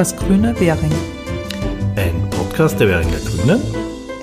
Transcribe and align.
Das 0.00 0.16
grüne 0.16 0.58
Währing. 0.58 0.90
Ein 1.94 2.30
Podcast 2.30 2.80
der 2.80 2.88
Währinger 2.88 3.18
Grünen 3.18 3.60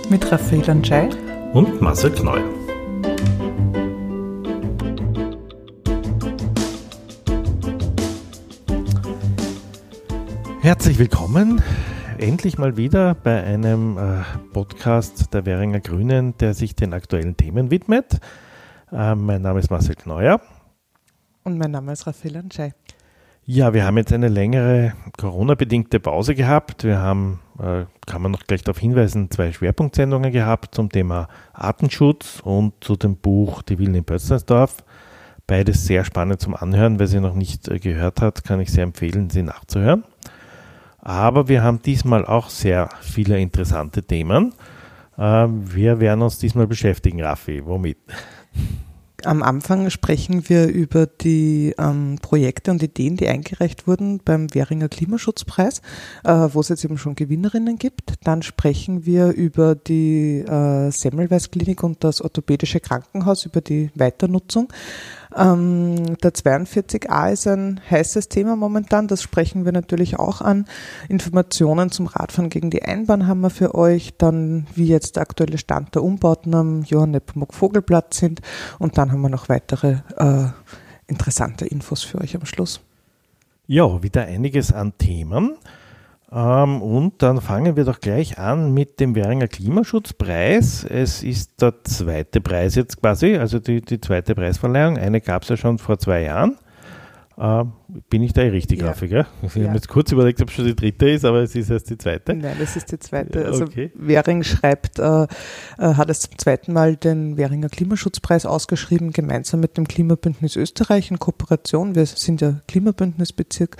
mit 0.09 0.31
Raphael 0.31 0.67
Anschei 0.67 1.07
und 1.53 1.79
Marcel 1.79 2.09
Kneuer. 2.09 2.43
Herzlich 10.61 10.97
willkommen 10.97 11.61
endlich 12.17 12.57
mal 12.57 12.75
wieder 12.75 13.13
bei 13.13 13.43
einem 13.43 13.99
äh, 13.99 14.23
Podcast 14.53 15.31
der 15.35 15.45
Währinger 15.45 15.81
Grünen, 15.81 16.35
der 16.39 16.55
sich 16.55 16.73
den 16.73 16.95
aktuellen 16.95 17.37
Themen 17.37 17.69
widmet. 17.69 18.19
Äh, 18.91 19.13
mein 19.13 19.43
Name 19.43 19.59
ist 19.59 19.69
Marcel 19.69 19.93
Kneuer. 19.93 20.41
Und 21.43 21.59
mein 21.59 21.69
Name 21.69 21.93
ist 21.93 22.07
Raphael 22.07 22.37
Anschei. 22.37 22.73
Ja, 23.49 23.73
wir 23.73 23.85
haben 23.85 23.95
jetzt 23.95 24.11
eine 24.11 24.27
längere 24.27 24.91
Corona-bedingte 25.17 26.01
Pause 26.01 26.35
gehabt. 26.35 26.83
Wir 26.83 26.99
haben, 26.99 27.39
äh, 27.57 27.85
kann 28.05 28.21
man 28.21 28.33
noch 28.33 28.43
gleich 28.43 28.61
darauf 28.61 28.77
hinweisen, 28.77 29.31
zwei 29.31 29.53
Schwerpunktsendungen 29.53 30.33
gehabt 30.33 30.75
zum 30.75 30.89
Thema 30.89 31.29
Artenschutz 31.53 32.41
und 32.43 32.73
zu 32.81 32.97
dem 32.97 33.15
Buch 33.15 33.61
Die 33.61 33.79
Willen 33.79 33.95
in 33.95 34.03
Pötzlersdorf. 34.03 34.83
Beides 35.47 35.85
sehr 35.85 36.03
spannend 36.03 36.41
zum 36.41 36.55
Anhören. 36.57 36.99
Wer 36.99 37.07
sie 37.07 37.21
noch 37.21 37.35
nicht 37.35 37.69
äh, 37.69 37.79
gehört 37.79 38.19
hat, 38.19 38.43
kann 38.43 38.59
ich 38.59 38.69
sehr 38.69 38.83
empfehlen, 38.83 39.29
sie 39.29 39.43
nachzuhören. 39.43 40.03
Aber 40.99 41.47
wir 41.47 41.63
haben 41.63 41.81
diesmal 41.81 42.25
auch 42.25 42.49
sehr 42.49 42.89
viele 42.99 43.39
interessante 43.39 44.03
Themen. 44.03 44.55
Äh, 45.17 45.47
wir 45.47 46.01
werden 46.01 46.21
uns 46.21 46.37
diesmal 46.37 46.67
beschäftigen, 46.67 47.23
Raffi. 47.23 47.65
Womit? 47.65 47.99
Am 49.23 49.41
Anfang 49.41 49.89
sprechen 49.89 50.47
wir 50.47 50.67
über 50.67 51.07
die 51.07 51.73
ähm, 51.79 52.19
Projekte 52.21 52.69
und 52.69 52.83
Ideen, 52.83 53.17
die 53.17 53.27
eingereicht 53.27 53.87
wurden 53.87 54.19
beim 54.23 54.53
Währinger 54.53 54.89
Klimaschutzpreis, 54.89 55.81
äh, 56.23 56.31
wo 56.51 56.59
es 56.59 56.69
jetzt 56.69 56.85
eben 56.85 56.99
schon 56.99 57.15
Gewinnerinnen 57.15 57.79
gibt. 57.79 58.13
Dann 58.23 58.43
sprechen 58.43 59.07
wir 59.07 59.29
über 59.29 59.73
die 59.73 60.41
äh, 60.41 60.91
Semmelweis 60.91 61.49
Klinik 61.49 61.81
und 61.81 62.03
das 62.03 62.21
orthopädische 62.21 62.79
Krankenhaus, 62.79 63.45
über 63.45 63.61
die 63.61 63.89
Weiternutzung. 63.95 64.71
Ähm, 65.37 66.17
der 66.17 66.33
42a 66.33 67.31
ist 67.31 67.47
ein 67.47 67.79
heißes 67.89 68.27
Thema 68.29 68.55
momentan, 68.55 69.07
das 69.07 69.21
sprechen 69.21 69.65
wir 69.65 69.71
natürlich 69.71 70.17
auch 70.17 70.41
an. 70.41 70.65
Informationen 71.09 71.91
zum 71.91 72.07
Radfahren 72.07 72.49
gegen 72.49 72.71
die 72.71 72.81
Einbahn 72.81 73.27
haben 73.27 73.41
wir 73.41 73.51
für 73.51 73.75
euch, 73.75 74.15
dann 74.17 74.65
wie 74.73 74.87
jetzt 74.87 75.15
der 75.15 75.21
aktuelle 75.21 75.59
Stand 75.59 75.93
der 75.93 76.03
Umbauten 76.03 76.55
am 76.55 76.83
Johann 76.83 77.11
Nepomuk 77.11 77.53
Vogelplatz 77.53 78.17
sind 78.17 78.41
und 78.79 78.97
dann 78.97 79.11
haben 79.11 79.21
wir 79.21 79.29
noch 79.29 79.47
weitere 79.47 79.97
äh, 80.17 80.47
interessante 81.05 81.65
Infos 81.65 82.03
für 82.03 82.19
euch 82.19 82.35
am 82.35 82.45
Schluss. 82.45 82.81
Ja, 83.67 84.01
wieder 84.01 84.23
einiges 84.23 84.73
an 84.73 84.97
Themen. 84.97 85.57
Ähm, 86.31 86.81
und 86.81 87.21
dann 87.21 87.39
fangen 87.41 87.75
wir 87.77 87.85
doch 87.85 87.99
gleich 87.99 88.37
an 88.37 88.73
mit 88.73 88.99
dem 88.99 89.15
Währinger 89.15 89.47
Klimaschutzpreis. 89.47 90.83
Es 90.83 91.23
ist 91.23 91.61
der 91.61 91.73
zweite 91.83 92.41
Preis 92.41 92.75
jetzt 92.75 93.01
quasi, 93.01 93.37
also 93.37 93.59
die, 93.59 93.81
die 93.81 94.01
zweite 94.01 94.35
Preisverleihung. 94.35 94.97
Eine 94.97 95.21
gab 95.21 95.43
es 95.43 95.49
ja 95.49 95.57
schon 95.57 95.77
vor 95.77 95.99
zwei 95.99 96.23
Jahren. 96.23 96.57
Äh, 97.37 97.65
bin 98.09 98.23
ich 98.23 98.33
da 98.33 98.41
eh 98.41 98.49
richtig, 98.49 98.81
ja. 98.81 98.93
Gell? 98.93 99.27
Ich 99.43 99.55
ja. 99.55 99.65
habe 99.65 99.75
jetzt 99.75 99.87
kurz 99.87 100.11
überlegt, 100.11 100.41
ob 100.41 100.49
es 100.49 100.55
schon 100.55 100.65
die 100.65 100.75
dritte 100.75 101.07
ist, 101.07 101.23
aber 101.23 101.43
es 101.43 101.55
ist 101.55 101.69
erst 101.69 101.89
die 101.91 101.97
zweite. 101.97 102.33
Nein, 102.33 102.55
das 102.59 102.75
ist 102.75 102.91
die 102.91 102.97
zweite. 102.97 103.45
Also 103.45 103.65
okay. 103.65 103.91
Währing 103.93 104.41
schreibt, 104.41 104.97
äh, 104.97 105.23
äh, 105.23 105.27
hat 105.77 106.09
es 106.09 106.21
zum 106.21 106.35
zweiten 106.39 106.73
Mal 106.73 106.95
den 106.95 107.37
Währinger 107.37 107.69
Klimaschutzpreis 107.69 108.47
ausgeschrieben, 108.47 109.11
gemeinsam 109.11 109.59
mit 109.59 109.77
dem 109.77 109.87
Klimabündnis 109.87 110.55
Österreich 110.55 111.11
in 111.11 111.19
Kooperation. 111.19 111.93
Wir 111.93 112.07
sind 112.07 112.41
ja 112.41 112.59
Klimabündnisbezirk 112.67 113.77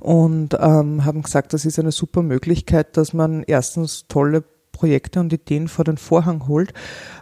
und 0.00 0.54
ähm, 0.58 1.04
haben 1.04 1.22
gesagt, 1.22 1.52
das 1.52 1.66
ist 1.66 1.78
eine 1.78 1.92
super 1.92 2.22
Möglichkeit, 2.22 2.96
dass 2.96 3.12
man 3.12 3.42
erstens 3.42 4.06
tolle 4.08 4.44
Projekte 4.84 5.18
und 5.18 5.32
Ideen 5.32 5.68
vor 5.68 5.86
den 5.86 5.96
Vorhang 5.96 6.46
holt, 6.46 6.74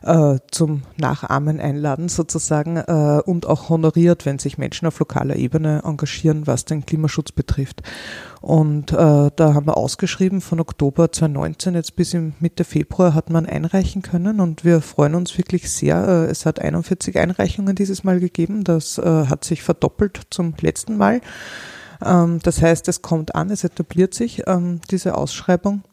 äh, 0.03 0.39
zum 0.50 0.83
Nachahmen 0.97 1.61
einladen 1.61 2.09
sozusagen 2.09 2.77
äh, 2.77 3.23
und 3.25 3.47
auch 3.47 3.69
honoriert, 3.69 4.27
wenn 4.27 4.41
sich 4.41 4.59
Menschen 4.59 4.89
auf 4.89 4.99
lokaler 4.99 5.37
Ebene 5.37 5.83
engagieren, 5.84 6.49
was 6.49 6.65
den 6.65 6.84
Klimaschutz 6.84 7.31
betrifft. 7.31 7.83
Und 8.41 8.91
äh, 8.91 8.97
da 8.97 9.55
haben 9.55 9.69
wir 9.69 9.77
ausgeschrieben, 9.77 10.41
von 10.41 10.59
Oktober 10.59 11.12
2019 11.12 11.75
jetzt 11.75 11.95
bis 11.95 12.15
im 12.15 12.33
Mitte 12.41 12.65
Februar 12.65 13.15
hat 13.15 13.31
man 13.31 13.47
einreichen 13.47 14.03
können 14.03 14.41
und 14.41 14.65
wir 14.65 14.81
freuen 14.81 15.15
uns 15.15 15.39
wirklich 15.39 15.71
sehr. 15.71 16.05
Äh, 16.05 16.31
es 16.33 16.47
hat 16.47 16.59
41 16.59 17.17
Einreichungen 17.17 17.77
dieses 17.77 18.03
Mal 18.03 18.19
gegeben, 18.19 18.65
das 18.65 18.99
äh, 18.99 19.27
hat 19.27 19.44
sich 19.44 19.62
verdoppelt 19.62 20.21
zum 20.31 20.55
letzten 20.61 20.97
Mal. 20.97 21.21
Ähm, 22.05 22.41
das 22.43 22.61
heißt, 22.61 22.89
es 22.89 23.03
kommt 23.03 23.37
an, 23.37 23.50
es 23.50 23.62
etabliert 23.62 24.15
sich 24.15 24.49
ähm, 24.49 24.81
diese 24.91 25.17
Ausschreibung 25.17 25.84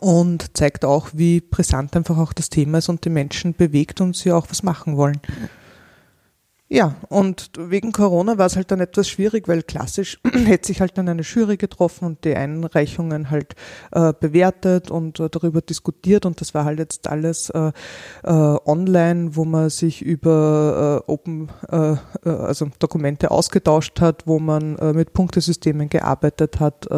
und 0.00 0.56
zeigt 0.56 0.84
auch, 0.84 1.08
wie 1.12 1.40
brisant 1.40 1.96
einfach 1.96 2.18
auch 2.18 2.32
das 2.32 2.48
Thema 2.48 2.78
ist 2.78 2.88
und 2.88 3.04
die 3.04 3.10
Menschen 3.10 3.54
bewegt 3.54 4.00
und 4.00 4.16
sie 4.16 4.32
auch 4.32 4.46
was 4.50 4.62
machen 4.62 4.96
wollen. 4.96 5.20
Ja, 6.74 6.94
und 7.10 7.50
wegen 7.58 7.92
Corona 7.92 8.38
war 8.38 8.46
es 8.46 8.56
halt 8.56 8.70
dann 8.70 8.80
etwas 8.80 9.06
schwierig, 9.06 9.46
weil 9.46 9.62
klassisch 9.62 10.18
hätte 10.46 10.68
sich 10.68 10.80
halt 10.80 10.96
dann 10.96 11.06
eine 11.06 11.20
Jury 11.20 11.58
getroffen 11.58 12.06
und 12.06 12.24
die 12.24 12.34
Einreichungen 12.34 13.28
halt 13.30 13.56
äh, 13.90 14.14
bewertet 14.18 14.90
und 14.90 15.20
äh, 15.20 15.28
darüber 15.28 15.60
diskutiert 15.60 16.24
und 16.24 16.40
das 16.40 16.54
war 16.54 16.64
halt 16.64 16.78
jetzt 16.78 17.10
alles 17.10 17.50
äh, 17.50 17.72
äh 18.24 18.30
online, 18.30 19.36
wo 19.36 19.44
man 19.44 19.68
sich 19.68 20.00
über 20.00 21.02
äh, 21.06 21.10
Open, 21.12 21.50
äh, 21.68 21.96
also 22.24 22.70
Dokumente 22.78 23.30
ausgetauscht 23.30 24.00
hat, 24.00 24.26
wo 24.26 24.38
man 24.38 24.78
mit 24.94 25.12
Punktesystemen 25.12 25.90
gearbeitet 25.90 26.58
hat, 26.58 26.88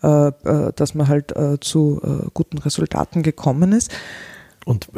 dass 0.00 0.94
man 0.94 1.08
halt 1.08 1.34
zu 1.60 2.28
guten 2.34 2.58
Resultaten 2.58 3.22
gekommen 3.22 3.72
ist. 3.72 3.92
Und 4.64 4.88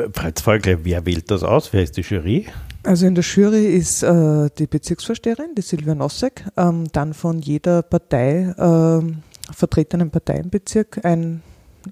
Frage, 0.42 0.80
wer 0.84 1.04
wählt 1.04 1.30
das 1.30 1.42
aus? 1.42 1.72
Wer 1.72 1.82
ist 1.82 1.96
die 1.96 2.02
Jury? 2.02 2.46
Also 2.88 3.04
in 3.04 3.14
der 3.14 3.22
Jury 3.22 3.66
ist 3.66 4.02
äh, 4.02 4.48
die 4.58 4.66
Bezirksvorsteherin, 4.66 5.54
die 5.54 5.60
Silvia 5.60 5.94
Nossek, 5.94 6.46
ähm, 6.56 6.86
dann 6.90 7.12
von 7.12 7.38
jeder 7.38 7.82
Partei, 7.82 8.54
äh, 8.56 9.52
vertretenen 9.52 10.10
Partei 10.10 10.38
im 10.38 10.48
Bezirk 10.48 11.04
ein 11.04 11.42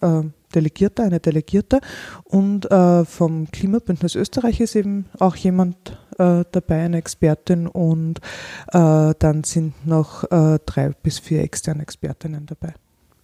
äh, 0.00 0.22
Delegierter, 0.54 1.02
eine 1.02 1.20
Delegierte 1.20 1.82
und 2.24 2.70
äh, 2.70 3.04
vom 3.04 3.50
Klimabündnis 3.50 4.14
Österreich 4.14 4.58
ist 4.60 4.74
eben 4.74 5.04
auch 5.18 5.36
jemand 5.36 5.76
äh, 6.18 6.44
dabei, 6.50 6.84
eine 6.84 6.96
Expertin 6.96 7.66
und 7.66 8.20
äh, 8.68 9.12
dann 9.18 9.44
sind 9.44 9.86
noch 9.86 10.24
drei 10.24 10.92
bis 11.02 11.18
vier 11.18 11.42
externe 11.42 11.82
Expertinnen 11.82 12.46
dabei. 12.46 12.72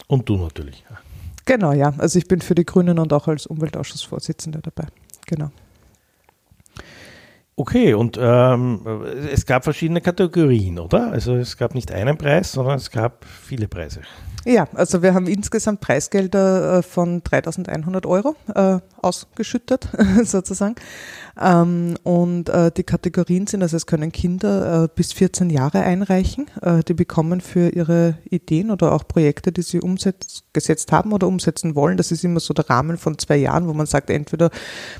Und 0.08 0.28
du 0.28 0.36
natürlich. 0.36 0.84
Genau, 1.46 1.72
ja. 1.72 1.94
Also 1.96 2.18
ich 2.18 2.28
bin 2.28 2.42
für 2.42 2.54
die 2.54 2.66
Grünen 2.66 2.98
und 2.98 3.14
auch 3.14 3.28
als 3.28 3.46
Umweltausschussvorsitzende 3.46 4.60
dabei. 4.60 4.88
Genau. 5.26 5.50
Okay, 7.54 7.92
und 7.92 8.18
ähm, 8.20 8.80
es 9.30 9.44
gab 9.44 9.64
verschiedene 9.64 10.00
Kategorien, 10.00 10.78
oder? 10.78 11.12
Also 11.12 11.34
es 11.34 11.56
gab 11.56 11.74
nicht 11.74 11.92
einen 11.92 12.16
Preis, 12.16 12.52
sondern 12.52 12.76
es 12.76 12.90
gab 12.90 13.24
viele 13.24 13.68
Preise. 13.68 14.00
Ja, 14.44 14.66
also 14.74 15.02
wir 15.02 15.14
haben 15.14 15.28
insgesamt 15.28 15.80
Preisgelder 15.80 16.78
äh, 16.78 16.82
von 16.82 17.22
3100 17.22 18.06
Euro 18.06 18.34
äh, 18.52 18.78
ausgeschüttet, 19.00 19.88
sozusagen. 20.24 20.74
Ähm, 21.40 21.94
und 22.02 22.48
äh, 22.48 22.72
die 22.72 22.82
Kategorien 22.82 23.46
sind, 23.46 23.62
also 23.62 23.76
es 23.76 23.86
können 23.86 24.10
Kinder 24.10 24.84
äh, 24.84 24.88
bis 24.92 25.12
14 25.12 25.48
Jahre 25.48 25.82
einreichen. 25.82 26.50
Äh, 26.60 26.82
die 26.82 26.94
bekommen 26.94 27.40
für 27.40 27.68
ihre 27.68 28.18
Ideen 28.28 28.72
oder 28.72 28.92
auch 28.92 29.06
Projekte, 29.06 29.52
die 29.52 29.62
sie 29.62 29.80
umgesetzt 29.80 30.90
haben 30.90 31.12
oder 31.12 31.28
umsetzen 31.28 31.76
wollen. 31.76 31.96
Das 31.96 32.10
ist 32.10 32.24
immer 32.24 32.40
so 32.40 32.52
der 32.52 32.68
Rahmen 32.68 32.98
von 32.98 33.18
zwei 33.18 33.36
Jahren, 33.36 33.68
wo 33.68 33.74
man 33.74 33.86
sagt, 33.86 34.10
entweder 34.10 34.50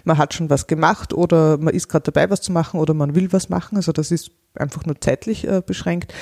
man 0.05 0.19
hat 0.19 0.35
schon 0.35 0.51
was 0.51 0.69
gemacht 0.69 1.13
oder 1.13 1.59
man 1.59 1.75
ist 1.75 1.89
gerade 1.89 2.13
dabei, 2.13 2.31
was 2.31 2.43
zu 2.43 2.53
machen 2.53 2.79
oder 2.79 2.95
man 2.95 3.17
will 3.17 3.33
was 3.33 3.49
machen. 3.49 3.77
Also 3.77 3.91
das 3.91 4.13
ist 4.13 4.31
einfach 4.55 4.85
nur 4.87 5.01
zeitlich 5.01 5.47
äh, 5.47 5.63
beschränkt. 5.65 6.13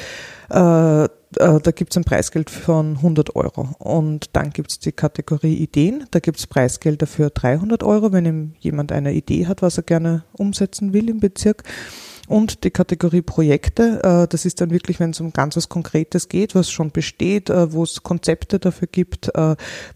Äh, 0.50 1.04
äh, 1.04 1.08
da 1.60 1.70
gibt 1.70 1.92
es 1.92 1.96
ein 1.96 2.04
Preisgeld 2.04 2.50
von 2.50 2.96
100 2.96 3.36
Euro. 3.36 3.68
Und 3.78 4.30
dann 4.34 4.50
gibt 4.50 4.72
es 4.72 4.78
die 4.78 4.92
Kategorie 4.92 5.54
Ideen. 5.54 6.06
Da 6.10 6.18
gibt 6.18 6.38
es 6.38 6.46
Preisgelder 6.46 7.06
für 7.06 7.30
300 7.30 7.82
Euro, 7.82 8.12
wenn 8.12 8.54
jemand 8.58 8.92
eine 8.92 9.12
Idee 9.12 9.46
hat, 9.46 9.62
was 9.62 9.76
er 9.76 9.84
gerne 9.84 10.24
umsetzen 10.32 10.92
will 10.92 11.08
im 11.08 11.20
Bezirk. 11.20 11.62
Und 12.26 12.62
die 12.62 12.70
Kategorie 12.70 13.22
Projekte, 13.22 14.02
äh, 14.04 14.28
das 14.28 14.44
ist 14.44 14.60
dann 14.60 14.70
wirklich, 14.70 15.00
wenn 15.00 15.10
es 15.10 15.20
um 15.20 15.32
ganz 15.32 15.56
was 15.56 15.68
Konkretes 15.68 16.28
geht, 16.28 16.54
was 16.54 16.70
schon 16.70 16.90
besteht, 16.92 17.50
äh, 17.50 17.72
wo 17.72 17.82
es 17.82 18.02
Konzepte 18.02 18.58
dafür 18.58 18.88
gibt, 18.90 19.30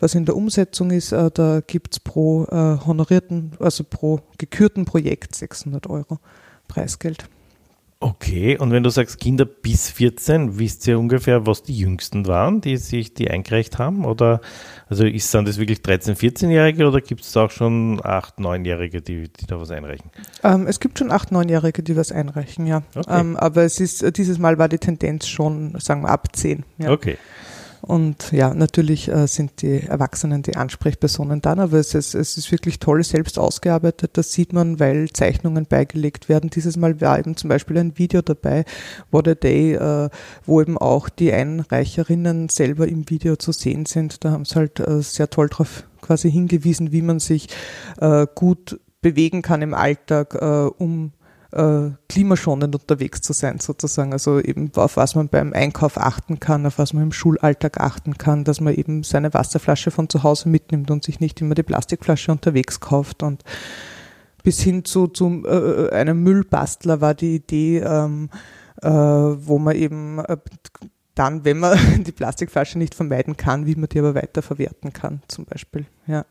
was 0.01 0.15
in 0.15 0.25
der 0.25 0.37
Umsetzung 0.37 0.91
ist, 0.91 1.13
da 1.13 1.63
gibt 1.67 1.95
es 1.95 2.01
pro 2.01 2.47
honorierten, 2.51 3.53
also 3.59 3.85
pro 3.85 4.21
gekürten 4.39 4.85
Projekt 4.85 5.35
600 5.35 5.89
Euro 5.89 6.19
Preisgeld. 6.69 7.29
Okay, 8.05 8.59
und 8.59 8.71
wenn 8.71 8.83
du 8.83 8.91
sagst 8.91 9.19
Kinder 9.19 9.47
bis 9.47 9.89
14, 9.89 10.59
wisst 10.59 10.87
ihr 10.87 10.99
ungefähr, 10.99 11.47
was 11.47 11.63
die 11.63 11.75
Jüngsten 11.75 12.27
waren, 12.27 12.61
die 12.61 12.77
sich 12.77 13.15
die 13.15 13.31
eingereicht 13.31 13.79
haben? 13.79 14.05
Oder 14.05 14.43
also 14.91 15.07
ist 15.07 15.31
sind 15.31 15.49
das 15.49 15.57
wirklich 15.57 15.79
13-, 15.79 16.15
14-Jährige 16.15 16.87
oder 16.87 17.01
gibt 17.01 17.23
es 17.23 17.35
auch 17.35 17.51
schon 17.51 18.03
8-, 18.03 18.41
9-Jährige, 18.41 19.01
die, 19.01 19.31
die 19.33 19.47
da 19.47 19.59
was 19.59 19.71
einreichen? 19.71 20.11
Ähm, 20.43 20.67
es 20.67 20.81
gibt 20.81 20.99
schon 20.99 21.11
8-, 21.11 21.33
9-Jährige, 21.33 21.83
die 21.83 21.97
was 21.97 22.13
einreichen, 22.13 22.67
ja. 22.67 22.83
Okay. 22.95 23.21
Ähm, 23.21 23.39
aber 23.39 23.63
es 23.63 23.81
ist 23.81 24.19
dieses 24.19 24.39
Mal 24.39 24.59
war 24.59 24.69
die 24.69 24.77
Tendenz 24.77 25.27
schon, 25.27 25.75
sagen 25.81 26.03
wir, 26.03 26.11
ab 26.11 26.37
10. 26.37 26.63
Ja. 26.77 26.91
Okay. 26.91 27.17
Und 27.87 28.33
ja, 28.33 28.55
natürlich 28.55 29.09
äh, 29.09 29.27
sind 29.27 29.61
die 29.61 29.83
Erwachsenen 29.83 30.43
die 30.43 30.57
Ansprechpersonen 30.57 31.43
dann, 31.43 31.61
aber 31.61 31.79
es 31.79 31.95
ist, 31.95 32.15
es 32.15 32.39
ist 32.39 32.51
wirklich 32.51 32.79
toll 32.79 33.05
selbst 33.05 33.39
ausgearbeitet. 33.39 34.13
Das 34.15 34.33
sieht 34.33 34.55
man, 34.55 34.81
weil 34.81 35.11
Zeichnungen 35.11 35.67
beigelegt 35.67 36.31
werden. 36.31 36.49
Dieses 36.49 36.79
Mal 36.79 36.99
war 37.03 37.19
eben 37.19 37.37
zum 37.37 37.49
Beispiel 37.49 37.77
ein 37.77 37.99
Video 37.99 38.23
dabei, 38.23 38.65
What 39.11 39.29
a 39.29 39.35
Day, 39.35 39.75
äh, 39.75 40.09
wo 40.47 40.63
eben 40.63 40.79
auch 40.79 41.11
die 41.11 41.31
Einreicherinnen 41.31 42.49
selber 42.49 42.89
im 42.89 43.11
Video 43.11 43.37
zu 43.37 43.53
sehen 43.53 43.85
sind. 43.85 44.25
Da 44.25 44.31
haben 44.31 44.47
sie 44.47 44.55
halt 44.55 44.81
äh, 44.81 45.03
sehr 45.03 45.29
toll 45.29 45.49
darauf 45.51 45.85
quasi 46.01 46.31
hingewiesen, 46.31 46.91
wie 46.91 47.03
man 47.03 47.21
sich 47.21 47.49
äh, 48.01 48.27
gut 48.35 48.81
bewegen 49.03 49.43
kann 49.43 49.61
im 49.61 49.75
Alltag, 49.75 50.35
äh, 50.41 50.71
um 50.79 51.13
äh, 51.55 51.91
klimaschonend 52.09 52.75
unterwegs 52.75 53.21
zu 53.21 53.33
sein, 53.33 53.61
sozusagen. 53.61 54.13
Also 54.13 54.41
eben 54.41 54.71
auf 54.75 54.97
was 54.97 55.15
man 55.15 55.29
beim 55.29 55.53
Einkauf 55.53 55.99
achten 55.99 56.41
kann, 56.41 56.67
auf 56.67 56.79
was 56.79 56.93
man 56.93 57.05
im 57.05 57.13
Schulalltag 57.13 57.81
achten 57.81 58.19
kann, 58.19 58.45
dass 58.45 58.61
man 58.61 58.75
eben 58.75 59.05
seine 59.05 59.33
Wasserflasche 59.33 59.91
von 59.91 60.09
zu 60.09 60.23
Hause 60.23 60.49
mitnimmt 60.49 60.91
und 60.91 61.05
sich 61.05 61.21
nicht 61.21 61.41
immer 61.41 61.55
die 61.55 61.63
Plastikflasche 61.63 62.33
unterwegs 62.33 62.81
kauft 62.81 63.23
und 63.23 63.45
bis 64.43 64.61
hin 64.61 64.85
zu, 64.85 65.07
zu 65.07 65.45
äh, 65.47 65.91
einem 65.91 66.23
Müllbastler 66.23 67.01
war 67.01 67.15
die 67.15 67.37
Idee, 67.37 67.79
ähm, 67.79 68.29
äh, 68.83 68.89
wo 68.91 69.59
man 69.59 69.77
eben 69.77 70.19
äh, 70.19 70.37
dann, 71.15 71.45
wenn 71.45 71.59
man 71.59 71.79
die 72.05 72.13
Plastikflasche 72.13 72.79
nicht 72.79 72.95
vermeiden 72.95 73.37
kann, 73.37 73.67
wie 73.67 73.77
man 73.77 73.89
die 73.89 74.01
aber 74.01 74.15
weiterverwerten 74.15 74.93
kann, 74.93 75.23
zum 75.29 75.45
Beispiel. 75.47 75.87
Ja. 76.07 76.27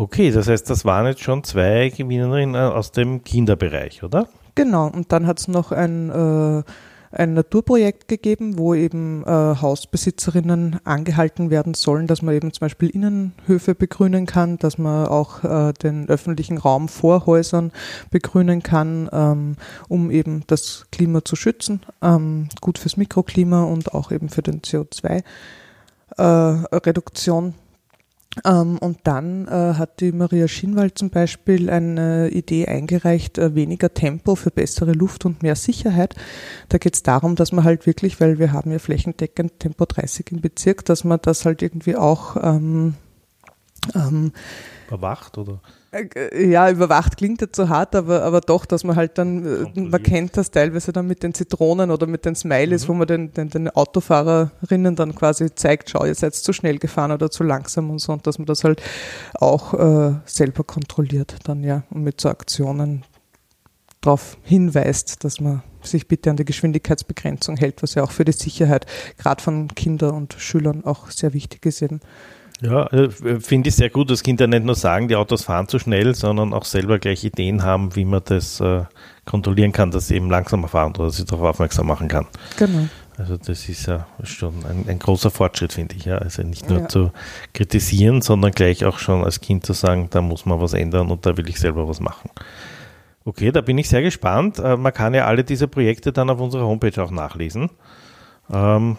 Okay, 0.00 0.30
das 0.30 0.48
heißt, 0.48 0.70
das 0.70 0.86
waren 0.86 1.04
jetzt 1.04 1.20
schon 1.20 1.44
zwei 1.44 1.92
Gewinnerinnen 1.94 2.54
äh, 2.54 2.58
aus 2.58 2.90
dem 2.90 3.22
Kinderbereich, 3.22 4.02
oder? 4.02 4.28
Genau, 4.54 4.86
und 4.86 5.12
dann 5.12 5.26
hat 5.26 5.40
es 5.40 5.46
noch 5.46 5.72
ein, 5.72 6.08
äh, 6.08 6.62
ein 7.10 7.34
Naturprojekt 7.34 8.08
gegeben, 8.08 8.56
wo 8.56 8.72
eben 8.72 9.22
äh, 9.24 9.26
Hausbesitzerinnen 9.28 10.80
angehalten 10.84 11.50
werden 11.50 11.74
sollen, 11.74 12.06
dass 12.06 12.22
man 12.22 12.34
eben 12.34 12.50
zum 12.54 12.60
Beispiel 12.60 12.88
Innenhöfe 12.88 13.74
begrünen 13.74 14.24
kann, 14.24 14.56
dass 14.56 14.78
man 14.78 15.06
auch 15.06 15.44
äh, 15.44 15.74
den 15.74 16.08
öffentlichen 16.08 16.56
Raum 16.56 16.88
vor 16.88 17.26
Häusern 17.26 17.70
begrünen 18.10 18.62
kann, 18.62 19.10
ähm, 19.12 19.56
um 19.88 20.10
eben 20.10 20.44
das 20.46 20.86
Klima 20.90 21.26
zu 21.26 21.36
schützen, 21.36 21.82
ähm, 22.00 22.48
gut 22.62 22.78
fürs 22.78 22.96
Mikroklima 22.96 23.64
und 23.64 23.92
auch 23.92 24.12
eben 24.12 24.30
für 24.30 24.40
den 24.40 24.62
CO2-Reduktion. 24.62 27.52
Äh, 28.36 28.48
ähm, 28.48 28.78
und 28.78 28.98
dann 29.04 29.46
äh, 29.48 29.74
hat 29.74 30.00
die 30.00 30.12
Maria 30.12 30.48
Schinwald 30.48 30.98
zum 30.98 31.10
Beispiel 31.10 31.70
eine 31.70 32.28
Idee 32.30 32.66
eingereicht, 32.66 33.38
äh, 33.38 33.54
weniger 33.54 33.92
Tempo 33.92 34.34
für 34.34 34.50
bessere 34.50 34.92
Luft 34.92 35.24
und 35.24 35.42
mehr 35.42 35.56
Sicherheit. 35.56 36.14
Da 36.68 36.78
geht 36.78 36.94
es 36.94 37.02
darum, 37.02 37.36
dass 37.36 37.52
man 37.52 37.64
halt 37.64 37.86
wirklich, 37.86 38.20
weil 38.20 38.38
wir 38.38 38.52
haben 38.52 38.70
ja 38.70 38.78
flächendeckend 38.78 39.58
Tempo 39.58 39.84
30 39.84 40.32
im 40.32 40.40
Bezirk, 40.40 40.84
dass 40.84 41.04
man 41.04 41.18
das 41.22 41.44
halt 41.44 41.62
irgendwie 41.62 41.96
auch 41.96 42.36
ähm, 42.42 42.94
ähm, 43.94 44.32
überwacht 44.88 45.38
oder? 45.38 45.60
Äh, 45.92 46.48
ja, 46.48 46.70
überwacht 46.70 47.16
klingt 47.16 47.40
jetzt 47.40 47.56
so 47.56 47.68
hart, 47.68 47.96
aber, 47.96 48.22
aber 48.22 48.40
doch, 48.40 48.64
dass 48.64 48.84
man 48.84 48.94
halt 48.94 49.18
dann, 49.18 49.74
äh, 49.74 49.80
man 49.80 50.02
kennt 50.02 50.36
das 50.36 50.50
teilweise 50.50 50.92
dann 50.92 51.06
mit 51.06 51.22
den 51.22 51.34
Zitronen 51.34 51.90
oder 51.90 52.06
mit 52.06 52.24
den 52.24 52.36
Smileys, 52.36 52.84
mhm. 52.84 52.88
wo 52.88 52.94
man 52.94 53.06
den, 53.08 53.32
den, 53.34 53.50
den 53.50 53.68
Autofahrerinnen 53.70 54.94
dann 54.94 55.14
quasi 55.16 55.52
zeigt, 55.54 55.90
schau, 55.90 56.04
ihr 56.04 56.14
seid 56.14 56.34
zu 56.34 56.52
schnell 56.52 56.78
gefahren 56.78 57.10
oder 57.10 57.30
zu 57.30 57.42
langsam 57.42 57.90
und 57.90 57.98
so, 57.98 58.12
und 58.12 58.26
dass 58.26 58.38
man 58.38 58.46
das 58.46 58.62
halt 58.62 58.80
auch 59.34 59.74
äh, 59.74 60.14
selber 60.26 60.62
kontrolliert 60.62 61.36
dann, 61.44 61.64
ja, 61.64 61.82
und 61.90 62.04
mit 62.04 62.20
so 62.20 62.28
Aktionen 62.28 63.04
darauf 64.00 64.38
hinweist, 64.44 65.24
dass 65.24 65.40
man 65.40 65.62
sich 65.82 66.06
bitte 66.06 66.30
an 66.30 66.36
die 66.36 66.44
Geschwindigkeitsbegrenzung 66.44 67.56
hält, 67.56 67.82
was 67.82 67.94
ja 67.94 68.04
auch 68.04 68.12
für 68.12 68.24
die 68.24 68.32
Sicherheit 68.32 68.86
gerade 69.18 69.42
von 69.42 69.68
Kindern 69.68 70.14
und 70.14 70.34
Schülern 70.34 70.84
auch 70.84 71.10
sehr 71.10 71.32
wichtig 71.32 71.66
ist 71.66 71.82
eben. 71.82 72.00
Ja, 72.62 72.86
äh, 72.88 73.10
finde 73.40 73.70
ich 73.70 73.76
sehr 73.76 73.90
gut, 73.90 74.10
dass 74.10 74.22
Kinder 74.22 74.46
nicht 74.46 74.64
nur 74.64 74.74
sagen, 74.74 75.08
die 75.08 75.16
Autos 75.16 75.44
fahren 75.44 75.68
zu 75.68 75.78
schnell, 75.78 76.14
sondern 76.14 76.52
auch 76.52 76.64
selber 76.64 76.98
gleich 76.98 77.24
Ideen 77.24 77.62
haben, 77.62 77.96
wie 77.96 78.04
man 78.04 78.20
das 78.24 78.60
äh, 78.60 78.84
kontrollieren 79.24 79.72
kann, 79.72 79.90
dass 79.90 80.08
sie 80.08 80.16
eben 80.16 80.30
langsamer 80.30 80.68
fahren 80.68 80.94
oder 80.98 81.10
sie 81.10 81.24
darauf 81.24 81.50
aufmerksam 81.50 81.86
machen 81.86 82.08
kann. 82.08 82.26
Genau. 82.58 82.88
Also 83.16 83.36
das 83.36 83.68
ist 83.68 83.86
ja 83.86 84.06
schon 84.22 84.54
ein, 84.66 84.86
ein 84.88 84.98
großer 84.98 85.30
Fortschritt, 85.30 85.72
finde 85.72 85.94
ich. 85.94 86.06
Ja. 86.06 86.18
Also 86.18 86.42
nicht 86.42 86.68
nur 86.68 86.80
ja. 86.80 86.88
zu 86.88 87.12
kritisieren, 87.52 88.22
sondern 88.22 88.52
gleich 88.52 88.84
auch 88.84 88.98
schon 88.98 89.24
als 89.24 89.40
Kind 89.40 89.64
zu 89.64 89.72
sagen, 89.72 90.08
da 90.10 90.22
muss 90.22 90.46
man 90.46 90.60
was 90.60 90.72
ändern 90.72 91.10
und 91.10 91.26
da 91.26 91.36
will 91.36 91.48
ich 91.48 91.60
selber 91.60 91.88
was 91.88 92.00
machen. 92.00 92.30
Okay, 93.24 93.52
da 93.52 93.60
bin 93.60 93.76
ich 93.76 93.88
sehr 93.88 94.02
gespannt. 94.02 94.58
Äh, 94.58 94.76
man 94.76 94.92
kann 94.92 95.14
ja 95.14 95.26
alle 95.26 95.44
diese 95.44 95.68
Projekte 95.68 96.12
dann 96.12 96.30
auf 96.30 96.40
unserer 96.40 96.64
Homepage 96.64 97.02
auch 97.02 97.10
nachlesen. 97.10 97.70
Ähm, 98.50 98.96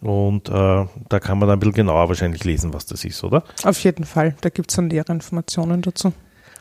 und 0.00 0.48
äh, 0.48 0.52
da 0.52 1.20
kann 1.20 1.38
man 1.38 1.48
dann 1.48 1.56
ein 1.56 1.60
bisschen 1.60 1.74
genauer 1.74 2.08
wahrscheinlich 2.08 2.44
lesen, 2.44 2.72
was 2.72 2.86
das 2.86 3.04
ist, 3.04 3.22
oder? 3.22 3.44
Auf 3.64 3.82
jeden 3.84 4.04
Fall. 4.04 4.34
Da 4.40 4.48
gibt 4.48 4.70
es 4.70 4.76
dann 4.76 4.88
nähere 4.88 5.12
Informationen 5.12 5.82
dazu. 5.82 6.12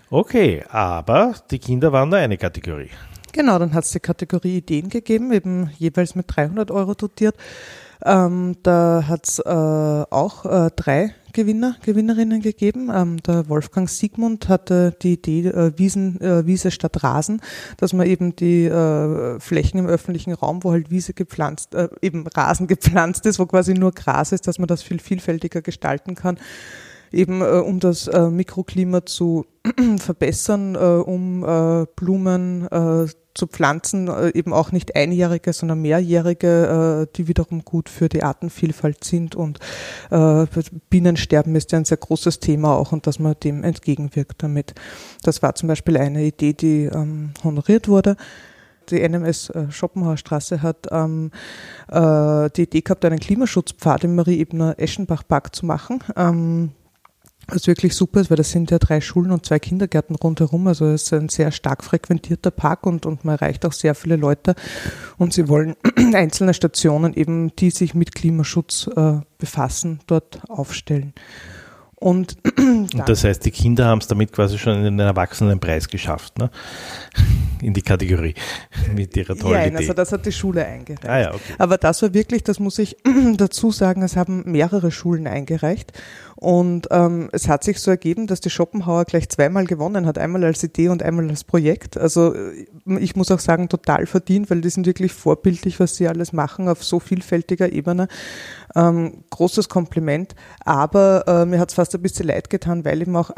Okay, 0.09 0.63
aber 0.69 1.35
die 1.51 1.59
Kinder 1.59 1.91
waren 1.91 2.09
nur 2.09 2.17
eine 2.17 2.37
Kategorie. 2.37 2.89
Genau, 3.31 3.59
dann 3.59 3.73
hat 3.73 3.83
es 3.83 3.91
die 3.91 3.99
Kategorie 3.99 4.57
Ideen 4.57 4.89
gegeben, 4.89 5.31
eben 5.31 5.69
jeweils 5.77 6.15
mit 6.15 6.25
300 6.35 6.71
Euro 6.71 6.95
dotiert. 6.95 7.35
Ähm, 8.05 8.55
da 8.63 9.03
hat 9.07 9.27
es 9.27 9.39
äh, 9.39 9.49
auch 9.49 10.45
äh, 10.45 10.69
drei 10.75 11.13
Gewinner, 11.33 11.75
Gewinnerinnen 11.83 12.41
gegeben. 12.41 12.89
Ähm, 12.93 13.17
der 13.23 13.49
Wolfgang 13.49 13.89
Siegmund 13.89 14.47
hatte 14.47 14.95
die 15.01 15.13
Idee 15.13 15.47
äh, 15.47 15.77
Wiesen, 15.77 16.19
äh, 16.21 16.45
Wiese 16.45 16.71
statt 16.71 17.03
Rasen, 17.03 17.41
dass 17.77 17.93
man 17.93 18.07
eben 18.07 18.35
die 18.35 18.65
äh, 18.65 19.39
Flächen 19.39 19.79
im 19.79 19.87
öffentlichen 19.87 20.33
Raum, 20.33 20.63
wo 20.63 20.71
halt 20.71 20.89
Wiese 20.89 21.13
gepflanzt, 21.13 21.75
äh, 21.75 21.89
eben 22.01 22.25
Rasen 22.27 22.67
gepflanzt 22.67 23.25
ist, 23.25 23.39
wo 23.39 23.45
quasi 23.45 23.73
nur 23.73 23.91
Gras 23.91 24.31
ist, 24.31 24.47
dass 24.47 24.59
man 24.59 24.67
das 24.67 24.81
viel 24.81 24.99
vielfältiger 24.99 25.61
gestalten 25.61 26.15
kann 26.15 26.37
eben 27.11 27.41
äh, 27.41 27.45
um 27.45 27.79
das 27.79 28.07
äh, 28.07 28.29
Mikroklima 28.29 29.05
zu 29.05 29.45
verbessern, 29.97 30.75
äh, 30.75 30.77
um 30.77 31.43
äh, 31.43 31.85
Blumen 31.95 32.67
äh, 32.67 33.07
zu 33.33 33.47
pflanzen, 33.47 34.07
äh, 34.07 34.29
eben 34.29 34.53
auch 34.53 34.71
nicht 34.71 34.95
einjährige, 34.95 35.53
sondern 35.53 35.81
mehrjährige, 35.81 37.07
die 37.15 37.27
wiederum 37.27 37.63
gut 37.63 37.89
für 37.89 38.09
die 38.09 38.23
Artenvielfalt 38.23 39.03
sind. 39.03 39.35
Und 39.35 39.59
Bienensterben 40.89 41.55
ist 41.55 41.71
ja 41.71 41.77
ein 41.77 41.85
sehr 41.85 41.97
großes 41.97 42.39
Thema 42.39 42.75
auch 42.75 42.91
und 42.91 43.07
dass 43.07 43.19
man 43.19 43.35
dem 43.43 43.63
entgegenwirkt 43.63 44.43
damit. 44.43 44.73
Das 45.23 45.41
war 45.41 45.55
zum 45.55 45.67
Beispiel 45.67 45.97
eine 45.97 46.23
Idee, 46.23 46.53
die 46.53 46.85
ähm, 46.85 47.31
honoriert 47.43 47.87
wurde 47.87 48.17
die 48.91 49.07
NMS 49.07 49.49
äh, 49.49 49.71
Schopenhauer 49.71 50.17
Straße 50.17 50.61
hat 50.61 50.87
ähm, 50.91 51.31
äh, 51.89 52.49
die 52.55 52.63
Idee 52.63 52.81
gehabt, 52.81 53.05
einen 53.05 53.19
Klimaschutzpfad 53.19 54.03
im 54.03 54.15
Marie-Ebner-Eschenbach-Park 54.15 55.55
zu 55.55 55.65
machen. 55.65 56.03
Ähm, 56.15 56.71
was 57.51 57.67
wirklich 57.67 57.95
super 57.95 58.21
ist, 58.21 58.29
weil 58.29 58.37
das 58.37 58.51
sind 58.51 58.71
ja 58.71 58.79
drei 58.79 59.01
Schulen 59.01 59.31
und 59.31 59.45
zwei 59.45 59.59
Kindergärten 59.59 60.15
rundherum. 60.15 60.67
Also 60.67 60.85
es 60.85 61.03
ist 61.03 61.13
ein 61.13 61.29
sehr 61.29 61.51
stark 61.51 61.83
frequentierter 61.83 62.51
Park 62.51 62.85
und, 62.85 63.05
und 63.05 63.25
man 63.25 63.35
erreicht 63.35 63.65
auch 63.65 63.73
sehr 63.73 63.95
viele 63.95 64.15
Leute. 64.15 64.55
Und 65.17 65.33
sie 65.33 65.47
wollen 65.47 65.75
einzelne 66.13 66.53
Stationen 66.53 67.13
eben, 67.13 67.55
die 67.55 67.71
sich 67.71 67.93
mit 67.93 68.15
Klimaschutz 68.15 68.89
äh, 68.95 69.19
befassen, 69.37 69.99
dort 70.07 70.41
aufstellen. 70.49 71.13
Und, 71.99 72.37
und 72.57 73.03
das 73.07 73.25
heißt, 73.25 73.43
die 73.43 73.51
Kinder 73.51 73.85
haben 73.85 73.99
es 73.99 74.07
damit 74.07 74.31
quasi 74.31 74.57
schon 74.57 74.77
in 74.77 74.83
den 74.83 74.99
Erwachsenenpreis 74.99 75.89
geschafft, 75.89 76.37
ne? 76.37 76.49
in 77.61 77.73
die 77.73 77.81
Kategorie 77.81 78.35
mit 78.95 79.17
ihrer 79.17 79.35
tollen 79.35 79.59
ja, 79.59 79.65
Idee. 79.65 79.77
also 79.77 79.93
das 79.93 80.13
hat 80.13 80.25
die 80.25 80.31
Schule 80.31 80.65
eingereicht. 80.65 81.05
Ah, 81.05 81.19
ja, 81.19 81.33
okay. 81.33 81.55
Aber 81.57 81.77
das 81.77 82.01
war 82.01 82.13
wirklich, 82.13 82.43
das 82.43 82.59
muss 82.59 82.79
ich 82.79 82.95
dazu 83.35 83.71
sagen, 83.71 84.01
es 84.01 84.15
haben 84.15 84.43
mehrere 84.49 84.91
Schulen 84.91 85.27
eingereicht 85.27 85.91
und 86.39 86.87
ähm, 86.91 87.27
es 87.33 87.49
hat 87.49 87.65
sich 87.65 87.81
so 87.81 87.91
ergeben, 87.91 88.25
dass 88.25 88.39
die 88.39 88.49
Schopenhauer 88.49 89.03
gleich 89.03 89.27
zweimal 89.27 89.65
gewonnen 89.65 90.05
hat, 90.05 90.17
einmal 90.17 90.45
als 90.45 90.63
Idee 90.63 90.87
und 90.87 91.03
einmal 91.03 91.29
als 91.29 91.43
Projekt. 91.43 91.97
Also 91.97 92.33
äh, 92.33 92.65
ich 92.99 93.17
muss 93.17 93.29
auch 93.29 93.39
sagen, 93.39 93.67
total 93.67 94.05
verdient, 94.05 94.49
weil 94.49 94.61
die 94.61 94.69
sind 94.69 94.85
wirklich 94.85 95.11
vorbildlich, 95.11 95.81
was 95.81 95.97
sie 95.97 96.07
alles 96.07 96.31
machen 96.31 96.69
auf 96.69 96.81
so 96.81 97.01
vielfältiger 97.01 97.73
Ebene. 97.73 98.07
Ähm, 98.73 99.25
großes 99.31 99.67
Kompliment. 99.67 100.33
Aber 100.63 101.25
äh, 101.27 101.45
mir 101.45 101.59
hat 101.59 101.71
es 101.71 101.75
fast 101.75 101.93
ein 101.93 102.01
bisschen 102.01 102.27
leid 102.27 102.49
getan, 102.49 102.85
weil 102.85 103.01
eben 103.01 103.17
auch 103.17 103.31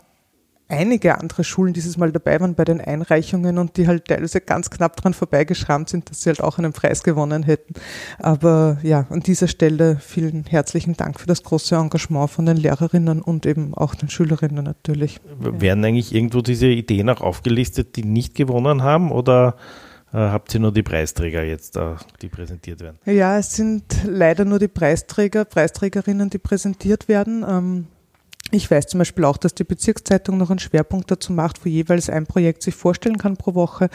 einige 0.72 1.20
andere 1.20 1.44
Schulen 1.44 1.74
dieses 1.74 1.98
Mal 1.98 2.12
dabei 2.12 2.40
waren 2.40 2.56
bei 2.56 2.64
den 2.64 2.82
Einreichungen 2.82 3.58
und 3.58 3.78
die 3.78 3.88
halt 3.88 4.06
teilweise 4.06 4.42
ganz 4.42 4.70
knapp 4.70 4.96
dran 4.96 5.14
vorbeigeschrammt 5.14 5.90
sind, 5.90 6.10
dass 6.10 6.24
sie 6.24 6.30
halt 6.30 6.42
auch 6.42 6.58
einen 6.58 6.74
Preis 6.74 7.04
gewonnen 7.04 7.44
hätten. 7.44 7.74
Aber 8.20 8.78
ja, 8.82 9.06
an 9.10 9.20
dieser 9.20 9.48
Stelle 9.48 9.98
vielen 10.00 10.46
herzlichen 10.46 10.96
Dank 10.96 11.20
für 11.20 11.28
das 11.28 11.44
große 11.44 11.76
Engagement 11.76 12.30
von 12.30 12.46
den 12.46 12.58
Lehrerinnen 12.58 13.22
und 13.22 13.46
eben 13.46 13.74
auch 13.74 13.94
den 13.94 14.10
Schülerinnen 14.10 14.64
natürlich. 14.64 15.20
Werden 15.38 15.84
eigentlich 15.84 16.16
irgendwo 16.16 16.42
diese 16.42 16.68
Ideen 16.68 17.10
auch 17.10 17.22
aufgelistet, 17.22 17.96
die 17.98 18.04
nicht 18.04 18.36
gewonnen 18.36 18.84
haben 18.84 19.12
oder 19.12 19.58
äh, 20.14 20.18
habt 20.18 20.54
ihr 20.54 20.60
nur 20.60 20.74
die 20.74 20.84
Preisträger 20.84 21.44
jetzt, 21.44 21.78
äh, 21.78 21.96
die 22.22 22.30
präsentiert 22.30 22.82
werden? 22.82 22.98
Ja, 23.06 23.38
es 23.38 23.56
sind 23.56 23.84
leider 24.06 24.46
nur 24.46 24.60
die 24.60 24.68
Preisträger, 24.68 25.46
Preisträgerinnen, 25.46 26.30
die 26.30 26.38
präsentiert 26.38 27.08
werden. 27.08 27.88
Ich 28.54 28.70
weiß 28.70 28.88
zum 28.88 28.98
Beispiel 28.98 29.24
auch, 29.24 29.38
dass 29.38 29.56
die 29.56 29.64
Bezirkszeitung 29.64 30.38
noch 30.38 30.50
einen 30.50 30.60
Schwerpunkt 30.60 31.10
dazu 31.10 31.32
macht, 31.32 31.64
wo 31.66 31.70
jeweils 31.70 32.10
ein 32.10 32.26
Projekt 32.26 32.64
sich 32.64 32.76
vorstellen 32.76 33.18
kann 33.18 33.38
pro 33.38 33.56
Woche. 33.56 33.90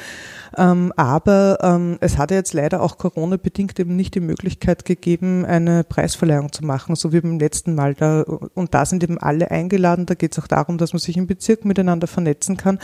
Ähm, 0.56 0.94
aber 0.96 1.58
ähm, 1.62 1.98
es 2.00 2.16
hat 2.16 2.30
jetzt 2.30 2.54
leider 2.54 2.80
auch 2.80 2.96
Corona-bedingt 2.96 3.78
eben 3.78 3.96
nicht 3.96 4.14
die 4.14 4.20
Möglichkeit 4.20 4.86
gegeben, 4.86 5.44
eine 5.44 5.84
Preisverleihung 5.84 6.52
zu 6.52 6.64
machen, 6.64 6.96
so 6.96 7.12
wie 7.12 7.20
beim 7.20 7.38
letzten 7.38 7.74
Mal. 7.74 7.94
Da, 7.94 8.22
und 8.22 8.72
da 8.72 8.86
sind 8.86 9.04
eben 9.04 9.18
alle 9.18 9.50
eingeladen. 9.50 10.06
Da 10.06 10.14
geht 10.14 10.32
es 10.32 10.42
auch 10.42 10.48
darum, 10.48 10.78
dass 10.78 10.94
man 10.94 11.00
sich 11.00 11.18
im 11.18 11.26
Bezirk 11.26 11.66
miteinander 11.66 12.06
vernetzen 12.06 12.56
kann. 12.56 12.78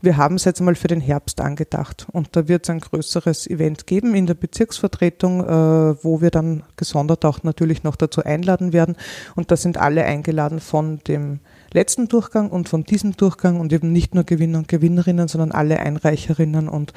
Wir 0.00 0.16
haben 0.16 0.36
es 0.36 0.44
jetzt 0.44 0.60
einmal 0.60 0.76
für 0.76 0.86
den 0.86 1.00
Herbst 1.00 1.40
angedacht 1.40 2.06
und 2.12 2.36
da 2.36 2.46
wird 2.46 2.64
es 2.64 2.70
ein 2.70 2.78
größeres 2.78 3.48
Event 3.48 3.88
geben 3.88 4.14
in 4.14 4.26
der 4.26 4.34
Bezirksvertretung, 4.34 5.40
äh, 5.40 6.04
wo 6.04 6.20
wir 6.20 6.30
dann 6.30 6.62
gesondert 6.76 7.24
auch 7.24 7.42
natürlich 7.42 7.82
noch 7.82 7.96
dazu 7.96 8.22
einladen 8.22 8.72
werden. 8.72 8.94
Und 9.34 9.50
da 9.50 9.56
sind 9.56 9.76
alle 9.76 10.04
eingeladen 10.04 10.60
von 10.60 10.98
dem 11.08 11.40
letzten 11.72 12.06
Durchgang 12.06 12.48
und 12.48 12.68
von 12.68 12.84
diesem 12.84 13.16
Durchgang 13.16 13.58
und 13.58 13.72
eben 13.72 13.92
nicht 13.92 14.14
nur 14.14 14.22
Gewinner 14.22 14.58
und 14.58 14.68
Gewinnerinnen, 14.68 15.26
sondern 15.26 15.50
alle 15.50 15.80
Einreicherinnen 15.80 16.68
und 16.68 16.92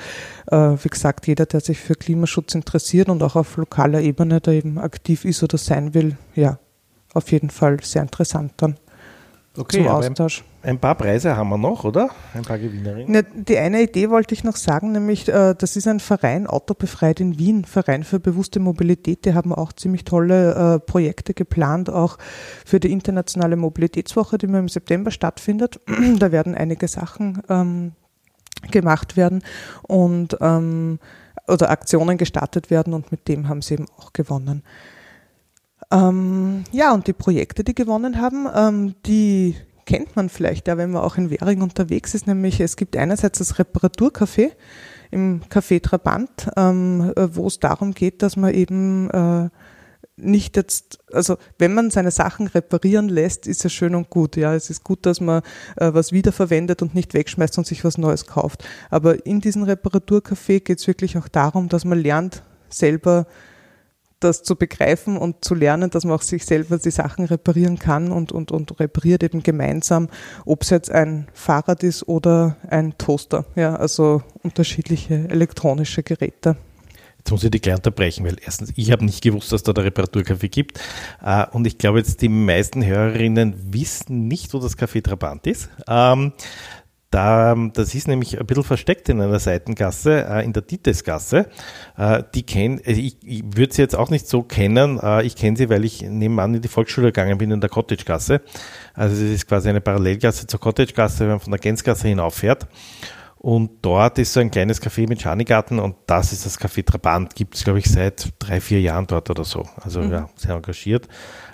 äh, 0.51 0.58
wie 0.58 0.89
gesagt, 0.89 1.25
jeder, 1.25 1.48
der 1.48 1.62
sich 1.62 1.79
für 1.79 1.96
Klimaschutz 1.96 2.53
interessiert 2.53 3.10
und 3.10 3.24
auch 3.24 3.36
auf 3.36 3.58
lokaler 3.58 4.01
Ebene 4.01 4.41
da 4.41 4.51
eben 4.51 4.77
aktiv 4.77 5.25
ist 5.25 5.41
oder 5.41 5.58
sein 5.58 5.96
will, 5.96 6.17
ja, 6.36 6.60
auf 7.13 7.31
jeden 7.31 7.50
Fall 7.50 7.79
sehr 7.81 8.03
interessant 8.03 8.53
dann 8.58 8.77
okay, 9.58 9.77
zum 9.77 9.88
Austausch. 9.88 10.43
Ein, 10.62 10.72
ein, 10.72 10.79
paar 10.79 10.96
Preise 10.96 11.36
haben 11.36 11.50
wir 11.50 11.58
noch, 11.58 11.84
oder? 11.84 12.10
Ein 12.34 12.43
paar 12.43 12.58
Gewinnerinnen. 12.58 13.12
Ne, 13.12 13.24
die 13.24 13.58
eine 13.58 13.81
Idee 13.81 14.10
wollte 14.10 14.34
ich 14.34 14.43
noch 14.43 14.55
sagen, 14.55 14.91
nämlich 14.91 15.27
äh, 15.27 15.55
das 15.58 15.75
ist 15.75 15.88
ein 15.88 16.00
Verein, 16.00 16.48
Autobefreit 16.48 17.20
in 17.20 17.38
Wien, 17.38 17.65
Verein 17.65 18.03
für 18.03 18.20
bewusste 18.20 18.60
Mobilität. 18.60 19.25
Die 19.25 19.34
haben 19.34 19.53
auch 19.53 19.74
ziemlich 19.74 20.03
tolle 20.03 20.75
äh, 20.75 20.79
Projekte 20.79 21.34
geplant, 21.34 21.89
auch 21.89 22.17
für 22.65 22.79
die 22.79 22.91
internationale 22.91 23.55
Mobilitätswoche, 23.55 24.38
die 24.38 24.46
im 24.46 24.70
September 24.70 25.12
stattfindet. 25.12 25.79
da 26.20 26.31
werden 26.31 26.55
einige 26.55 26.88
Sachen 26.88 27.41
ähm, 27.50 27.93
gemacht 28.70 29.17
werden 29.17 29.43
und 29.84 30.38
ähm, 30.41 31.00
oder 31.48 31.70
Aktionen 31.70 32.17
gestartet 32.17 32.70
werden 32.70 32.93
und 32.93 33.12
mit 33.12 33.27
dem 33.27 33.50
haben 33.50 33.62
sie 33.62 33.75
eben 33.75 33.88
auch 33.98 34.13
gewonnen. 34.13 34.63
Ähm, 35.91 36.63
ja, 36.71 36.93
und 36.93 37.07
die 37.07 37.13
Projekte, 37.13 37.63
die 37.63 37.75
gewonnen 37.75 38.21
haben, 38.21 38.48
ähm, 38.53 38.95
die 39.05 39.55
kennt 39.86 40.15
man 40.15 40.29
vielleicht 40.29 40.67
ja, 40.67 40.77
wenn 40.77 40.91
man 40.91 41.01
auch 41.01 41.17
in 41.17 41.29
Währing 41.29 41.62
unterwegs 41.62 42.13
ist, 42.13 42.27
nämlich 42.27 42.60
es 42.62 42.75
gibt 42.75 42.95
einerseits 42.95 43.39
das 43.39 43.57
Reparaturcafé 43.60 44.51
im 45.10 45.41
Café 45.50 45.81
Trabant, 45.81 46.50
ähm, 46.55 47.12
äh, 47.15 47.36
wo 47.36 47.48
es 47.48 47.60
darum 47.60 47.93
geht, 47.93 48.21
dass 48.21 48.38
man 48.38 48.53
eben 48.53 49.10
äh, 49.10 49.50
nicht 50.15 50.55
jetzt, 50.55 51.00
also 51.12 51.38
wenn 51.57 51.74
man 51.74 51.89
seine 51.89 52.12
Sachen 52.12 52.48
reparieren 52.48 53.10
lässt, 53.10 53.48
ist 53.48 53.65
es 53.65 53.74
schön 53.74 53.95
und 53.95 54.10
gut. 54.10 54.38
Ja, 54.38 54.53
es 54.55 54.69
ist 54.69 54.83
gut, 54.83 55.05
dass 55.05 55.19
man 55.19 55.41
äh, 55.77 55.93
was 55.93 56.12
wiederverwendet 56.12 56.81
und 56.81 56.95
nicht 56.95 57.13
wegschmeißt 57.13 57.57
und 57.57 57.67
sich 57.67 57.83
was 57.83 57.98
Neues 57.98 58.27
kauft. 58.27 58.63
Aber 58.89 59.25
in 59.25 59.41
diesem 59.41 59.63
Reparaturcafé 59.63 60.60
geht 60.60 60.79
es 60.79 60.88
wirklich 60.88 61.17
auch 61.17 61.27
darum, 61.27 61.69
dass 61.69 61.86
man 61.86 62.00
lernt, 62.00 62.43
selber 62.69 63.25
das 64.24 64.44
zu 64.44 64.56
begreifen 64.56 65.18
und 65.18 65.44
zu 65.44 65.56
lernen, 65.56 65.90
dass 65.90 66.06
man 66.06 66.16
auch 66.16 66.22
sich 66.22 66.46
selber 66.46 66.78
die 66.78 66.92
Sachen 66.92 67.25
reparieren 67.25 67.78
kann 67.78 68.12
und, 68.12 68.32
und, 68.32 68.51
und 68.51 68.80
repariert 68.80 69.24
eben 69.24 69.44
gemeinsam, 69.44 70.10
ob 70.46 70.63
es 70.63 70.70
jetzt 70.70 70.92
ein 70.92 71.28
Fahrrad 71.34 71.84
ist 71.84 72.08
oder 72.08 72.58
ein 72.70 72.98
Toaster. 72.98 73.46
Ja, 73.56 73.75
also 73.75 74.22
unterschiedliche 74.44 75.28
elektronische 75.30 76.04
Geräte. 76.04 76.56
Jetzt 77.22 77.30
muss 77.30 77.44
ich 77.44 77.51
dich 77.51 77.62
gleich 77.62 77.75
unterbrechen, 77.75 78.25
weil 78.25 78.38
erstens, 78.44 78.74
ich 78.75 78.92
habe 78.92 79.06
nicht 79.06 79.22
gewusst, 79.22 79.51
dass 79.51 79.62
da 79.62 79.74
der 79.74 79.86
Reparaturcafé 79.86 80.50
gibt. 80.50 80.80
Äh, 81.24 81.46
und 81.51 81.68
ich 81.68 81.78
glaube 81.78 82.00
jetzt, 82.00 82.20
die 82.24 82.30
meisten 82.30 82.84
Hörerinnen 82.84 83.54
wissen 83.72 84.28
nicht, 84.28 84.56
wo 84.56 84.60
das 84.60 84.75
Café 84.75 85.04
Trabant 85.04 85.46
ist. 85.46 85.70
Ähm, 87.13 87.72
da, 87.74 87.82
das 87.82 87.94
ist 87.94 88.08
nämlich 88.08 88.39
ein 88.39 88.46
bisschen 88.46 88.63
versteckt 88.63 89.10
in 89.10 89.22
einer 89.22 89.39
Seitengasse, 89.39 90.25
äh, 90.27 90.46
in 90.46 90.53
der 90.53 90.63
Dietesgasse. 90.63 91.48
Äh, 91.98 92.24
die 92.34 92.44
kenn, 92.44 92.82
also 92.86 93.00
ich, 93.01 93.18
ich 93.24 93.44
würde 93.56 93.74
sie 93.74 93.82
jetzt 93.82 93.96
auch 93.96 94.10
nicht 94.10 94.27
so 94.27 94.44
kennen. 94.44 95.00
Äh, 95.01 95.24
ich 95.24 95.36
kenne 95.36 95.58
sie, 95.58 95.70
weil 95.70 95.84
ich 95.84 96.01
nebenan 96.01 96.56
in 96.56 96.62
die 96.62 96.68
Volksschule 96.68 97.08
gegangen 97.08 97.38
bin, 97.38 97.51
in 97.51 97.62
der 97.62 97.70
Cottagegasse. 97.70 98.41
Also 98.94 99.15
es 99.15 99.32
ist 99.32 99.48
quasi 99.48 99.70
eine 99.70 99.82
Parallelgasse 99.82 100.48
zur 100.48 100.60
Cottagegasse, 100.60 101.22
wenn 101.22 101.30
man 101.30 101.39
von 101.39 101.51
der 101.51 101.60
Gänzgasse 101.60 102.08
hinauffährt. 102.08 102.68
Und 103.44 103.80
dort 103.82 104.20
ist 104.20 104.34
so 104.34 104.39
ein 104.39 104.51
kleines 104.51 104.80
Café 104.80 105.10
mit 105.10 105.20
Schanigarten 105.20 105.80
und 105.80 105.96
das 106.06 106.32
ist 106.32 106.46
das 106.46 106.60
Café 106.60 106.86
Trabant. 106.86 107.34
Gibt 107.34 107.56
es, 107.56 107.63
glaube 107.63 107.80
ich, 107.80 107.89
seit 107.89 108.30
drei, 108.38 108.62
vier 108.62 108.80
Jahren 108.82 109.08
dort 109.08 109.32
oder 109.32 109.44
so. 109.44 109.68
Also 109.82 110.00
mhm. 110.00 110.12
ja, 110.12 110.30
sehr 110.36 110.53
engagiert. 110.53 111.08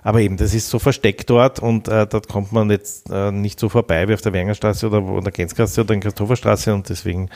Aber 0.07 0.21
eben, 0.21 0.37
das 0.37 0.53
ist 0.53 0.69
so 0.69 0.79
versteckt 0.79 1.29
dort 1.29 1.59
und 1.59 1.89
äh, 1.89 2.07
dort 2.07 2.29
kommt 2.29 2.53
man 2.53 2.69
jetzt 2.69 3.11
äh, 3.11 3.29
nicht 3.29 3.59
so 3.59 3.67
vorbei 3.67 4.07
wie 4.07 4.13
auf 4.13 4.21
der 4.21 4.31
Wernerstraße 4.31 4.87
oder 4.87 5.19
der 5.19 5.33
Gänzgasse 5.33 5.81
oder 5.81 5.93
in 5.93 5.99
Christopherstraße 5.99 6.73
und 6.73 6.87
deswegen, 6.87 7.29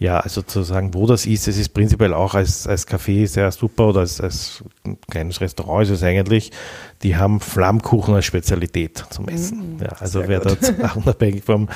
ja, 0.00 0.18
also 0.18 0.42
zu 0.42 0.64
sagen, 0.64 0.92
wo 0.92 1.06
das 1.06 1.24
ist, 1.24 1.46
es 1.46 1.56
ist 1.56 1.68
prinzipiell 1.68 2.12
auch 2.12 2.34
als, 2.34 2.66
als 2.66 2.88
Café 2.88 3.28
sehr 3.28 3.52
super 3.52 3.90
oder 3.90 4.00
als, 4.00 4.20
als 4.20 4.64
kleines 5.08 5.40
Restaurant 5.40 5.84
ist 5.84 5.90
es 5.90 6.02
eigentlich. 6.02 6.50
Die 7.04 7.14
haben 7.14 7.38
Flammkuchen 7.38 8.16
als 8.16 8.24
Spezialität 8.24 9.04
zum 9.10 9.28
Essen. 9.28 9.76
Mm, 9.76 9.82
ja, 9.84 9.92
also 10.00 10.26
wer 10.26 10.40
gut. 10.40 10.58
dort 10.80 10.96
unabhängig 10.96 11.44
vom 11.44 11.68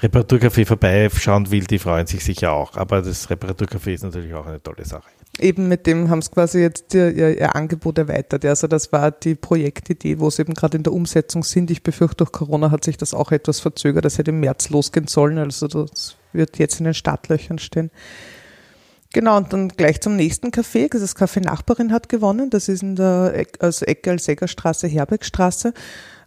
Reparaturcafé 0.00 0.64
vorbeischauen 0.64 1.50
will, 1.50 1.64
die 1.64 1.78
freuen 1.78 2.06
sich 2.06 2.24
sicher 2.24 2.52
auch. 2.52 2.78
Aber 2.78 3.02
das 3.02 3.28
Reparaturcafé 3.28 3.92
ist 3.92 4.04
natürlich 4.04 4.32
auch 4.32 4.46
eine 4.46 4.62
tolle 4.62 4.86
Sache 4.86 5.17
eben 5.40 5.68
mit 5.68 5.86
dem 5.86 6.08
haben 6.10 6.22
sie 6.22 6.30
quasi 6.30 6.60
jetzt 6.60 6.94
ihr, 6.94 7.10
ihr, 7.10 7.54
Angebot 7.54 7.98
erweitert. 7.98 8.44
Also 8.44 8.66
das 8.66 8.92
war 8.92 9.10
die 9.10 9.34
Projektidee, 9.34 10.18
wo 10.18 10.30
sie 10.30 10.42
eben 10.42 10.54
gerade 10.54 10.76
in 10.76 10.82
der 10.82 10.92
Umsetzung 10.92 11.42
sind. 11.42 11.70
Ich 11.70 11.82
befürchte, 11.82 12.18
durch 12.18 12.32
Corona 12.32 12.70
hat 12.70 12.84
sich 12.84 12.96
das 12.96 13.14
auch 13.14 13.32
etwas 13.32 13.60
verzögert. 13.60 14.04
Das 14.04 14.18
hätte 14.18 14.30
im 14.30 14.40
März 14.40 14.70
losgehen 14.70 15.06
sollen. 15.06 15.38
Also 15.38 15.68
das 15.68 16.16
wird 16.32 16.58
jetzt 16.58 16.80
in 16.80 16.84
den 16.84 16.94
Startlöchern 16.94 17.58
stehen. 17.58 17.90
Genau, 19.14 19.38
und 19.38 19.50
dann 19.54 19.68
gleich 19.68 20.02
zum 20.02 20.16
nächsten 20.16 20.48
Café. 20.48 20.90
Das 20.90 21.16
Café 21.16 21.40
Nachbarin 21.40 21.92
hat 21.92 22.10
gewonnen. 22.10 22.50
Das 22.50 22.68
ist 22.68 22.82
in 22.82 22.94
der 22.94 23.46
also 23.58 23.86
Ecke 23.86 24.10
Alsägerstraße, 24.10 24.86
Herbergstraße. 24.86 25.72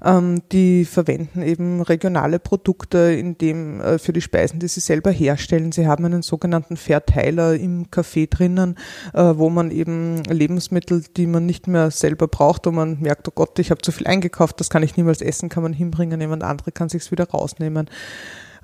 Ähm, 0.04 0.42
die 0.52 0.86
verwenden 0.86 1.44
eben 1.44 1.84
regionale 1.84 2.40
Produkte 2.40 2.98
in 2.98 3.38
dem, 3.38 3.82
äh, 3.82 4.00
für 4.00 4.14
die 4.14 4.22
Speisen, 4.22 4.60
die 4.60 4.68
sie 4.68 4.80
selber 4.80 5.12
herstellen. 5.12 5.72
Sie 5.72 5.86
haben 5.86 6.06
einen 6.06 6.24
sogenannten 6.24 6.76
Verteiler 6.76 7.54
im 7.54 7.86
Café 7.92 8.28
drinnen, 8.28 8.78
äh, 9.14 9.34
wo 9.36 9.52
man 9.52 9.70
eben 9.70 10.24
Lebensmittel, 10.24 11.04
die 11.16 11.28
man 11.28 11.46
nicht 11.46 11.68
mehr 11.68 11.92
selber 11.92 12.28
braucht, 12.28 12.66
wo 12.66 12.72
man 12.72 13.00
merkt, 13.00 13.28
oh 13.28 13.32
Gott, 13.36 13.60
ich 13.60 13.70
habe 13.70 13.84
zu 13.84 13.92
viel 13.92 14.08
eingekauft, 14.08 14.60
das 14.60 14.72
kann 14.72 14.82
ich 14.82 14.98
niemals 14.98 15.22
essen, 15.22 15.50
kann 15.50 15.62
man 15.62 15.74
hinbringen, 15.74 16.20
jemand 16.20 16.42
andere 16.42 16.72
kann 16.72 16.90
sich's 16.90 17.12
wieder 17.12 17.30
rausnehmen 17.30 17.88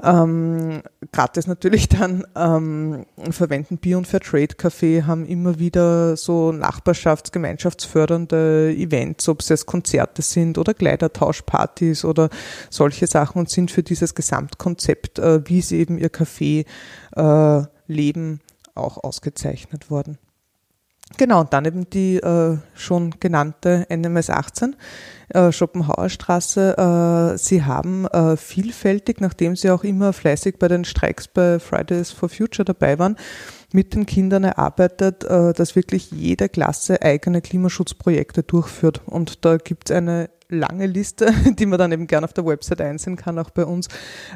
ähm, 0.04 0.84
gratis 1.12 1.48
natürlich 1.48 1.90
dann 1.90 2.26
ähm, 2.36 3.06
verwenden 3.32 3.78
Bier- 3.78 3.98
und 3.98 4.08
Fairtrade-Café, 4.08 5.06
haben 5.06 5.26
immer 5.26 5.60
wieder 5.60 6.16
so 6.18 6.52
Nachbarschafts-, 6.52 7.32
gemeinschaftsfördernde 7.32 8.76
Events, 8.78 9.28
ob 9.28 9.42
es 9.42 9.50
jetzt 9.50 9.66
Konzerte 9.66 10.22
sind 10.22 10.58
oder 10.58 10.74
Kleidertauschpartys 10.74 12.06
oder 12.06 12.30
solche 12.70 13.08
Sachen 13.08 13.40
und 13.40 13.50
sind 13.50 13.72
für 13.72 13.84
dieses 13.84 14.14
Gesamtkonzept, 14.14 15.20
äh, 15.20 15.48
wie 15.48 15.62
sie 15.62 15.78
eben 15.80 15.98
ihr 15.98 16.12
Café 16.12 16.66
äh, 17.16 17.68
leben, 17.88 18.42
auch 18.76 19.04
ausgezeichnet 19.04 19.90
worden. 19.90 20.20
Genau, 21.16 21.40
und 21.40 21.54
dann 21.54 21.66
eben 21.66 21.90
die 21.90 22.18
äh, 22.18 22.58
schon 22.76 23.16
genannte 23.20 23.88
NMS 23.90 24.30
18, 24.30 24.76
äh, 25.30 25.52
Schopenhauerstraße. 25.52 27.34
Äh, 27.34 27.38
sie 27.38 27.64
haben 27.64 28.06
äh, 28.08 28.36
vielfältig, 28.36 29.22
nachdem 29.22 29.56
sie 29.56 29.72
auch 29.72 29.84
immer 29.84 30.12
fleißig 30.12 30.58
bei 30.60 30.68
den 30.68 30.84
Streiks 30.84 31.28
bei 31.28 31.60
Fridays 31.60 32.12
for 32.12 32.28
Future 32.28 32.66
dabei 32.66 33.00
waren, 33.00 33.16
mit 33.72 33.96
den 33.96 34.06
Kindern 34.06 34.44
erarbeitet, 34.44 35.24
äh, 35.24 35.54
dass 35.54 35.76
wirklich 35.76 36.12
jede 36.12 36.50
Klasse 36.50 37.02
eigene 37.02 37.42
Klimaschutzprojekte 37.42 38.44
durchführt. 38.44 39.02
Und 39.06 39.46
da 39.46 39.58
gibt 39.58 39.90
es 39.90 39.96
eine 39.96 40.30
lange 40.50 40.88
Liste, 40.88 41.34
die 41.58 41.66
man 41.66 41.80
dann 41.80 41.94
eben 41.94 42.08
gerne 42.08 42.26
auf 42.26 42.34
der 42.34 42.46
Website 42.46 42.82
einsehen 42.82 43.16
kann, 43.16 43.40
auch 43.40 43.50
bei 43.50 43.66
uns, 43.66 43.88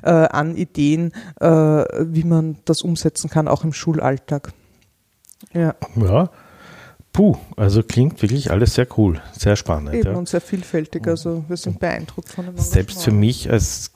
äh, 0.03 0.09
an 0.09 0.55
Ideen, 0.55 1.11
wie 1.39 2.23
man 2.23 2.57
das 2.65 2.81
umsetzen 2.81 3.29
kann, 3.29 3.47
auch 3.47 3.63
im 3.63 3.73
Schulalltag. 3.73 4.51
Ja. 5.53 5.75
ja. 5.95 6.29
Puh, 7.13 7.35
also 7.57 7.83
klingt 7.83 8.21
wirklich 8.21 8.51
alles 8.51 8.75
sehr 8.75 8.87
cool, 8.97 9.21
sehr 9.33 9.55
spannend. 9.55 9.95
Eben 9.95 10.11
ja. 10.11 10.17
und 10.17 10.29
sehr 10.29 10.41
vielfältig, 10.41 11.07
also 11.07 11.43
wir 11.47 11.57
sind 11.57 11.79
beeindruckt 11.79 12.29
von 12.29 12.45
dem 12.45 12.57
Selbst 12.57 13.03
für 13.03 13.11
mich 13.11 13.49
als 13.49 13.91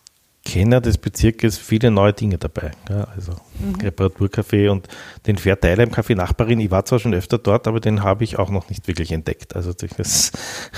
Kenner 0.46 0.80
des 0.80 1.00
Bezirkes 1.00 1.58
viele 1.58 1.90
neue 1.90 2.14
Dinge 2.14 2.38
dabei. 2.38 2.72
Ja, 2.88 3.06
also 3.16 3.34
mhm. 3.60 3.76
Reparaturcafé 3.82 4.70
und 4.70 4.88
den 5.26 5.38
Verteiler 5.38 5.84
im 5.84 5.90
Café 5.90 6.16
Nachbarin. 6.16 6.60
Ich 6.60 6.70
war 6.70 6.86
zwar 6.86 7.00
schon 7.00 7.16
öfter 7.16 7.40
dort, 7.40 7.68
aber 7.68 7.80
den 7.80 8.04
habe 8.04 8.24
ich 8.24 8.38
auch 8.38 8.52
noch 8.52 8.70
nicht 8.70 8.88
wirklich 8.88 9.12
entdeckt. 9.12 9.56
Also 9.56 9.74
das 9.74 10.32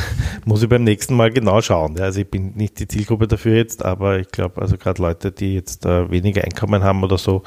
muss 0.46 0.64
ich 0.64 0.70
beim 0.70 0.86
nächsten 0.86 1.16
Mal 1.16 1.32
genau 1.32 1.62
schauen. 1.62 1.98
Ja, 1.98 2.06
also 2.06 2.22
ich 2.22 2.32
bin 2.32 2.54
nicht 2.56 2.80
die 2.80 2.88
Zielgruppe 2.88 3.28
dafür 3.28 3.56
jetzt, 3.56 3.84
aber 3.84 4.20
ich 4.20 4.30
glaube, 4.30 4.62
also 4.62 4.78
gerade 4.78 5.02
Leute, 5.02 5.34
die 5.34 5.56
jetzt 5.56 5.86
äh, 5.86 6.10
weniger 6.10 6.46
Einkommen 6.46 6.82
haben 6.84 7.04
oder 7.04 7.18
so, 7.18 7.44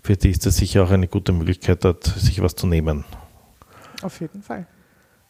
für 0.00 0.16
die 0.16 0.30
ist 0.30 0.46
das 0.46 0.56
sicher 0.56 0.84
auch 0.84 0.90
eine 0.90 1.08
gute 1.08 1.32
Möglichkeit, 1.32 1.84
dort 1.84 2.04
sich 2.04 2.40
was 2.40 2.54
zu 2.54 2.68
nehmen. 2.68 3.04
Auf 4.04 4.20
jeden 4.20 4.42
Fall. 4.42 4.66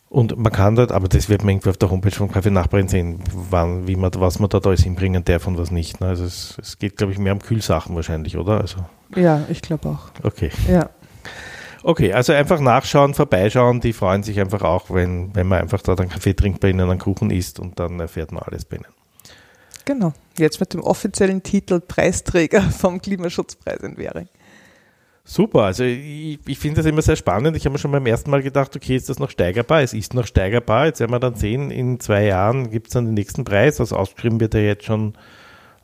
Und 0.09 0.37
man 0.37 0.53
kann 0.53 0.77
dort, 0.77 0.93
aber 0.93 1.09
das 1.09 1.29
wird 1.29 1.43
man 1.43 1.55
irgendwie 1.55 1.71
auf 1.71 1.77
der 1.77 1.91
Homepage 1.91 2.11
von 2.11 2.31
Kaffee 2.31 2.51
Nachbarin 2.51 2.89
sehen, 2.89 3.21
wann, 3.33 3.89
wie 3.89 3.97
man, 3.97 4.11
was 4.15 4.39
man 4.39 4.49
dort 4.49 4.67
alles 4.67 4.83
hinbringen 4.83 5.25
darf 5.25 5.47
und 5.47 5.59
was 5.59 5.71
nicht. 5.71 6.01
Ne? 6.01 6.09
Also 6.09 6.25
es, 6.25 6.57
es 6.61 6.79
geht, 6.79 6.97
glaube 6.97 7.13
ich, 7.13 7.19
mehr 7.19 7.33
um 7.33 7.41
Kühlsachen 7.41 7.97
wahrscheinlich, 7.97 8.37
oder? 8.37 8.61
Also, 8.61 8.85
ja, 9.17 9.43
ich 9.49 9.63
glaube 9.63 9.89
auch. 9.89 10.11
Okay. 10.23 10.51
Ja. 10.69 10.91
Okay, 11.83 12.13
also 12.13 12.33
einfach 12.33 12.61
nachschauen, 12.61 13.15
vorbeischauen, 13.15 13.81
die 13.81 13.93
freuen 13.93 14.23
sich 14.23 14.41
einfach 14.41 14.63
auch, 14.63 14.91
wenn, 14.91 15.35
wenn 15.35 15.47
man 15.47 15.61
einfach 15.61 15.83
dort 15.83 16.01
einen 16.01 16.11
Kaffee 16.11 16.35
trinkt 16.35 16.61
bei 16.61 16.71
ihnen, 16.71 16.89
einen 16.89 16.99
Kuchen 16.99 17.31
isst 17.31 17.61
und 17.61 17.79
dann 17.79 18.01
erfährt 18.01 18.33
man 18.33 18.43
alles 18.43 18.65
bei 18.65 18.77
ihnen. 18.77 18.87
Genau, 19.85 20.15
jetzt 20.39 20.61
mit 20.61 20.73
dem 20.73 20.81
offiziellen 20.81 21.43
Titel 21.43 21.81
Preisträger 21.81 22.63
vom 22.63 23.03
Klimaschutzpreis 23.03 23.81
in 23.81 23.99
Währing. 23.99 24.29
Super, 25.27 25.63
also 25.63 25.85
ich, 25.85 26.39
ich 26.47 26.59
finde 26.59 26.77
das 26.77 26.87
immer 26.87 27.01
sehr 27.01 27.17
spannend. 27.17 27.57
Ich 27.57 27.65
habe 27.65 27.73
mir 27.73 27.79
schon 27.79 27.93
beim 27.93 28.05
ersten 28.05 28.31
Mal 28.31 28.43
gedacht, 28.43 28.77
okay, 28.77 28.95
ist 28.95 29.09
das 29.09 29.19
noch 29.19 29.31
steigerbar? 29.31 29.81
Es 29.81 29.95
ist 29.95 30.13
noch 30.13 30.27
steigerbar. 30.27 30.87
Jetzt 30.87 31.01
werden 31.01 31.13
wir 31.13 31.19
dann 31.19 31.35
sehen, 31.35 31.71
in 31.71 31.99
zwei 31.99 32.27
Jahren 32.27 32.71
gibt 32.71 32.89
es 32.89 32.93
dann 32.93 33.07
den 33.07 33.15
nächsten 33.15 33.43
Preis. 33.43 33.81
Also 33.81 33.97
ausgeschrieben 33.97 34.39
wird 34.39 34.55
er 34.55 34.67
jetzt 34.67 34.85
schon 34.85 35.15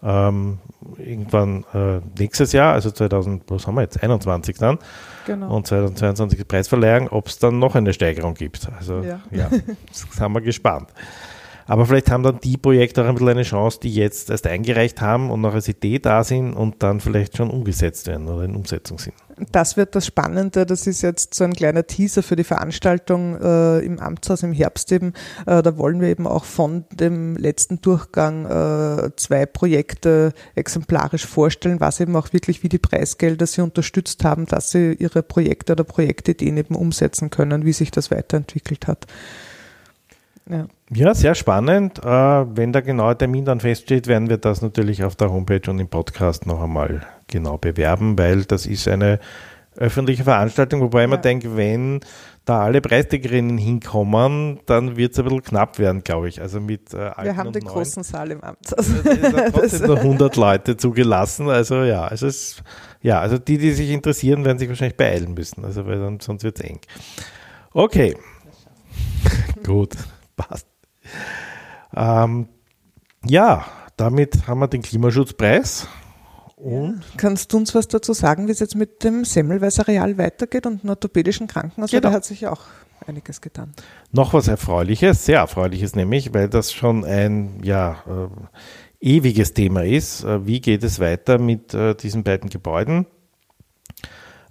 ähm, 0.02 0.58
irgendwann 0.98 1.64
äh, 1.72 2.00
nächstes 2.18 2.52
Jahr, 2.52 2.74
also 2.74 2.90
2000, 2.90 3.44
was 3.48 3.66
haben 3.66 3.76
wir 3.76 3.82
jetzt, 3.82 4.02
21 4.02 4.58
dann. 4.58 4.78
Genau. 5.26 5.56
Und 5.56 5.66
2022 5.66 6.46
Preisverleihung, 6.46 7.08
ob 7.08 7.28
es 7.28 7.38
dann 7.38 7.58
noch 7.58 7.74
eine 7.74 7.94
Steigerung 7.94 8.34
gibt. 8.34 8.68
Also 8.76 9.00
ja, 9.00 9.20
ja 9.30 9.50
das 9.88 10.20
haben 10.20 10.34
wir 10.34 10.42
gespannt. 10.42 10.88
Aber 11.66 11.86
vielleicht 11.86 12.10
haben 12.10 12.22
dann 12.22 12.40
die 12.40 12.56
Projekte 12.56 13.02
auch 13.02 13.08
ein 13.08 13.14
bisschen 13.14 13.28
eine 13.28 13.42
Chance, 13.42 13.80
die 13.82 13.94
jetzt 13.94 14.30
erst 14.30 14.46
eingereicht 14.46 15.00
haben 15.00 15.30
und 15.30 15.40
noch 15.40 15.54
als 15.54 15.68
Idee 15.68 15.98
da 15.98 16.24
sind 16.24 16.52
und 16.52 16.82
dann 16.82 17.00
vielleicht 17.00 17.36
schon 17.36 17.50
umgesetzt 17.50 18.06
werden 18.06 18.28
oder 18.28 18.44
in 18.44 18.56
Umsetzung 18.56 18.98
sind. 18.98 19.14
Das 19.52 19.76
wird 19.76 19.94
das 19.94 20.06
Spannende. 20.06 20.66
Das 20.66 20.86
ist 20.86 21.02
jetzt 21.02 21.34
so 21.34 21.44
ein 21.44 21.54
kleiner 21.54 21.86
Teaser 21.86 22.22
für 22.22 22.36
die 22.36 22.44
Veranstaltung 22.44 23.40
äh, 23.40 23.78
im 23.78 23.98
Amtshaus 23.98 24.42
im 24.42 24.52
Herbst 24.52 24.92
eben. 24.92 25.14
Äh, 25.46 25.62
da 25.62 25.78
wollen 25.78 26.00
wir 26.00 26.08
eben 26.08 26.26
auch 26.26 26.44
von 26.44 26.84
dem 26.92 27.36
letzten 27.36 27.80
Durchgang 27.80 28.44
äh, 28.44 29.10
zwei 29.16 29.46
Projekte 29.46 30.32
exemplarisch 30.54 31.26
vorstellen, 31.26 31.80
was 31.80 32.00
eben 32.00 32.16
auch 32.16 32.32
wirklich 32.32 32.62
wie 32.62 32.68
die 32.68 32.78
Preisgelder 32.78 33.46
sie 33.46 33.62
unterstützt 33.62 34.24
haben, 34.24 34.46
dass 34.46 34.70
sie 34.70 34.92
ihre 34.92 35.22
Projekte 35.22 35.72
oder 35.72 35.84
Projektideen 35.84 36.56
eben 36.58 36.74
umsetzen 36.74 37.30
können, 37.30 37.64
wie 37.64 37.72
sich 37.72 37.90
das 37.90 38.10
weiterentwickelt 38.10 38.86
hat. 38.86 39.06
Ja. 40.50 40.66
ja, 40.92 41.14
sehr 41.14 41.34
spannend. 41.34 42.00
Äh, 42.04 42.08
wenn 42.08 42.72
der 42.72 42.82
genaue 42.82 43.16
Termin 43.16 43.44
dann 43.44 43.60
feststeht, 43.60 44.08
werden 44.08 44.28
wir 44.28 44.38
das 44.38 44.62
natürlich 44.62 45.04
auf 45.04 45.14
der 45.14 45.30
Homepage 45.30 45.70
und 45.70 45.78
im 45.78 45.88
Podcast 45.88 46.46
noch 46.46 46.60
einmal 46.60 47.02
genau 47.28 47.56
bewerben, 47.56 48.18
weil 48.18 48.44
das 48.44 48.66
ist 48.66 48.88
eine 48.88 49.20
öffentliche 49.76 50.24
Veranstaltung, 50.24 50.80
wobei 50.80 51.02
ja. 51.02 51.06
man 51.06 51.22
denkt, 51.22 51.56
wenn 51.56 52.00
da 52.44 52.62
alle 52.62 52.80
Preisträgerinnen 52.80 53.58
hinkommen, 53.58 54.58
dann 54.66 54.96
wird 54.96 55.12
es 55.12 55.20
ein 55.20 55.24
bisschen 55.26 55.42
knapp 55.42 55.78
werden, 55.78 56.02
glaube 56.02 56.28
ich. 56.28 56.40
Also 56.40 56.60
mit, 56.60 56.92
äh, 56.92 57.12
Wir 57.22 57.36
haben 57.36 57.52
den 57.52 57.62
großen 57.62 58.02
Saal 58.02 58.32
im 58.32 58.42
Amt. 58.42 58.76
Also, 58.76 58.92
trotzdem 59.52 59.86
nur 59.86 59.98
100 59.98 60.34
Leute 60.34 60.76
zugelassen. 60.76 61.48
Also 61.48 61.84
ja, 61.84 62.04
also 62.04 62.26
es, 62.26 62.62
ja, 63.02 63.20
also 63.20 63.38
die, 63.38 63.58
die 63.58 63.70
sich 63.70 63.90
interessieren, 63.90 64.44
werden 64.44 64.58
sich 64.58 64.68
wahrscheinlich 64.68 64.96
beeilen 64.96 65.34
müssen. 65.34 65.64
Also 65.64 65.86
weil 65.86 66.00
dann, 66.00 66.18
sonst 66.18 66.42
wird 66.42 66.58
es 66.58 66.64
eng. 66.64 66.80
Okay. 67.72 68.16
Gut 69.64 69.94
passt. 70.48 70.66
Ähm, 71.94 72.48
ja, 73.24 73.64
damit 73.96 74.46
haben 74.46 74.60
wir 74.60 74.68
den 74.68 74.82
Klimaschutzpreis. 74.82 75.88
Und. 76.56 77.02
Kannst 77.16 77.52
du 77.52 77.56
uns 77.56 77.74
was 77.74 77.88
dazu 77.88 78.12
sagen, 78.12 78.46
wie 78.46 78.52
es 78.52 78.60
jetzt 78.60 78.76
mit 78.76 79.02
dem 79.02 79.24
Semmelweiser 79.24 79.88
Real 79.88 80.18
weitergeht 80.18 80.66
und 80.66 80.82
dem 80.82 80.90
orthopädischen 80.90 81.46
Krankenhaus? 81.46 81.90
Genau. 81.90 82.02
Da 82.02 82.12
hat 82.12 82.24
sich 82.24 82.42
ja 82.42 82.52
auch 82.52 82.62
einiges 83.06 83.40
getan. 83.40 83.72
Noch 84.12 84.34
was 84.34 84.48
Erfreuliches, 84.48 85.24
sehr 85.24 85.38
Erfreuliches 85.38 85.96
nämlich, 85.96 86.34
weil 86.34 86.48
das 86.48 86.72
schon 86.72 87.04
ein 87.04 87.60
ja, 87.62 88.02
äh, 88.06 88.28
ewiges 89.00 89.54
Thema 89.54 89.84
ist. 89.84 90.24
Äh, 90.24 90.46
wie 90.46 90.60
geht 90.60 90.84
es 90.84 91.00
weiter 91.00 91.38
mit 91.38 91.72
äh, 91.72 91.94
diesen 91.94 92.24
beiden 92.24 92.50
Gebäuden? 92.50 93.06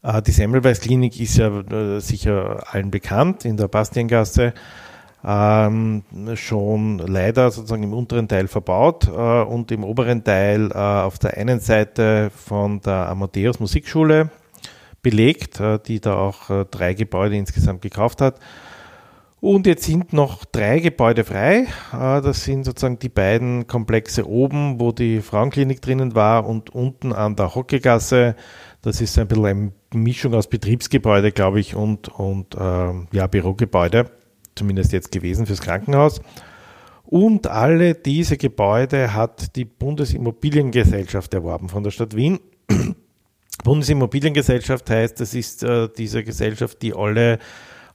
Äh, 0.02 0.22
die 0.24 0.32
Semmelweis 0.32 0.82
Klinik 0.82 1.20
ist 1.20 1.38
ja 1.38 1.60
äh, 1.60 2.00
sicher 2.00 2.64
allen 2.72 2.92
bekannt 2.92 3.46
in 3.46 3.58
der 3.58 3.68
Bastiengasse 3.68 4.54
ähm, 5.24 6.04
schon 6.36 7.00
leider 7.00 7.52
sozusagen 7.52 7.84
im 7.84 7.94
unteren 7.94 8.28
Teil 8.28 8.48
verbaut 8.48 9.08
äh, 9.08 9.12
und 9.12 9.72
im 9.72 9.84
oberen 9.84 10.24
Teil 10.24 10.72
äh, 10.72 10.78
auf 10.78 11.20
der 11.20 11.38
einen 11.38 11.60
Seite 11.60 12.32
von 12.34 12.82
der 12.82 13.10
Amadeus 13.10 13.60
Musikschule 13.60 14.30
belegt, 15.02 15.60
äh, 15.60 15.80
die 15.80 16.00
da 16.00 16.16
auch 16.16 16.50
äh, 16.50 16.66
drei 16.70 16.94
Gebäude 16.94 17.36
insgesamt 17.36 17.82
gekauft 17.82 18.22
hat. 18.22 18.40
Und 19.42 19.68
jetzt 19.68 19.84
sind 19.84 20.12
noch 20.12 20.44
drei 20.44 20.80
Gebäude 20.80 21.24
frei. 21.24 21.68
Äh, 21.94 22.22
das 22.22 22.44
sind 22.44 22.64
sozusagen 22.66 23.00
die 23.00 23.10
beiden 23.10 23.68
Komplexe 23.68 24.28
oben, 24.28 24.80
wo 24.80 24.92
die 24.92 25.22
Frauenklinik 25.22 25.82
drinnen 25.82 26.16
war 26.16 26.46
und 26.46 26.70
unten 26.70 27.12
an 27.12 27.36
der 27.36 27.56
Hockegasse. 27.56 28.36
Das 28.82 29.02
ist 29.02 29.18
ein 29.18 29.28
bisschen 29.28 29.46
eine 29.46 29.72
Mischung 29.94 30.34
aus 30.34 30.48
Betriebsgebäude, 30.48 31.34
glaube 31.34 31.60
ich, 31.60 31.76
und, 31.76 32.08
und 32.08 32.56
äh, 32.56 32.94
ja, 33.12 33.28
Bürogebäude 33.28 34.10
zumindest 34.60 34.92
jetzt 34.92 35.12
gewesen 35.12 35.46
fürs 35.46 35.62
Krankenhaus. 35.62 36.22
Und 37.06 37.48
alle 37.48 37.96
diese 37.96 38.38
Gebäude 38.38 39.16
hat 39.16 39.56
die 39.56 39.66
Bundesimmobiliengesellschaft 39.66 41.34
erworben 41.34 41.70
von 41.70 41.84
der 41.84 41.90
Stadt 41.90 42.16
Wien. 42.16 42.40
Bundesimmobiliengesellschaft 43.64 44.90
heißt, 44.92 45.20
das 45.20 45.34
ist 45.34 45.64
äh, 45.64 45.90
diese 45.98 46.24
Gesellschaft, 46.24 46.82
die 46.84 46.94
alle 46.94 47.40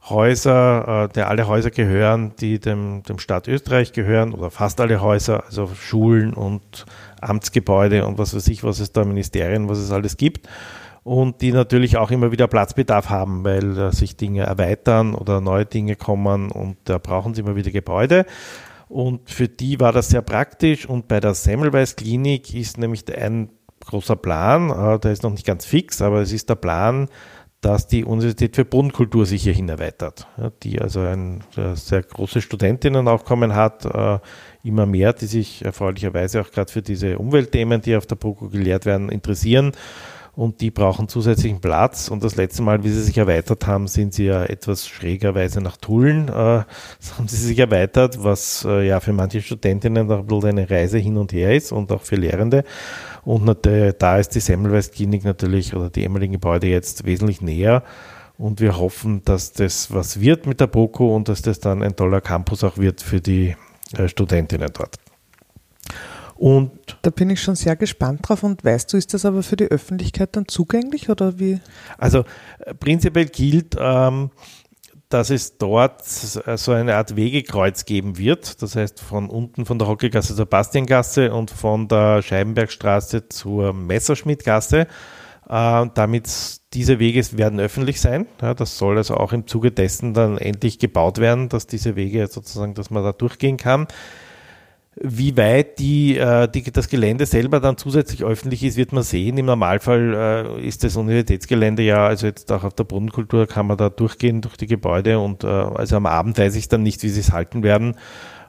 Häuser, 0.09 1.05
äh, 1.05 1.13
der 1.13 1.29
alle 1.29 1.47
Häuser 1.47 1.71
gehören, 1.71 2.33
die 2.41 2.59
dem, 2.59 3.03
dem 3.03 3.17
Staat 3.19 3.47
Österreich 3.47 3.93
gehören, 3.93 4.33
oder 4.33 4.51
fast 4.51 4.81
alle 4.81 5.01
Häuser, 5.01 5.45
also 5.45 5.67
Schulen 5.73 6.33
und 6.33 6.85
Amtsgebäude 7.21 8.05
und 8.05 8.17
was 8.17 8.35
weiß 8.35 8.47
ich, 8.49 8.63
was 8.63 8.79
es 8.79 8.91
da, 8.91 9.05
Ministerien, 9.05 9.69
was 9.69 9.77
es 9.77 9.91
alles 9.91 10.17
gibt 10.17 10.49
und 11.05 11.41
die 11.41 11.51
natürlich 11.51 11.97
auch 11.97 12.09
immer 12.09 12.31
wieder 12.31 12.47
Platzbedarf 12.47 13.11
haben, 13.11 13.45
weil 13.45 13.77
äh, 13.77 13.91
sich 13.91 14.17
Dinge 14.17 14.41
erweitern 14.41 15.13
oder 15.13 15.39
neue 15.39 15.67
Dinge 15.67 15.95
kommen 15.95 16.51
und 16.51 16.77
da 16.85 16.97
brauchen 16.97 17.35
sie 17.35 17.41
immer 17.41 17.55
wieder 17.55 17.69
Gebäude. 17.69 18.25
Und 18.89 19.29
für 19.29 19.47
die 19.47 19.79
war 19.79 19.91
das 19.91 20.09
sehr 20.09 20.23
praktisch. 20.23 20.87
Und 20.89 21.07
bei 21.07 21.19
der 21.19 21.35
Semmelweis 21.35 21.95
Klinik 21.95 22.55
ist 22.55 22.79
nämlich 22.79 23.03
ein 23.15 23.49
großer 23.85 24.15
Plan, 24.15 24.71
äh, 24.71 24.99
der 24.99 25.11
ist 25.11 25.21
noch 25.21 25.29
nicht 25.29 25.45
ganz 25.45 25.63
fix, 25.63 26.01
aber 26.01 26.21
es 26.21 26.31
ist 26.31 26.49
der 26.49 26.55
Plan, 26.55 27.07
dass 27.61 27.85
die 27.85 28.03
Universität 28.03 28.55
für 28.55 28.65
Bodenkultur 28.65 29.27
sich 29.27 29.43
hierhin 29.43 29.69
erweitert, 29.69 30.27
ja, 30.37 30.51
die 30.63 30.81
also 30.81 31.01
ein 31.01 31.43
sehr 31.75 32.01
großes 32.01 32.43
Studentinnenaufkommen 32.43 33.53
hat, 33.53 33.85
äh, 33.85 34.19
immer 34.63 34.87
mehr, 34.87 35.13
die 35.13 35.27
sich 35.27 35.63
erfreulicherweise 35.63 36.41
auch 36.41 36.49
gerade 36.49 36.71
für 36.71 36.81
diese 36.81 37.19
Umweltthemen, 37.19 37.81
die 37.81 37.95
auf 37.95 38.07
der 38.07 38.15
BOKU 38.15 38.49
gelehrt 38.49 38.87
werden, 38.87 39.09
interessieren 39.09 39.71
und 40.35 40.61
die 40.61 40.71
brauchen 40.71 41.07
zusätzlichen 41.07 41.61
Platz. 41.61 42.09
Und 42.09 42.23
das 42.23 42.35
letzte 42.35 42.61
Mal, 42.61 42.83
wie 42.83 42.89
sie 42.89 43.01
sich 43.01 43.17
erweitert 43.17 43.67
haben, 43.67 43.87
sind 43.87 44.13
sie 44.13 44.25
ja 44.25 44.43
etwas 44.43 44.87
schrägerweise 44.87 45.61
nach 45.61 45.77
Tulln, 45.77 46.27
äh, 46.27 46.31
haben 46.31 47.27
sie 47.27 47.37
sich 47.37 47.57
erweitert, 47.59 48.23
was 48.23 48.65
äh, 48.67 48.87
ja 48.87 48.99
für 48.99 49.13
manche 49.13 49.41
Studentinnen 49.41 50.11
auch 50.11 50.19
ein 50.19 50.27
bisschen 50.27 50.49
eine 50.49 50.69
Reise 50.69 50.97
hin 50.97 51.17
und 51.17 51.31
her 51.33 51.55
ist 51.55 51.71
und 51.71 51.91
auch 51.91 52.01
für 52.01 52.15
Lehrende. 52.15 52.63
Und 53.23 53.49
da 53.65 54.17
ist 54.19 54.35
die 54.35 54.39
Semmelweis 54.39 54.91
Klinik 54.91 55.23
natürlich 55.23 55.75
oder 55.75 55.89
die 55.89 56.03
ehemaligen 56.03 56.33
Gebäude 56.33 56.67
jetzt 56.67 57.05
wesentlich 57.05 57.41
näher. 57.41 57.83
Und 58.37 58.59
wir 58.59 58.77
hoffen, 58.77 59.23
dass 59.23 59.53
das 59.53 59.91
was 59.93 60.19
wird 60.19 60.45
mit 60.45 60.59
der 60.59 60.67
BOKU 60.67 61.15
und 61.15 61.29
dass 61.29 61.41
das 61.41 61.59
dann 61.59 61.81
ein 61.81 61.95
toller 61.95 62.21
Campus 62.21 62.63
auch 62.63 62.77
wird 62.77 63.01
für 63.01 63.21
die 63.21 63.55
äh, 63.97 64.07
Studentinnen 64.07 64.69
dort. 64.73 64.97
Und 66.35 66.71
da 67.01 67.09
bin 67.11 67.29
ich 67.29 67.41
schon 67.41 67.55
sehr 67.55 67.75
gespannt 67.75 68.27
drauf. 68.27 68.43
Und 68.43 68.63
weißt 68.63 68.91
du, 68.91 68.97
ist 68.97 69.13
das 69.13 69.25
aber 69.25 69.41
für 69.41 69.55
die 69.55 69.65
Öffentlichkeit 69.71 70.35
dann 70.35 70.47
zugänglich 70.47 71.09
oder 71.09 71.39
wie? 71.39 71.59
Also 71.97 72.25
äh, 72.59 72.73
prinzipiell 72.73 73.25
gilt, 73.25 73.75
ähm, 73.79 74.31
dass 75.09 75.29
es 75.29 75.57
dort 75.57 76.03
so 76.03 76.71
eine 76.71 76.95
Art 76.95 77.15
Wegekreuz 77.15 77.85
geben 77.85 78.17
wird. 78.17 78.61
Das 78.61 78.75
heißt, 78.75 78.99
von 78.99 79.29
unten 79.29 79.65
von 79.65 79.79
der 79.79 79.87
Hockegasse 79.87 80.35
zur 80.35 80.45
Bastiengasse 80.45 81.33
und 81.33 81.51
von 81.51 81.87
der 81.87 82.21
Scheibenbergstraße 82.21 83.29
zur 83.29 83.71
Messerschmittgasse. 83.73 84.87
Äh, 85.47 85.85
damit 85.93 86.27
diese 86.73 86.99
Wege 86.99 87.21
werden 87.37 87.59
öffentlich 87.59 88.01
sein. 88.01 88.25
Ja, 88.41 88.53
das 88.53 88.77
soll 88.77 88.97
also 88.97 89.15
auch 89.15 89.31
im 89.31 89.47
Zuge 89.47 89.71
dessen 89.71 90.13
dann 90.13 90.37
endlich 90.37 90.79
gebaut 90.79 91.19
werden, 91.19 91.49
dass 91.49 91.67
diese 91.67 91.95
Wege 91.95 92.27
sozusagen, 92.27 92.73
dass 92.73 92.89
man 92.89 93.03
da 93.03 93.13
durchgehen 93.13 93.57
kann. 93.57 93.87
Wie 94.97 95.35
weit 95.35 95.79
die, 95.79 96.17
äh, 96.17 96.47
die, 96.47 96.71
das 96.71 96.87
Gelände 96.87 97.25
selber 97.25 97.59
dann 97.59 97.77
zusätzlich 97.77 98.23
öffentlich 98.23 98.63
ist, 98.63 98.77
wird 98.77 98.93
man 98.93 99.03
sehen. 99.03 99.37
Im 99.37 99.45
Normalfall 99.45 100.13
äh, 100.57 100.65
ist 100.65 100.85
das 100.85 100.95
Universitätsgelände 100.95 101.83
ja, 101.83 102.07
also 102.07 102.27
jetzt 102.27 102.49
auch 102.51 102.63
auf 102.63 102.73
der 102.73 102.85
Bodenkultur 102.85 103.45
kann 103.45 103.67
man 103.67 103.75
da 103.75 103.89
durchgehen 103.89 104.39
durch 104.39 104.55
die 104.55 104.67
Gebäude 104.67 105.19
und 105.19 105.43
äh, 105.43 105.47
also 105.47 105.97
am 105.97 106.05
Abend 106.05 106.37
weiß 106.37 106.55
ich 106.55 106.69
dann 106.69 106.81
nicht, 106.81 107.03
wie 107.03 107.09
sie 107.09 107.19
es 107.19 107.33
halten 107.33 107.61
werden. 107.61 107.95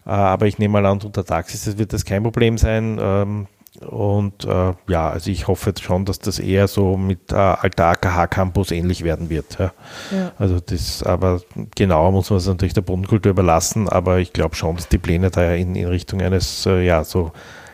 Äh, 0.06 0.10
aber 0.10 0.46
ich 0.46 0.58
nehme 0.58 0.72
mal 0.72 0.86
an, 0.86 1.00
unter 1.02 1.24
Taxis 1.24 1.78
wird 1.78 1.92
das 1.92 2.04
kein 2.04 2.22
Problem 2.22 2.58
sein. 2.58 2.98
Ähm, 3.00 3.48
Und 3.80 4.44
äh, 4.44 4.72
ja, 4.88 5.10
also 5.10 5.30
ich 5.30 5.46
hoffe 5.48 5.70
jetzt 5.70 5.82
schon, 5.82 6.04
dass 6.04 6.18
das 6.18 6.38
eher 6.38 6.68
so 6.68 6.96
mit 6.96 7.32
äh, 7.32 7.36
alter 7.36 7.86
AKH-Campus 7.86 8.70
ähnlich 8.70 9.04
werden 9.04 9.30
wird. 9.30 9.58
Ja. 9.58 9.72
Ja. 10.12 10.32
Also 10.38 10.60
das, 10.60 11.02
aber 11.02 11.40
genauer 11.74 12.12
muss 12.12 12.30
man 12.30 12.38
es 12.38 12.46
natürlich 12.46 12.74
der 12.74 12.82
Bodenkultur 12.82 13.30
überlassen, 13.30 13.88
aber 13.88 14.18
ich 14.18 14.32
glaube 14.32 14.56
schon, 14.56 14.76
dass 14.76 14.88
die 14.88 14.98
Pläne 14.98 15.30
da 15.30 15.52
in, 15.52 15.74
in 15.74 15.88
Richtung 15.88 16.20
eines, 16.20 16.66
äh, 16.66 16.84
ja, 16.84 17.04
so 17.04 17.32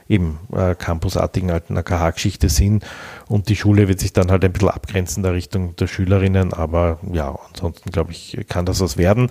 eben 0.09 0.39
äh, 0.55 0.75
campusartigen 0.75 1.51
alten 1.51 1.77
AKH-Geschichte 1.77 2.49
sind. 2.49 2.85
Und 3.29 3.49
die 3.49 3.57
Schule 3.57 3.89
wird 3.89 4.01
sich 4.01 4.13
dann 4.13 4.31
halt 4.31 4.45
ein 4.45 4.53
bisschen 4.53 4.69
abgrenzen 4.69 5.23
der 5.23 5.33
Richtung 5.33 5.77
der 5.77 5.87
Schülerinnen, 5.87 6.53
aber 6.53 6.99
ja, 7.13 7.39
ansonsten 7.49 7.91
glaube 7.91 8.13
ich, 8.13 8.39
kann 8.49 8.67
das 8.67 8.81
was 8.81 8.97
werden. 8.97 9.31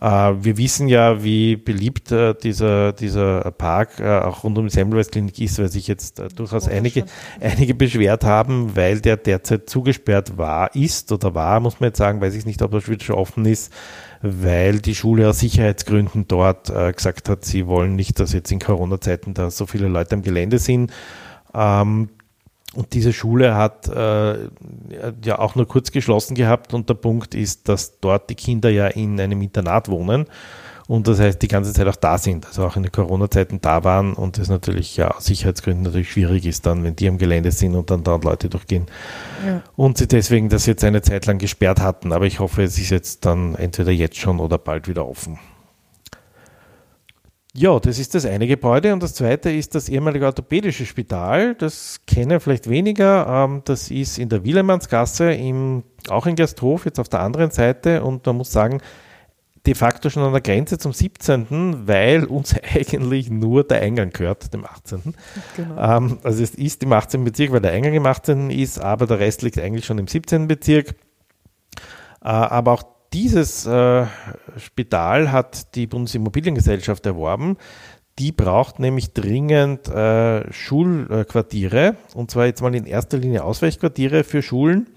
Äh, 0.00 0.32
wir 0.40 0.56
wissen 0.56 0.88
ja, 0.88 1.22
wie 1.22 1.56
beliebt 1.56 2.12
äh, 2.12 2.34
dieser, 2.34 2.92
dieser 2.92 3.50
Park 3.52 4.00
äh, 4.00 4.18
auch 4.18 4.44
rund 4.44 4.58
um 4.58 4.66
die 4.66 4.72
Semmelweis 4.72 5.10
Klinik 5.10 5.38
ist, 5.40 5.58
weil 5.58 5.68
sich 5.68 5.86
jetzt 5.86 6.20
äh, 6.20 6.28
durchaus 6.28 6.68
einige, 6.68 7.04
einige 7.40 7.74
beschwert 7.74 8.24
haben, 8.24 8.76
weil 8.76 9.00
der 9.00 9.16
derzeit 9.16 9.70
zugesperrt 9.70 10.36
war, 10.36 10.74
ist 10.74 11.12
oder 11.12 11.34
war, 11.34 11.60
muss 11.60 11.80
man 11.80 11.88
jetzt 11.88 11.98
sagen, 11.98 12.20
weiß 12.20 12.34
ich 12.34 12.46
nicht, 12.46 12.62
ob 12.62 12.72
das 12.72 12.88
wieder 12.88 13.04
schon 13.04 13.16
offen 13.16 13.46
ist 13.46 13.72
weil 14.22 14.80
die 14.80 14.94
Schule 14.94 15.28
aus 15.28 15.40
Sicherheitsgründen 15.40 16.26
dort 16.28 16.70
äh, 16.70 16.92
gesagt 16.92 17.28
hat, 17.28 17.44
sie 17.44 17.66
wollen 17.66 17.94
nicht, 17.94 18.18
dass 18.20 18.32
jetzt 18.32 18.50
in 18.52 18.58
Corona-Zeiten 18.58 19.34
da 19.34 19.50
so 19.50 19.66
viele 19.66 19.88
Leute 19.88 20.14
am 20.14 20.22
Gelände 20.22 20.58
sind. 20.58 20.92
Ähm, 21.54 22.08
und 22.74 22.92
diese 22.92 23.12
Schule 23.12 23.54
hat 23.54 23.88
äh, 23.88 24.48
ja 25.24 25.38
auch 25.38 25.54
nur 25.54 25.66
kurz 25.66 25.92
geschlossen 25.92 26.34
gehabt 26.34 26.74
und 26.74 26.88
der 26.88 26.94
Punkt 26.94 27.34
ist, 27.34 27.68
dass 27.68 28.00
dort 28.00 28.28
die 28.28 28.34
Kinder 28.34 28.68
ja 28.68 28.86
in 28.88 29.18
einem 29.18 29.40
Internat 29.40 29.88
wohnen 29.88 30.26
und 30.88 31.08
das 31.08 31.18
heißt 31.18 31.40
die 31.42 31.48
ganze 31.48 31.72
Zeit 31.72 31.86
auch 31.88 31.96
da 31.96 32.18
sind, 32.18 32.46
also 32.46 32.64
auch 32.64 32.76
in 32.76 32.82
den 32.82 32.92
Corona-Zeiten 32.92 33.60
da 33.60 33.84
waren 33.84 34.12
und 34.14 34.38
das 34.38 34.48
natürlich 34.48 34.96
ja 34.96 35.10
aus 35.10 35.24
Sicherheitsgründen 35.24 35.82
natürlich 35.82 36.10
schwierig 36.10 36.46
ist 36.46 36.66
dann, 36.66 36.84
wenn 36.84 36.96
die 36.96 37.08
am 37.08 37.18
Gelände 37.18 37.50
sind 37.50 37.74
und 37.74 37.90
dann 37.90 38.04
da 38.04 38.16
Leute 38.16 38.48
durchgehen 38.48 38.86
ja. 39.46 39.62
und 39.76 39.98
sie 39.98 40.06
deswegen 40.06 40.48
das 40.48 40.66
jetzt 40.66 40.84
eine 40.84 41.02
Zeit 41.02 41.26
lang 41.26 41.38
gesperrt 41.38 41.80
hatten, 41.80 42.12
aber 42.12 42.26
ich 42.26 42.40
hoffe, 42.40 42.62
es 42.62 42.78
ist 42.78 42.90
jetzt 42.90 43.24
dann 43.24 43.54
entweder 43.56 43.90
jetzt 43.90 44.16
schon 44.16 44.40
oder 44.40 44.58
bald 44.58 44.88
wieder 44.88 45.06
offen. 45.06 45.38
Ja, 47.58 47.80
das 47.80 47.98
ist 47.98 48.14
das 48.14 48.26
eine 48.26 48.46
Gebäude 48.46 48.92
und 48.92 49.02
das 49.02 49.14
zweite 49.14 49.50
ist 49.50 49.74
das 49.74 49.88
ehemalige 49.88 50.26
orthopädische 50.26 50.84
Spital. 50.84 51.54
Das 51.54 52.02
kennen 52.06 52.38
vielleicht 52.38 52.68
weniger. 52.68 53.26
Ähm, 53.26 53.62
das 53.64 53.90
ist 53.90 54.18
in 54.18 54.28
der 54.28 54.44
Willemannsgasse, 54.44 55.32
im, 55.32 55.82
auch 56.10 56.26
in 56.26 56.36
Gersthof, 56.36 56.84
jetzt 56.84 57.00
auf 57.00 57.08
der 57.08 57.20
anderen 57.20 57.50
Seite 57.50 58.02
und 58.02 58.26
man 58.26 58.36
muss 58.36 58.52
sagen, 58.52 58.82
de 59.66 59.74
facto 59.74 60.08
schon 60.08 60.22
an 60.22 60.32
der 60.32 60.40
Grenze 60.40 60.78
zum 60.78 60.92
17., 60.92 61.86
weil 61.86 62.24
uns 62.24 62.54
eigentlich 62.74 63.30
nur 63.30 63.64
der 63.64 63.82
Eingang 63.82 64.10
gehört, 64.10 64.52
dem 64.54 64.64
18. 64.64 65.14
Genau. 65.56 65.96
Ähm, 65.96 66.18
also 66.22 66.42
es 66.42 66.54
ist 66.54 66.82
im 66.82 66.92
18. 66.92 67.24
Bezirk, 67.24 67.52
weil 67.52 67.60
der 67.60 67.72
Eingang 67.72 67.94
im 67.94 68.06
18. 68.06 68.50
ist, 68.50 68.78
aber 68.78 69.06
der 69.06 69.18
Rest 69.18 69.42
liegt 69.42 69.58
eigentlich 69.58 69.84
schon 69.84 69.98
im 69.98 70.06
17. 70.06 70.46
Bezirk. 70.46 70.90
Äh, 72.22 72.28
aber 72.28 72.72
auch 72.72 72.84
dieses 73.12 73.66
äh, 73.66 74.06
Spital 74.56 75.32
hat 75.32 75.74
die 75.74 75.86
Bundesimmobiliengesellschaft 75.86 77.06
erworben. 77.06 77.56
Die 78.18 78.32
braucht 78.32 78.78
nämlich 78.78 79.12
dringend 79.12 79.88
äh, 79.88 80.50
Schulquartiere, 80.52 81.96
und 82.14 82.30
zwar 82.30 82.46
jetzt 82.46 82.62
mal 82.62 82.74
in 82.74 82.86
erster 82.86 83.18
Linie 83.18 83.44
Ausweichquartiere 83.44 84.24
für 84.24 84.42
Schulen 84.42 84.88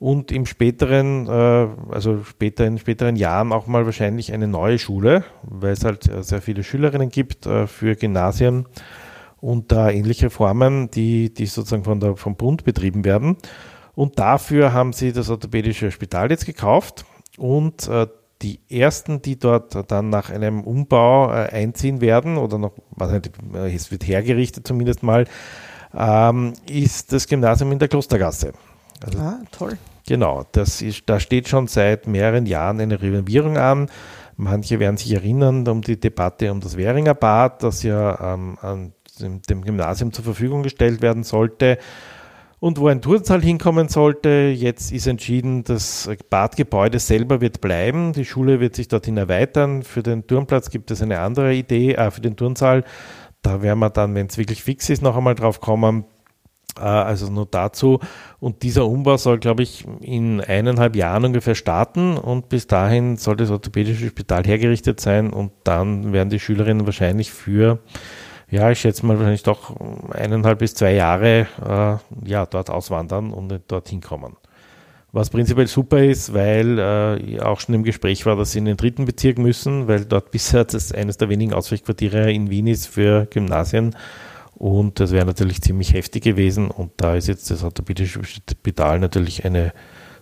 und 0.00 0.32
im 0.32 0.46
späteren, 0.46 1.28
äh, 1.28 1.68
also 1.92 2.24
später 2.24 2.66
in 2.66 2.78
späteren 2.78 3.16
Jahren 3.16 3.52
auch 3.52 3.66
mal 3.66 3.84
wahrscheinlich 3.84 4.32
eine 4.32 4.48
neue 4.48 4.78
Schule, 4.78 5.24
weil 5.42 5.72
es 5.72 5.84
halt 5.84 6.10
sehr 6.24 6.40
viele 6.40 6.64
Schülerinnen 6.64 7.10
gibt 7.10 7.46
äh, 7.46 7.66
für 7.66 7.94
Gymnasien 7.94 8.66
und 9.40 9.70
da 9.70 9.90
ähnliche 9.90 10.30
Formen, 10.30 10.90
die, 10.90 11.32
die 11.32 11.46
sozusagen 11.46 11.84
von 11.84 12.00
der, 12.00 12.16
vom 12.16 12.34
Bund 12.34 12.64
betrieben 12.64 13.04
werden. 13.04 13.36
Und 13.94 14.18
dafür 14.18 14.72
haben 14.72 14.94
sie 14.94 15.12
das 15.12 15.28
orthopädische 15.28 15.90
Spital 15.90 16.30
jetzt 16.30 16.46
gekauft 16.46 17.04
und 17.36 17.86
äh, 17.86 18.06
die 18.40 18.58
ersten, 18.70 19.20
die 19.20 19.38
dort 19.38 19.90
dann 19.92 20.08
nach 20.08 20.30
einem 20.30 20.62
Umbau 20.62 21.28
einziehen 21.28 22.00
werden, 22.00 22.38
oder 22.38 22.56
noch, 22.56 22.72
es 23.70 23.90
wird 23.90 24.08
hergerichtet 24.08 24.66
zumindest 24.66 25.02
mal, 25.02 25.26
ähm, 25.94 26.54
ist 26.66 27.12
das 27.12 27.26
Gymnasium 27.26 27.70
in 27.72 27.78
der 27.78 27.88
Klostergasse. 27.88 28.52
Also, 29.04 29.18
ah, 29.18 29.40
toll. 29.50 29.76
Genau, 30.06 30.44
das 30.52 30.82
ist, 30.82 31.02
da 31.06 31.20
steht 31.20 31.48
schon 31.48 31.66
seit 31.66 32.06
mehreren 32.06 32.46
Jahren 32.46 32.80
eine 32.80 33.00
Renovierung 33.00 33.56
an. 33.56 33.88
Manche 34.36 34.80
werden 34.80 34.96
sich 34.96 35.12
erinnern 35.12 35.66
um 35.68 35.82
die 35.82 36.00
Debatte 36.00 36.50
um 36.50 36.60
das 36.60 36.76
Währinger 36.76 37.14
Bad, 37.14 37.62
das 37.62 37.82
ja 37.82 38.34
ähm, 38.34 38.56
an 38.62 38.92
dem 39.20 39.62
Gymnasium 39.62 40.12
zur 40.12 40.24
Verfügung 40.24 40.62
gestellt 40.62 41.02
werden 41.02 41.24
sollte 41.24 41.78
und 42.60 42.78
wo 42.78 42.88
ein 42.88 43.00
Turnsaal 43.00 43.42
hinkommen 43.42 43.88
sollte. 43.88 44.54
Jetzt 44.54 44.92
ist 44.92 45.06
entschieden, 45.06 45.64
das 45.64 46.08
Badgebäude 46.28 46.98
selber 46.98 47.40
wird 47.40 47.60
bleiben. 47.60 48.12
Die 48.12 48.26
Schule 48.26 48.60
wird 48.60 48.76
sich 48.76 48.86
dorthin 48.86 49.16
erweitern. 49.16 49.82
Für 49.82 50.02
den 50.02 50.26
Turnplatz 50.26 50.70
gibt 50.70 50.90
es 50.90 51.02
eine 51.02 51.20
andere 51.20 51.54
Idee, 51.54 51.94
äh, 51.94 52.10
für 52.10 52.20
den 52.20 52.36
Turnsaal. 52.36 52.84
Da 53.42 53.62
werden 53.62 53.78
wir 53.78 53.90
dann, 53.90 54.14
wenn 54.14 54.26
es 54.26 54.36
wirklich 54.36 54.62
fix 54.62 54.90
ist, 54.90 55.02
noch 55.02 55.16
einmal 55.16 55.34
drauf 55.34 55.60
kommen. 55.60 56.04
Äh, 56.78 56.82
also 56.82 57.30
nur 57.30 57.46
dazu. 57.46 58.00
Und 58.38 58.62
dieser 58.62 58.86
Umbau 58.86 59.16
soll, 59.16 59.38
glaube 59.38 59.62
ich, 59.62 59.86
in 60.00 60.40
eineinhalb 60.40 60.96
Jahren 60.96 61.24
ungefähr 61.24 61.54
starten 61.54 62.16
und 62.16 62.48
bis 62.48 62.66
dahin 62.66 63.16
soll 63.16 63.36
das 63.36 63.50
orthopädische 63.50 64.08
Spital 64.08 64.44
hergerichtet 64.44 65.00
sein 65.00 65.30
und 65.32 65.52
dann 65.64 66.12
werden 66.12 66.30
die 66.30 66.40
Schülerinnen 66.40 66.86
wahrscheinlich 66.86 67.30
für, 67.30 67.78
ja, 68.50 68.70
ich 68.70 68.80
schätze 68.80 69.04
mal 69.06 69.16
wahrscheinlich 69.16 69.42
doch 69.42 69.74
eineinhalb 70.10 70.58
bis 70.58 70.74
zwei 70.74 70.94
Jahre 70.94 71.46
äh, 71.64 72.28
ja, 72.28 72.46
dort 72.46 72.70
auswandern 72.70 73.32
und 73.32 73.60
dorthin 73.68 74.00
kommen. 74.00 74.36
Was 75.12 75.30
prinzipiell 75.30 75.66
super 75.66 76.04
ist, 76.04 76.34
weil 76.34 76.78
äh, 76.78 77.40
auch 77.40 77.58
schon 77.58 77.74
im 77.74 77.82
Gespräch 77.82 78.26
war, 78.26 78.36
dass 78.36 78.52
sie 78.52 78.60
in 78.60 78.66
den 78.66 78.76
dritten 78.76 79.06
Bezirk 79.06 79.38
müssen, 79.38 79.88
weil 79.88 80.04
dort 80.04 80.30
bisher 80.30 80.64
das 80.64 80.92
eines 80.92 81.16
der 81.16 81.28
wenigen 81.28 81.52
Ausweichquartiere 81.52 82.30
in 82.30 82.48
Wien 82.48 82.68
ist 82.68 82.86
für 82.86 83.26
Gymnasien 83.26 83.96
und 84.60 85.00
das 85.00 85.10
wäre 85.10 85.24
natürlich 85.24 85.62
ziemlich 85.62 85.94
heftig 85.94 86.22
gewesen. 86.22 86.70
Und 86.70 86.92
da 86.98 87.16
ist 87.16 87.28
jetzt 87.28 87.50
das 87.50 87.64
orthopädische 87.64 88.20
Spital 88.24 88.98
natürlich 88.98 89.46
eine 89.46 89.72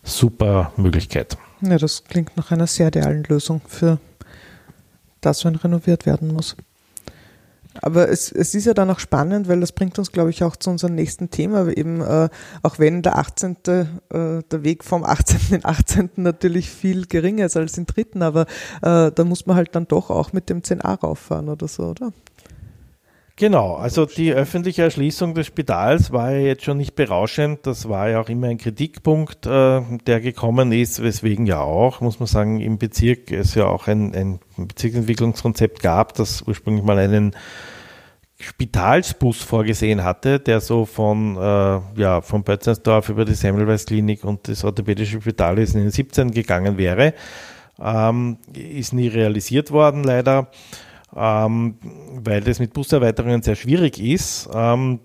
super 0.05 0.72
Möglichkeit. 0.77 1.37
Ja, 1.61 1.77
das 1.77 2.05
klingt 2.05 2.37
nach 2.37 2.53
einer 2.53 2.68
sehr 2.68 2.87
idealen 2.87 3.24
Lösung 3.24 3.61
für 3.66 3.98
das, 5.20 5.44
wenn 5.44 5.57
renoviert 5.57 6.07
werden 6.07 6.33
muss. 6.33 6.57
Aber 7.83 8.09
es, 8.11 8.31
es 8.31 8.55
ist 8.55 8.64
ja 8.64 8.74
dann 8.74 8.90
auch 8.90 9.01
spannend, 9.01 9.48
weil 9.48 9.59
das 9.59 9.72
bringt 9.72 9.98
uns, 9.98 10.12
glaube 10.12 10.31
ich, 10.31 10.44
auch 10.44 10.55
zu 10.55 10.70
unserem 10.70 10.94
nächsten 10.94 11.31
Thema. 11.31 11.66
Eben, 11.77 12.01
äh, 12.01 12.29
auch 12.62 12.79
wenn 12.79 13.03
der 13.03 13.18
18., 13.18 13.57
äh, 13.64 13.87
der 14.09 14.62
Weg 14.62 14.85
vom 14.85 15.03
18. 15.03 15.57
in 15.57 15.64
18. 15.64 16.11
natürlich 16.14 16.70
viel 16.70 17.07
geringer 17.07 17.46
ist 17.46 17.57
als 17.57 17.77
im 17.77 17.87
dritten, 17.87 18.22
aber 18.22 18.42
äh, 18.83 19.11
da 19.11 19.24
muss 19.24 19.46
man 19.46 19.57
halt 19.57 19.74
dann 19.74 19.88
doch 19.88 20.11
auch 20.11 20.33
mit 20.33 20.48
dem 20.48 20.61
10a 20.61 21.01
rauffahren 21.01 21.48
oder 21.48 21.66
so, 21.66 21.87
oder? 21.87 22.12
Genau, 23.38 23.77
also 23.77 24.05
die 24.05 24.33
öffentliche 24.33 24.83
Erschließung 24.83 25.33
des 25.33 25.46
Spitals 25.46 26.11
war 26.11 26.33
ja 26.33 26.40
jetzt 26.40 26.64
schon 26.64 26.77
nicht 26.77 26.96
berauschend. 26.96 27.61
Das 27.68 27.88
war 27.88 28.09
ja 28.09 28.20
auch 28.20 28.29
immer 28.29 28.48
ein 28.48 28.59
Kritikpunkt, 28.59 29.46
äh, 29.46 29.81
der 30.07 30.20
gekommen 30.20 30.72
ist, 30.72 31.01
weswegen 31.05 31.46
ja 31.46 31.61
auch, 31.61 32.01
muss 32.01 32.18
man 32.18 32.27
sagen, 32.27 32.59
im 32.59 32.79
Bezirk 32.79 33.31
es 33.31 33.55
ja 33.55 33.66
auch 33.66 33.87
ein, 33.87 34.12
ein 34.12 34.40
Bezirksentwicklungskonzept 34.57 35.81
gab, 35.81 36.14
das 36.14 36.42
ursprünglich 36.48 36.85
mal 36.85 36.98
einen 36.98 37.37
Spitalsbus 38.40 39.40
vorgesehen 39.40 40.03
hatte, 40.03 40.40
der 40.40 40.61
so 40.61 40.85
von, 40.85 41.37
äh, 41.37 42.01
ja, 42.01 42.22
von 42.22 42.42
Bötzensdorf 42.42 43.09
über 43.09 43.24
die 43.24 43.35
Semmelweis 43.35 43.87
Klinik 43.87 44.24
und 44.24 44.48
das 44.48 44.64
orthopädische 44.64 45.20
Spital 45.20 45.59
ist 45.59 45.77
in 45.77 45.83
den 45.83 45.92
17 45.92 46.33
gegangen 46.33 46.77
wäre. 46.77 47.14
Ähm, 47.81 48.38
ist 48.53 48.92
nie 48.92 49.07
realisiert 49.07 49.70
worden, 49.70 50.03
leider 50.03 50.51
ähm, 51.16 51.77
weil 52.23 52.40
das 52.40 52.59
mit 52.59 52.73
Buserweiterungen 52.73 53.42
sehr 53.42 53.57
schwierig 53.57 54.01
ist, 54.01 54.49
ähm, 54.53 55.01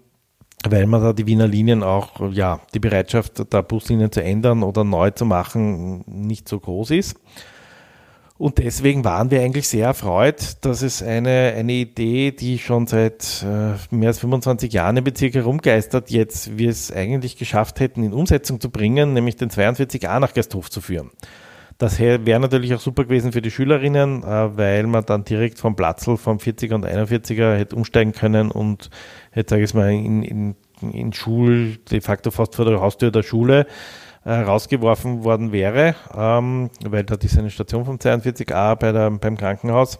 weil 0.67 0.87
man 0.87 1.01
da 1.01 1.13
die 1.13 1.25
Wiener 1.25 1.47
Linien 1.47 1.83
auch, 1.83 2.31
ja, 2.31 2.61
die 2.73 2.79
Bereitschaft, 2.79 3.43
da 3.49 3.61
Buslinien 3.61 4.11
zu 4.11 4.23
ändern 4.23 4.63
oder 4.63 4.83
neu 4.83 5.11
zu 5.11 5.25
machen, 5.25 6.03
nicht 6.07 6.47
so 6.47 6.59
groß 6.59 6.91
ist. 6.91 7.17
Und 8.37 8.57
deswegen 8.57 9.05
waren 9.05 9.29
wir 9.29 9.41
eigentlich 9.41 9.67
sehr 9.67 9.87
erfreut, 9.87 10.57
dass 10.61 10.81
es 10.81 11.03
eine, 11.03 11.53
eine 11.55 11.73
Idee, 11.73 12.31
die 12.31 12.57
schon 12.57 12.87
seit 12.87 13.43
äh, 13.43 13.75
mehr 13.95 14.09
als 14.09 14.19
25 14.19 14.73
Jahren 14.73 14.97
im 14.97 15.03
Bezirk 15.03 15.35
herumgeistert, 15.35 16.09
jetzt 16.09 16.57
wir 16.57 16.69
es 16.69 16.91
eigentlich 16.91 17.37
geschafft 17.37 17.79
hätten, 17.79 18.03
in 18.03 18.11
Umsetzung 18.11 18.59
zu 18.59 18.69
bringen, 18.69 19.13
nämlich 19.13 19.35
den 19.35 19.49
42a 19.49 20.19
nach 20.19 20.33
Gersthof 20.33 20.71
zu 20.71 20.81
führen. 20.81 21.11
Das 21.77 21.99
wäre 21.99 22.39
natürlich 22.39 22.73
auch 22.73 22.79
super 22.79 23.03
gewesen 23.03 23.31
für 23.31 23.41
die 23.41 23.51
Schülerinnen, 23.51 24.23
äh, 24.23 24.57
weil 24.57 24.87
man 24.87 25.05
dann 25.05 25.23
direkt 25.23 25.59
vom 25.59 25.75
Platzl 25.75 26.17
vom 26.17 26.37
40er 26.37 26.75
und 26.75 26.85
41er 26.85 27.55
hätte 27.55 27.75
umsteigen 27.75 28.11
können 28.11 28.51
und 28.51 28.89
hätte, 29.31 29.55
sage 29.55 29.63
ich 29.63 29.73
mal, 29.73 29.91
in, 29.91 30.23
in, 30.23 30.55
in 30.81 31.13
Schul, 31.13 31.77
de 31.89 32.01
facto 32.01 32.31
fast 32.31 32.55
vor 32.55 32.65
der 32.65 32.79
Haustür 32.79 33.11
der 33.11 33.23
Schule 33.23 33.65
äh, 34.25 34.33
rausgeworfen 34.33 35.23
worden 35.23 35.51
wäre, 35.51 35.95
ähm, 36.15 36.69
weil 36.83 37.03
dort 37.03 37.23
ist 37.23 37.37
eine 37.37 37.49
Station 37.49 37.85
vom 37.85 37.97
42a 37.97 38.75
bei 38.75 38.91
der, 38.91 39.11
beim 39.11 39.37
Krankenhaus. 39.37 39.99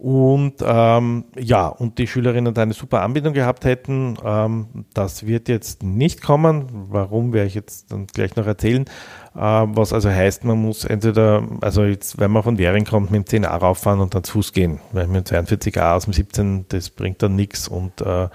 Und 0.00 0.64
ähm, 0.64 1.24
ja, 1.38 1.66
und 1.66 1.98
die 1.98 2.06
Schülerinnen 2.06 2.54
da 2.54 2.62
eine 2.62 2.72
super 2.72 3.02
Anbindung 3.02 3.34
gehabt 3.34 3.66
hätten. 3.66 4.16
Ähm, 4.24 4.86
das 4.94 5.26
wird 5.26 5.46
jetzt 5.48 5.82
nicht 5.82 6.22
kommen. 6.22 6.86
Warum, 6.88 7.34
werde 7.34 7.48
ich 7.48 7.54
jetzt 7.54 7.92
dann 7.92 8.06
gleich 8.06 8.34
noch 8.34 8.46
erzählen. 8.46 8.86
Äh, 9.34 9.40
was 9.40 9.92
also 9.92 10.08
heißt, 10.08 10.44
man 10.44 10.56
muss 10.56 10.86
entweder, 10.86 11.46
also 11.60 11.84
jetzt, 11.84 12.18
wenn 12.18 12.30
man 12.30 12.42
von 12.42 12.56
Währing 12.56 12.86
kommt, 12.86 13.10
mit 13.10 13.30
dem 13.30 13.44
10a 13.44 13.58
rauffahren 13.58 14.00
und 14.00 14.14
dann 14.14 14.24
zu 14.24 14.32
Fuß 14.32 14.54
gehen. 14.54 14.80
Weil 14.92 15.06
mit 15.06 15.30
dem 15.30 15.44
42a 15.44 15.96
aus 15.96 16.04
dem 16.04 16.14
17, 16.14 16.64
das 16.70 16.88
bringt 16.88 17.22
dann 17.22 17.36
nichts. 17.36 17.68
Und 17.68 18.00
äh, 18.00 18.28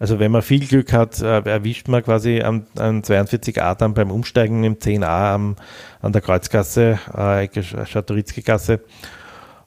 also 0.00 0.18
wenn 0.18 0.32
man 0.32 0.42
viel 0.42 0.66
Glück 0.66 0.92
hat, 0.92 1.20
äh, 1.20 1.42
erwischt 1.42 1.86
man 1.86 2.02
quasi 2.02 2.40
an, 2.40 2.66
an 2.76 3.02
42a 3.02 3.76
dann 3.76 3.94
beim 3.94 4.10
Umsteigen 4.10 4.64
im 4.64 4.74
10a 4.74 5.34
am, 5.34 5.54
an 6.00 6.12
der 6.12 6.20
Kreuzgasse, 6.20 6.98
äh, 7.16 7.62
Schatorizki-Gasse. 7.62 8.80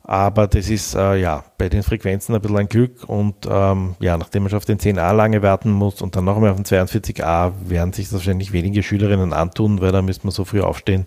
Aber 0.08 0.46
das 0.46 0.70
ist 0.70 0.94
äh, 0.94 1.15
ja 1.15 1.44
bei 1.58 1.68
den 1.68 1.82
Frequenzen 1.82 2.36
ein 2.36 2.41
bisschen 2.41 2.58
ein 2.58 2.70
Glück 2.70 3.10
und 3.10 3.48
ähm, 3.50 3.96
ja, 4.00 4.20
nachdem 4.20 4.44
man 4.44 4.52
schon 4.52 4.58
auf 4.58 4.65
den 4.65 4.78
10a 4.78 5.12
lange 5.13 5.41
warten 5.41 5.72
muss 5.72 6.00
und 6.00 6.15
dann 6.15 6.26
noch 6.26 6.36
einmal 6.36 6.52
auf 6.52 6.58
den 6.58 6.65
42a, 6.65 7.54
werden 7.68 7.91
sich 7.91 8.06
das 8.06 8.13
wahrscheinlich 8.13 8.54
wenige 8.54 8.84
Schülerinnen 8.84 9.34
antun, 9.34 9.82
weil 9.82 9.91
da 9.91 10.04
müsste 10.04 10.28
man 10.28 10.32
so 10.32 10.46
früh 10.46 10.62
aufstehen, 10.62 11.06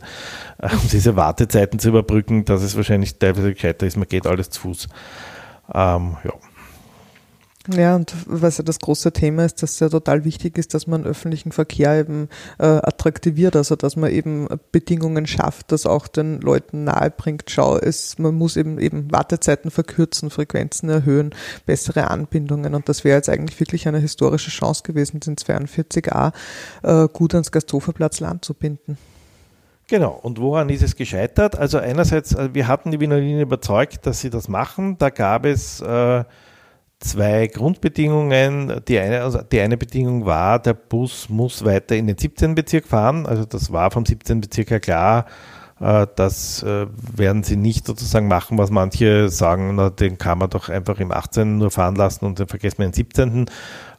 äh, 0.58 0.68
um 0.72 0.88
diese 0.90 1.14
Wartezeiten 1.14 1.78
zu 1.78 1.90
überbrücken, 1.90 2.44
dass 2.44 2.62
es 2.62 2.74
wahrscheinlich 2.74 3.20
teilweise 3.20 3.54
gescheiter 3.54 3.86
ist, 3.86 3.96
man 3.96 4.08
geht 4.08 4.26
alles 4.26 4.50
zu 4.50 4.62
Fuß. 4.62 4.88
Ähm, 5.72 6.16
ja. 6.24 6.32
Ja, 7.70 7.96
und 7.96 8.14
was 8.26 8.56
ja 8.56 8.64
das 8.64 8.78
große 8.78 9.12
Thema 9.12 9.44
ist, 9.44 9.62
dass 9.62 9.72
es 9.72 9.80
ja 9.80 9.90
total 9.90 10.24
wichtig 10.24 10.56
ist, 10.56 10.72
dass 10.72 10.86
man 10.86 11.04
öffentlichen 11.04 11.52
Verkehr 11.52 12.00
eben 12.00 12.30
äh, 12.58 12.64
attraktiviert, 12.64 13.56
also 13.56 13.76
dass 13.76 13.94
man 13.94 14.10
eben 14.10 14.48
Bedingungen 14.72 15.26
schafft, 15.26 15.70
das 15.70 15.84
auch 15.84 16.08
den 16.08 16.40
Leuten 16.40 16.84
nahe 16.84 17.10
bringt. 17.10 17.50
Schau, 17.50 17.76
es, 17.76 18.18
man 18.18 18.34
muss 18.34 18.56
eben 18.56 18.78
eben 18.78 19.12
Wartezeiten 19.12 19.70
verkürzen, 19.70 20.30
Frequenzen 20.30 20.88
erhöhen, 20.88 21.34
bessere 21.66 22.08
Anbindungen 22.10 22.74
und 22.74 22.88
das 22.88 23.04
wäre 23.04 23.16
jetzt 23.16 23.28
eigentlich 23.28 23.60
wirklich 23.60 23.86
eine 23.86 23.98
historische 23.98 24.50
Chance 24.50 24.82
gewesen, 24.82 25.20
den 25.20 25.36
42a 25.36 26.32
äh, 26.84 27.08
gut 27.12 27.34
ans 27.34 27.52
Gasthoferplatz 27.52 28.20
Land 28.20 28.46
zu 28.46 28.54
binden. 28.54 28.96
Genau, 29.88 30.18
und 30.22 30.38
woran 30.38 30.70
ist 30.70 30.82
es 30.82 30.96
gescheitert? 30.96 31.56
Also 31.56 31.78
einerseits, 31.78 32.34
äh, 32.34 32.54
wir 32.54 32.66
hatten 32.66 32.92
die 32.92 33.00
Wiener 33.00 33.18
Linie 33.18 33.42
überzeugt, 33.42 34.06
dass 34.06 34.20
sie 34.20 34.30
das 34.30 34.48
machen. 34.48 34.96
Da 34.96 35.10
gab 35.10 35.44
es 35.44 35.80
äh, 35.82 36.24
zwei 37.00 37.46
Grundbedingungen. 37.46 38.80
Die 38.88 38.98
eine, 38.98 39.22
also 39.22 39.40
die 39.42 39.60
eine 39.60 39.76
Bedingung 39.76 40.26
war, 40.26 40.58
der 40.58 40.74
Bus 40.74 41.28
muss 41.28 41.64
weiter 41.64 41.96
in 41.96 42.06
den 42.06 42.18
17. 42.18 42.54
Bezirk 42.54 42.86
fahren. 42.86 43.26
Also 43.26 43.44
das 43.44 43.72
war 43.72 43.90
vom 43.90 44.04
17. 44.04 44.40
Bezirk 44.40 44.70
her 44.70 44.80
klar. 44.80 45.26
Äh, 45.80 46.06
das 46.16 46.62
äh, 46.62 46.86
werden 47.14 47.42
sie 47.44 47.56
nicht 47.56 47.86
sozusagen 47.86 48.28
machen, 48.28 48.58
was 48.58 48.70
manche 48.70 49.28
sagen, 49.28 49.76
na, 49.76 49.90
den 49.90 50.18
kann 50.18 50.38
man 50.38 50.50
doch 50.50 50.68
einfach 50.68 50.98
im 51.00 51.12
18. 51.12 51.58
nur 51.58 51.70
fahren 51.70 51.94
lassen 51.94 52.24
und 52.24 52.40
dann 52.40 52.48
vergessen 52.48 52.78
wir 52.78 52.88
den 52.88 52.92
17. 52.92 53.46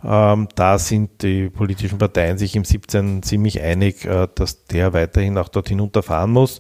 Ähm, 0.04 0.48
da 0.56 0.78
sind 0.78 1.22
die 1.22 1.50
politischen 1.50 1.98
Parteien 1.98 2.38
sich 2.38 2.56
im 2.56 2.66
17. 2.66 3.24
ziemlich 3.24 3.62
einig, 3.62 4.06
äh, 4.06 4.28
dass 4.36 4.66
der 4.66 4.94
weiterhin 4.94 5.38
auch 5.38 5.50
dort 5.50 5.70
hinunterfahren 5.70 6.32
muss. 6.32 6.60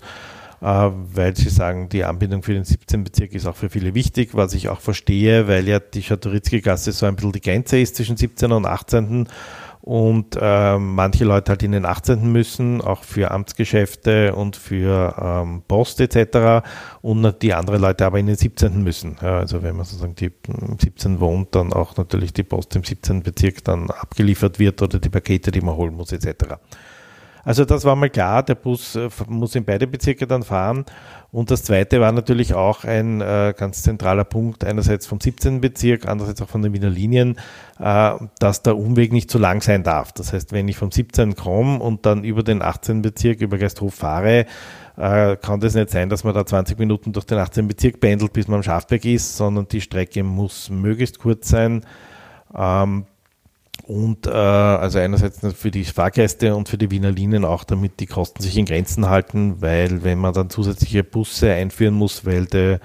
Äh, 0.61 0.65
weil 0.65 1.35
sie 1.35 1.49
sagen, 1.49 1.89
die 1.89 2.03
Anbindung 2.03 2.43
für 2.43 2.53
den 2.53 2.65
17. 2.65 3.03
Bezirk 3.03 3.33
ist 3.33 3.45
auch 3.45 3.55
für 3.55 3.69
viele 3.69 3.93
wichtig, 3.93 4.31
was 4.33 4.53
ich 4.53 4.69
auch 4.69 4.81
verstehe, 4.81 5.47
weil 5.47 5.67
ja 5.67 5.79
die 5.79 6.03
Schatorizki-Gasse 6.03 6.91
so 6.91 7.05
ein 7.05 7.15
bisschen 7.15 7.31
die 7.31 7.41
Grenze 7.41 7.79
ist 7.79 7.95
zwischen 7.95 8.17
17. 8.17 8.51
und 8.51 8.65
18. 8.65 9.27
Und 9.81 10.37
äh, 10.39 10.77
manche 10.77 11.23
Leute 11.23 11.51
halt 11.51 11.63
in 11.63 11.71
den 11.71 11.85
18. 11.85 12.29
müssen, 12.29 12.81
auch 12.81 13.03
für 13.03 13.31
Amtsgeschäfte 13.31 14.35
und 14.35 14.57
für 14.57 15.15
ähm, 15.19 15.63
Post 15.67 16.01
etc. 16.01 16.67
Und 17.01 17.41
die 17.41 17.53
anderen 17.53 17.81
Leute 17.81 18.05
aber 18.05 18.19
in 18.19 18.27
den 18.27 18.35
17. 18.35 18.83
müssen. 18.83 19.15
Ja, 19.21 19.39
also 19.39 19.63
wenn 19.63 19.77
man 19.77 19.85
sozusagen 19.85 20.15
die 20.15 20.31
17 20.79 21.21
wohnt, 21.21 21.55
dann 21.55 21.71
auch 21.71 21.95
natürlich 21.95 22.33
die 22.33 22.43
Post 22.43 22.75
im 22.75 22.83
17. 22.83 23.23
Bezirk 23.23 23.63
dann 23.63 23.89
abgeliefert 23.89 24.59
wird 24.59 24.81
oder 24.81 24.99
die 24.99 25.09
Pakete, 25.09 25.51
die 25.51 25.61
man 25.61 25.77
holen 25.77 25.95
muss 25.95 26.11
etc. 26.11 26.55
Also 27.49 27.65
das 27.65 27.83
war 27.83 27.95
mal 27.95 28.11
klar, 28.11 28.43
der 28.43 28.53
Bus 28.53 28.95
äh, 28.95 29.09
muss 29.27 29.55
in 29.55 29.65
beide 29.65 29.87
Bezirke 29.87 30.27
dann 30.27 30.43
fahren. 30.43 30.85
Und 31.31 31.49
das 31.49 31.63
zweite 31.63 31.99
war 31.99 32.11
natürlich 32.11 32.53
auch 32.53 32.83
ein 32.83 33.21
äh, 33.21 33.55
ganz 33.57 33.81
zentraler 33.81 34.23
Punkt, 34.23 34.63
einerseits 34.63 35.07
vom 35.07 35.19
17. 35.19 35.59
Bezirk, 35.59 36.07
andererseits 36.07 36.43
auch 36.43 36.47
von 36.47 36.61
den 36.61 36.73
Wiener 36.73 36.91
Linien, 36.91 37.39
äh, 37.79 38.11
dass 38.37 38.61
der 38.61 38.77
Umweg 38.77 39.11
nicht 39.11 39.31
zu 39.31 39.39
lang 39.39 39.63
sein 39.63 39.81
darf. 39.81 40.11
Das 40.11 40.31
heißt, 40.31 40.51
wenn 40.51 40.67
ich 40.67 40.77
vom 40.77 40.91
17. 40.91 41.35
komme 41.35 41.79
und 41.79 42.05
dann 42.05 42.23
über 42.23 42.43
den 42.43 42.61
18. 42.61 43.01
Bezirk, 43.01 43.41
über 43.41 43.57
Geisthof 43.57 43.95
fahre, 43.95 44.45
äh, 44.97 45.35
kann 45.35 45.59
das 45.59 45.73
nicht 45.73 45.89
sein, 45.89 46.09
dass 46.09 46.23
man 46.23 46.35
da 46.35 46.45
20 46.45 46.77
Minuten 46.77 47.13
durch 47.13 47.25
den 47.25 47.39
18. 47.39 47.67
Bezirk 47.67 47.99
pendelt, 47.99 48.31
bis 48.31 48.47
man 48.47 48.57
am 48.57 48.63
Schafberg 48.63 49.05
ist, 49.05 49.37
sondern 49.37 49.67
die 49.67 49.81
Strecke 49.81 50.21
muss 50.21 50.69
möglichst 50.69 51.17
kurz 51.17 51.49
sein. 51.49 51.83
Ähm, 52.55 53.07
und 53.83 54.27
äh, 54.27 54.29
also 54.29 54.99
einerseits 54.99 55.39
für 55.55 55.71
die 55.71 55.83
Fahrgäste 55.83 56.55
und 56.55 56.69
für 56.69 56.77
die 56.77 56.91
Wiener 56.91 57.11
Linien 57.11 57.45
auch, 57.45 57.63
damit 57.63 57.99
die 57.99 58.05
Kosten 58.05 58.41
sich 58.41 58.57
in 58.57 58.65
Grenzen 58.65 59.09
halten, 59.09 59.61
weil 59.61 60.03
wenn 60.03 60.19
man 60.19 60.33
dann 60.33 60.49
zusätzliche 60.49 61.03
Busse 61.03 61.51
einführen 61.53 61.93
muss, 61.93 62.25
weil 62.25 62.45
de, 62.45 62.79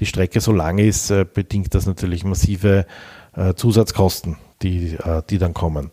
die 0.00 0.06
Strecke 0.06 0.40
so 0.40 0.52
lang 0.52 0.78
ist, 0.78 1.10
äh, 1.10 1.24
bedingt 1.24 1.74
das 1.74 1.86
natürlich 1.86 2.24
massive 2.24 2.86
äh, 3.34 3.54
Zusatzkosten, 3.54 4.36
die, 4.62 4.94
äh, 4.94 5.22
die 5.28 5.38
dann 5.38 5.54
kommen. 5.54 5.90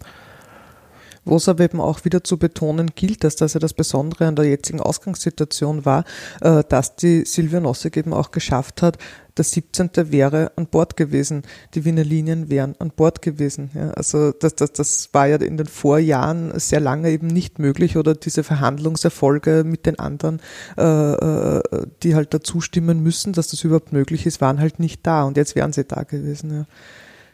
Wo 1.28 1.36
es 1.36 1.50
aber 1.50 1.66
eben 1.66 1.82
auch 1.82 2.06
wieder 2.06 2.24
zu 2.24 2.38
betonen 2.38 2.92
gilt, 2.96 3.26
dass 3.26 3.36
das 3.36 3.54
ja 3.54 3.60
das 3.60 3.74
Besondere 3.74 4.28
an 4.28 4.38
der 4.38 4.46
jetzigen 4.46 4.80
Ausgangssituation 4.80 5.84
war, 5.84 6.06
äh, 6.40 6.64
dass 6.70 6.96
die 6.96 7.26
Silvia 7.26 7.60
Nossig 7.60 7.98
eben 7.98 8.14
auch 8.14 8.32
geschafft 8.32 8.82
hat, 8.82 8.98
der 9.38 9.44
17. 9.44 9.90
wäre 10.12 10.54
an 10.56 10.68
Bord 10.68 10.96
gewesen, 10.96 11.44
die 11.74 11.84
Wiener 11.84 12.06
Linien 12.06 12.50
wären 12.50 12.76
an 12.80 12.92
Bord 12.96 13.22
gewesen. 13.22 13.72
Ja, 13.74 13.92
also 13.92 14.32
das, 14.32 14.56
das, 14.56 14.72
das 14.72 15.10
war 15.12 15.28
ja 15.28 15.36
in 15.38 15.58
den 15.58 15.68
Vorjahren 15.68 16.58
sehr 16.60 16.80
lange 16.80 17.10
eben 17.10 17.28
nicht 17.28 17.60
möglich 17.60 17.98
oder 17.98 18.16
diese 18.16 18.44
Verhandlungserfolge 18.44 19.64
mit 19.66 19.86
den 19.86 20.00
anderen, 20.00 20.42
äh, 20.78 20.82
äh 20.82 21.62
die 22.04 22.16
halt 22.16 22.34
dazu 22.34 22.62
stimmen 22.62 23.04
müssen, 23.04 23.34
dass 23.34 23.50
das 23.50 23.66
überhaupt 23.66 23.92
möglich 23.92 24.26
ist, 24.26 24.40
waren 24.40 24.60
halt 24.60 24.80
nicht 24.80 25.06
da 25.06 25.24
und 25.24 25.36
jetzt 25.36 25.56
wären 25.56 25.74
sie 25.74 25.84
da 25.84 26.04
gewesen. 26.04 26.54
Ja. 26.54 26.66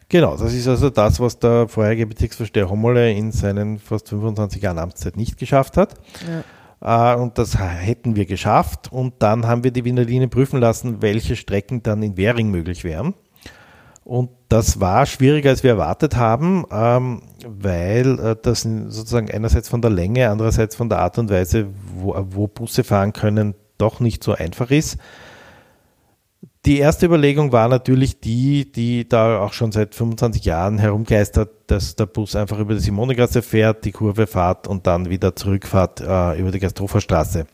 Genau, 0.10 0.38
das 0.38 0.54
ist 0.54 0.68
also 0.68 0.90
das, 0.90 1.20
was 1.20 1.40
der 1.40 1.68
vorherige 1.68 2.06
Bezirksvorsteher 2.06 2.70
Hommele 2.70 3.12
in 3.12 3.32
seinen 3.32 3.80
fast 3.80 4.10
25 4.10 4.62
Jahren 4.62 4.80
Amtszeit 4.80 5.18
nicht 5.18 5.38
geschafft 5.38 5.78
hat. 5.78 5.96
Ja. 6.28 6.44
Äh, 6.84 7.16
und 7.16 7.38
das 7.38 7.58
hätten 7.58 8.16
wir 8.16 8.26
geschafft. 8.26 8.92
Und 8.92 9.16
dann 9.20 9.48
haben 9.48 9.64
wir 9.64 9.72
die 9.72 9.86
Wiener 9.86 10.04
Linie 10.04 10.28
prüfen 10.28 10.60
lassen, 10.60 11.02
welche 11.02 11.36
Strecken 11.36 11.82
dann 11.84 12.04
in 12.04 12.18
Währing 12.18 12.50
möglich 12.52 12.84
wären. 12.84 13.14
Und 14.04 14.32
das 14.50 14.82
war 14.82 15.06
schwieriger, 15.06 15.50
als 15.50 15.64
wir 15.64 15.72
erwartet 15.72 16.18
haben, 16.18 16.66
ähm, 16.72 17.22
weil 17.48 18.20
äh, 18.20 18.36
das 18.42 18.62
sozusagen 18.62 19.32
einerseits 19.32 19.70
von 19.70 19.82
der 19.82 19.92
Länge, 19.92 20.30
andererseits 20.30 20.76
von 20.76 20.90
der 20.90 21.00
Art 21.00 21.18
und 21.18 21.30
Weise, 21.30 21.68
wo, 21.96 22.14
wo 22.32 22.48
Busse 22.48 22.84
fahren 22.84 23.14
können, 23.14 23.56
doch 23.78 24.02
nicht 24.02 24.22
so 24.24 24.34
einfach 24.34 24.72
ist. 24.72 24.98
Die 26.66 26.78
erste 26.78 27.08
Überlegung 27.08 27.52
war 27.52 27.68
natürlich 27.68 28.22
die, 28.22 28.72
die 28.72 29.08
da 29.08 29.42
auch 29.42 29.52
schon 29.52 29.74
seit 29.74 29.94
25 29.96 30.46
Jahren 30.46 30.78
herumgeistert, 30.78 31.50
dass 31.68 31.98
der 31.98 32.06
Bus 32.06 32.38
einfach 32.38 32.58
über 32.58 32.74
die 32.74 32.80
Simonegasse 32.80 33.42
fährt, 33.42 33.84
die 33.84 33.92
Kurve 33.92 34.28
fährt 34.28 34.68
und 34.68 34.88
dann 34.88 35.10
wieder 35.10 35.36
zurückfahrt 35.36 36.00
äh, 36.00 36.40
über 36.40 36.52
die 36.52 36.60
Gasthoferstraße. 36.60 37.48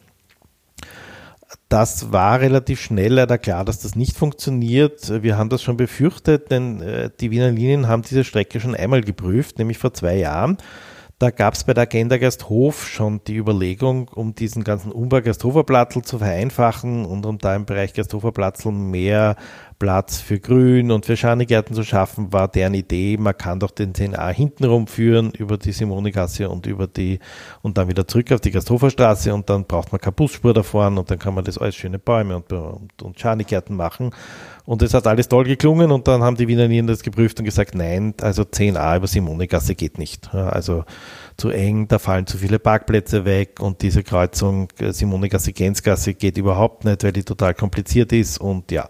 Das 1.69 2.11
war 2.11 2.39
relativ 2.39 2.81
schnell 2.81 3.13
leider 3.13 3.39
klar, 3.39 3.65
dass 3.65 3.79
das 3.79 3.95
nicht 3.95 4.15
funktioniert. 4.15 5.23
Wir 5.23 5.37
haben 5.37 5.49
das 5.49 5.63
schon 5.63 5.77
befürchtet, 5.77 6.51
denn 6.51 6.81
äh, 6.81 7.09
die 7.19 7.31
Wiener 7.31 7.49
Linien 7.49 7.87
haben 7.87 8.03
diese 8.03 8.23
Strecke 8.23 8.59
schon 8.59 8.75
einmal 8.75 9.01
geprüft, 9.01 9.57
nämlich 9.57 9.79
vor 9.79 9.93
zwei 9.93 10.17
Jahren. 10.17 10.57
Da 11.19 11.31
gab 11.31 11.53
es 11.53 11.65
bei 11.65 11.73
der 11.73 11.83
Agenda 11.83 12.17
Gasthof 12.17 12.87
schon 12.87 13.19
die 13.27 13.35
Überlegung, 13.35 14.07
um 14.07 14.35
diesen 14.35 14.63
ganzen 14.63 14.89
Umbau 14.93 15.19
Gasthoferplatzl 15.21 16.01
zu 16.01 16.19
vereinfachen 16.19 17.03
und 17.03 17.25
um 17.25 17.37
da 17.39 17.57
im 17.57 17.65
Bereich 17.65 17.93
Gasthoferplatzl 17.93 18.71
mehr 18.71 19.35
Platz 19.79 20.19
für 20.19 20.39
Grün 20.39 20.91
und 20.91 21.05
für 21.05 21.15
Schanigärten 21.15 21.73
zu 21.73 21.83
schaffen, 21.83 22.33
war 22.33 22.49
deren 22.49 22.73
Idee, 22.73 23.15
man 23.17 23.37
kann 23.37 23.61
doch 23.61 23.71
den 23.71 23.93
10a 23.93 24.29
hintenrum 24.29 24.87
führen 24.87 25.31
über 25.31 25.57
die 25.57 25.71
Simonegasse 25.71 26.49
und 26.49 26.65
über 26.65 26.85
die 26.85 27.19
und 27.61 27.77
dann 27.77 27.87
wieder 27.87 28.05
zurück 28.05 28.33
auf 28.33 28.41
die 28.41 28.51
Gasthoferstraße 28.51 29.33
und 29.33 29.49
dann 29.49 29.65
braucht 29.65 29.93
man 29.93 30.01
keine 30.01 30.11
Busspur 30.11 30.53
da 30.53 30.63
vorne 30.63 30.99
und 30.99 31.09
dann 31.09 31.17
kann 31.17 31.33
man 31.33 31.45
das 31.45 31.57
alles 31.57 31.75
schöne 31.75 31.97
Bäume 31.97 32.35
und, 32.35 32.51
und, 32.51 33.01
und 33.01 33.19
Schanigärten 33.19 33.75
machen. 33.75 34.11
Und 34.65 34.81
es 34.83 34.93
hat 34.93 35.07
alles 35.07 35.29
toll 35.29 35.45
geklungen 35.45 35.91
und 35.91 36.07
dann 36.07 36.21
haben 36.21 36.35
die 36.35 36.47
Wiener 36.47 36.67
Nieren 36.67 36.85
das 36.85 37.01
geprüft 37.01 37.39
und 37.39 37.45
gesagt, 37.45 37.73
nein, 37.73 38.13
also 38.21 38.43
10a 38.43 38.97
über 38.97 39.07
Simonegasse 39.07 39.75
geht 39.75 39.97
nicht. 39.97 40.35
Also 40.35 40.83
zu 41.37 41.49
eng, 41.49 41.87
da 41.87 41.99
fallen 41.99 42.27
zu 42.27 42.37
viele 42.37 42.59
Parkplätze 42.59 43.23
weg 43.23 43.61
und 43.61 43.81
diese 43.81 44.03
Kreuzung 44.03 44.67
äh, 44.77 44.91
Simonegasse-Gänzgasse 44.91 46.13
geht 46.13 46.37
überhaupt 46.37 46.83
nicht, 46.83 47.03
weil 47.03 47.13
die 47.13 47.23
total 47.23 47.53
kompliziert 47.53 48.11
ist 48.11 48.39
und 48.39 48.71
ja. 48.71 48.89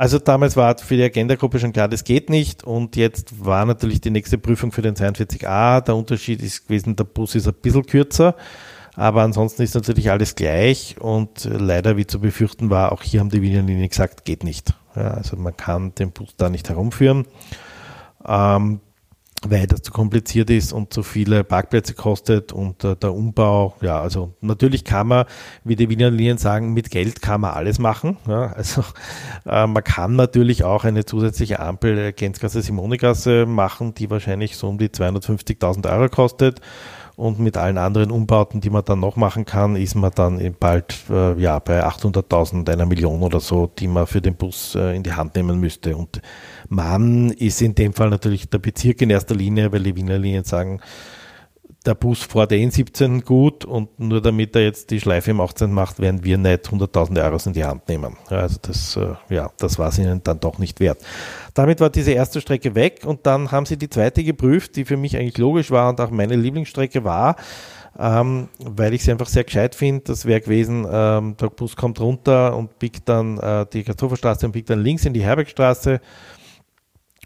Also 0.00 0.18
damals 0.18 0.56
war 0.56 0.78
für 0.78 0.96
die 0.96 1.02
Agenda-Gruppe 1.02 1.58
schon 1.58 1.74
klar, 1.74 1.86
das 1.86 2.04
geht 2.04 2.30
nicht. 2.30 2.64
Und 2.64 2.96
jetzt 2.96 3.44
war 3.44 3.66
natürlich 3.66 4.00
die 4.00 4.08
nächste 4.08 4.38
Prüfung 4.38 4.72
für 4.72 4.80
den 4.80 4.94
42a. 4.94 5.82
Der 5.82 5.94
Unterschied 5.94 6.42
ist 6.42 6.66
gewesen, 6.66 6.96
der 6.96 7.04
Bus 7.04 7.34
ist 7.34 7.46
ein 7.46 7.52
bisschen 7.60 7.84
kürzer. 7.84 8.34
Aber 8.94 9.20
ansonsten 9.20 9.60
ist 9.60 9.74
natürlich 9.74 10.10
alles 10.10 10.36
gleich 10.36 10.96
und 10.98 11.44
leider, 11.44 11.98
wie 11.98 12.06
zu 12.06 12.18
befürchten 12.18 12.70
war, 12.70 12.92
auch 12.92 13.02
hier 13.02 13.20
haben 13.20 13.28
die 13.28 13.42
Wiener 13.42 13.60
Linien 13.60 13.90
gesagt, 13.90 14.24
geht 14.24 14.42
nicht. 14.42 14.72
Ja, 14.96 15.10
also 15.10 15.36
man 15.36 15.54
kann 15.54 15.94
den 15.94 16.12
Bus 16.12 16.34
da 16.34 16.48
nicht 16.48 16.70
herumführen. 16.70 17.26
Ähm, 18.26 18.80
weil 19.48 19.66
das 19.66 19.82
zu 19.82 19.90
kompliziert 19.90 20.50
ist 20.50 20.72
und 20.72 20.92
zu 20.92 21.02
viele 21.02 21.44
Parkplätze 21.44 21.94
kostet 21.94 22.52
und 22.52 22.84
äh, 22.84 22.94
der 22.96 23.14
Umbau, 23.14 23.74
ja, 23.80 24.00
also 24.00 24.34
natürlich 24.40 24.84
kann 24.84 25.08
man, 25.08 25.24
wie 25.64 25.76
die 25.76 25.88
Wiener 25.88 26.10
Linien 26.10 26.36
sagen, 26.36 26.74
mit 26.74 26.90
Geld 26.90 27.22
kann 27.22 27.40
man 27.40 27.52
alles 27.52 27.78
machen. 27.78 28.18
Ja, 28.28 28.52
also 28.56 28.84
äh, 29.46 29.66
man 29.66 29.82
kann 29.82 30.16
natürlich 30.16 30.64
auch 30.64 30.84
eine 30.84 31.06
zusätzliche 31.06 31.60
Ampel 31.60 32.12
Gänzgasse 32.12 32.60
Simonigasse 32.60 33.46
machen, 33.46 33.94
die 33.94 34.10
wahrscheinlich 34.10 34.56
so 34.56 34.68
um 34.68 34.78
die 34.78 34.88
250.000 34.88 35.90
Euro 35.90 36.08
kostet 36.08 36.60
und 37.20 37.38
mit 37.38 37.56
allen 37.56 37.78
anderen 37.78 38.10
Umbauten, 38.10 38.60
die 38.60 38.70
man 38.70 38.84
dann 38.84 39.00
noch 39.00 39.16
machen 39.16 39.44
kann, 39.44 39.76
ist 39.76 39.94
man 39.94 40.10
dann 40.14 40.56
bald 40.58 40.94
äh, 41.10 41.38
ja, 41.40 41.58
bei 41.58 41.84
800.000, 41.84 42.68
einer 42.70 42.86
Million 42.86 43.22
oder 43.22 43.40
so, 43.40 43.66
die 43.66 43.88
man 43.88 44.06
für 44.06 44.22
den 44.22 44.34
Bus 44.34 44.74
äh, 44.74 44.96
in 44.96 45.02
die 45.02 45.12
Hand 45.12 45.36
nehmen 45.36 45.60
müsste. 45.60 45.96
Und 45.96 46.22
man 46.68 47.30
ist 47.30 47.60
in 47.60 47.74
dem 47.74 47.92
Fall 47.92 48.08
natürlich 48.08 48.48
der 48.48 48.58
Bezirk 48.58 49.02
in 49.02 49.10
erster 49.10 49.34
Linie, 49.34 49.70
weil 49.70 49.82
die 49.82 49.94
Wiener 49.94 50.18
Linien 50.18 50.44
sagen, 50.44 50.80
der 51.86 51.94
Bus 51.94 52.22
vor 52.22 52.46
der 52.46 52.58
N17 52.58 53.24
gut 53.24 53.64
und 53.64 53.98
nur 53.98 54.20
damit 54.20 54.54
er 54.54 54.62
jetzt 54.62 54.90
die 54.90 55.00
Schleife 55.00 55.30
im 55.30 55.40
18 55.40 55.72
macht, 55.72 55.98
werden 55.98 56.22
wir 56.24 56.36
nicht 56.36 56.66
100.000 56.66 57.24
Euro 57.24 57.38
in 57.46 57.52
die 57.54 57.64
Hand 57.64 57.88
nehmen. 57.88 58.16
Also 58.28 58.58
das, 58.60 58.96
äh, 58.96 59.14
ja, 59.34 59.50
das 59.58 59.78
war 59.78 59.88
es 59.88 59.98
ihnen 59.98 60.22
dann 60.22 60.40
doch 60.40 60.58
nicht 60.58 60.78
wert. 60.78 61.02
Damit 61.54 61.80
war 61.80 61.88
diese 61.88 62.12
erste 62.12 62.42
Strecke 62.42 62.74
weg 62.74 63.02
und 63.06 63.26
dann 63.26 63.50
haben 63.50 63.64
sie 63.64 63.78
die 63.78 63.88
zweite 63.88 64.22
geprüft, 64.22 64.76
die 64.76 64.84
für 64.84 64.98
mich 64.98 65.16
eigentlich 65.16 65.38
logisch 65.38 65.70
war 65.70 65.88
und 65.88 66.00
auch 66.02 66.10
meine 66.10 66.36
Lieblingsstrecke 66.36 67.02
war, 67.02 67.36
ähm, 67.98 68.48
weil 68.58 68.92
ich 68.92 69.02
sie 69.02 69.12
einfach 69.12 69.28
sehr 69.28 69.44
gescheit 69.44 69.74
finde. 69.74 70.02
Das 70.04 70.26
wäre 70.26 70.42
gewesen, 70.42 70.86
ähm, 70.90 71.36
der 71.40 71.48
Bus 71.48 71.76
kommt 71.76 71.98
runter 71.98 72.56
und 72.56 72.78
biegt 72.78 73.08
dann 73.08 73.38
äh, 73.38 73.64
die 73.72 73.84
Kartoffelstraße 73.84 74.44
und 74.44 74.52
biegt 74.52 74.68
dann 74.68 74.82
links 74.82 75.06
in 75.06 75.14
die 75.14 75.22
Herbergstraße 75.22 76.00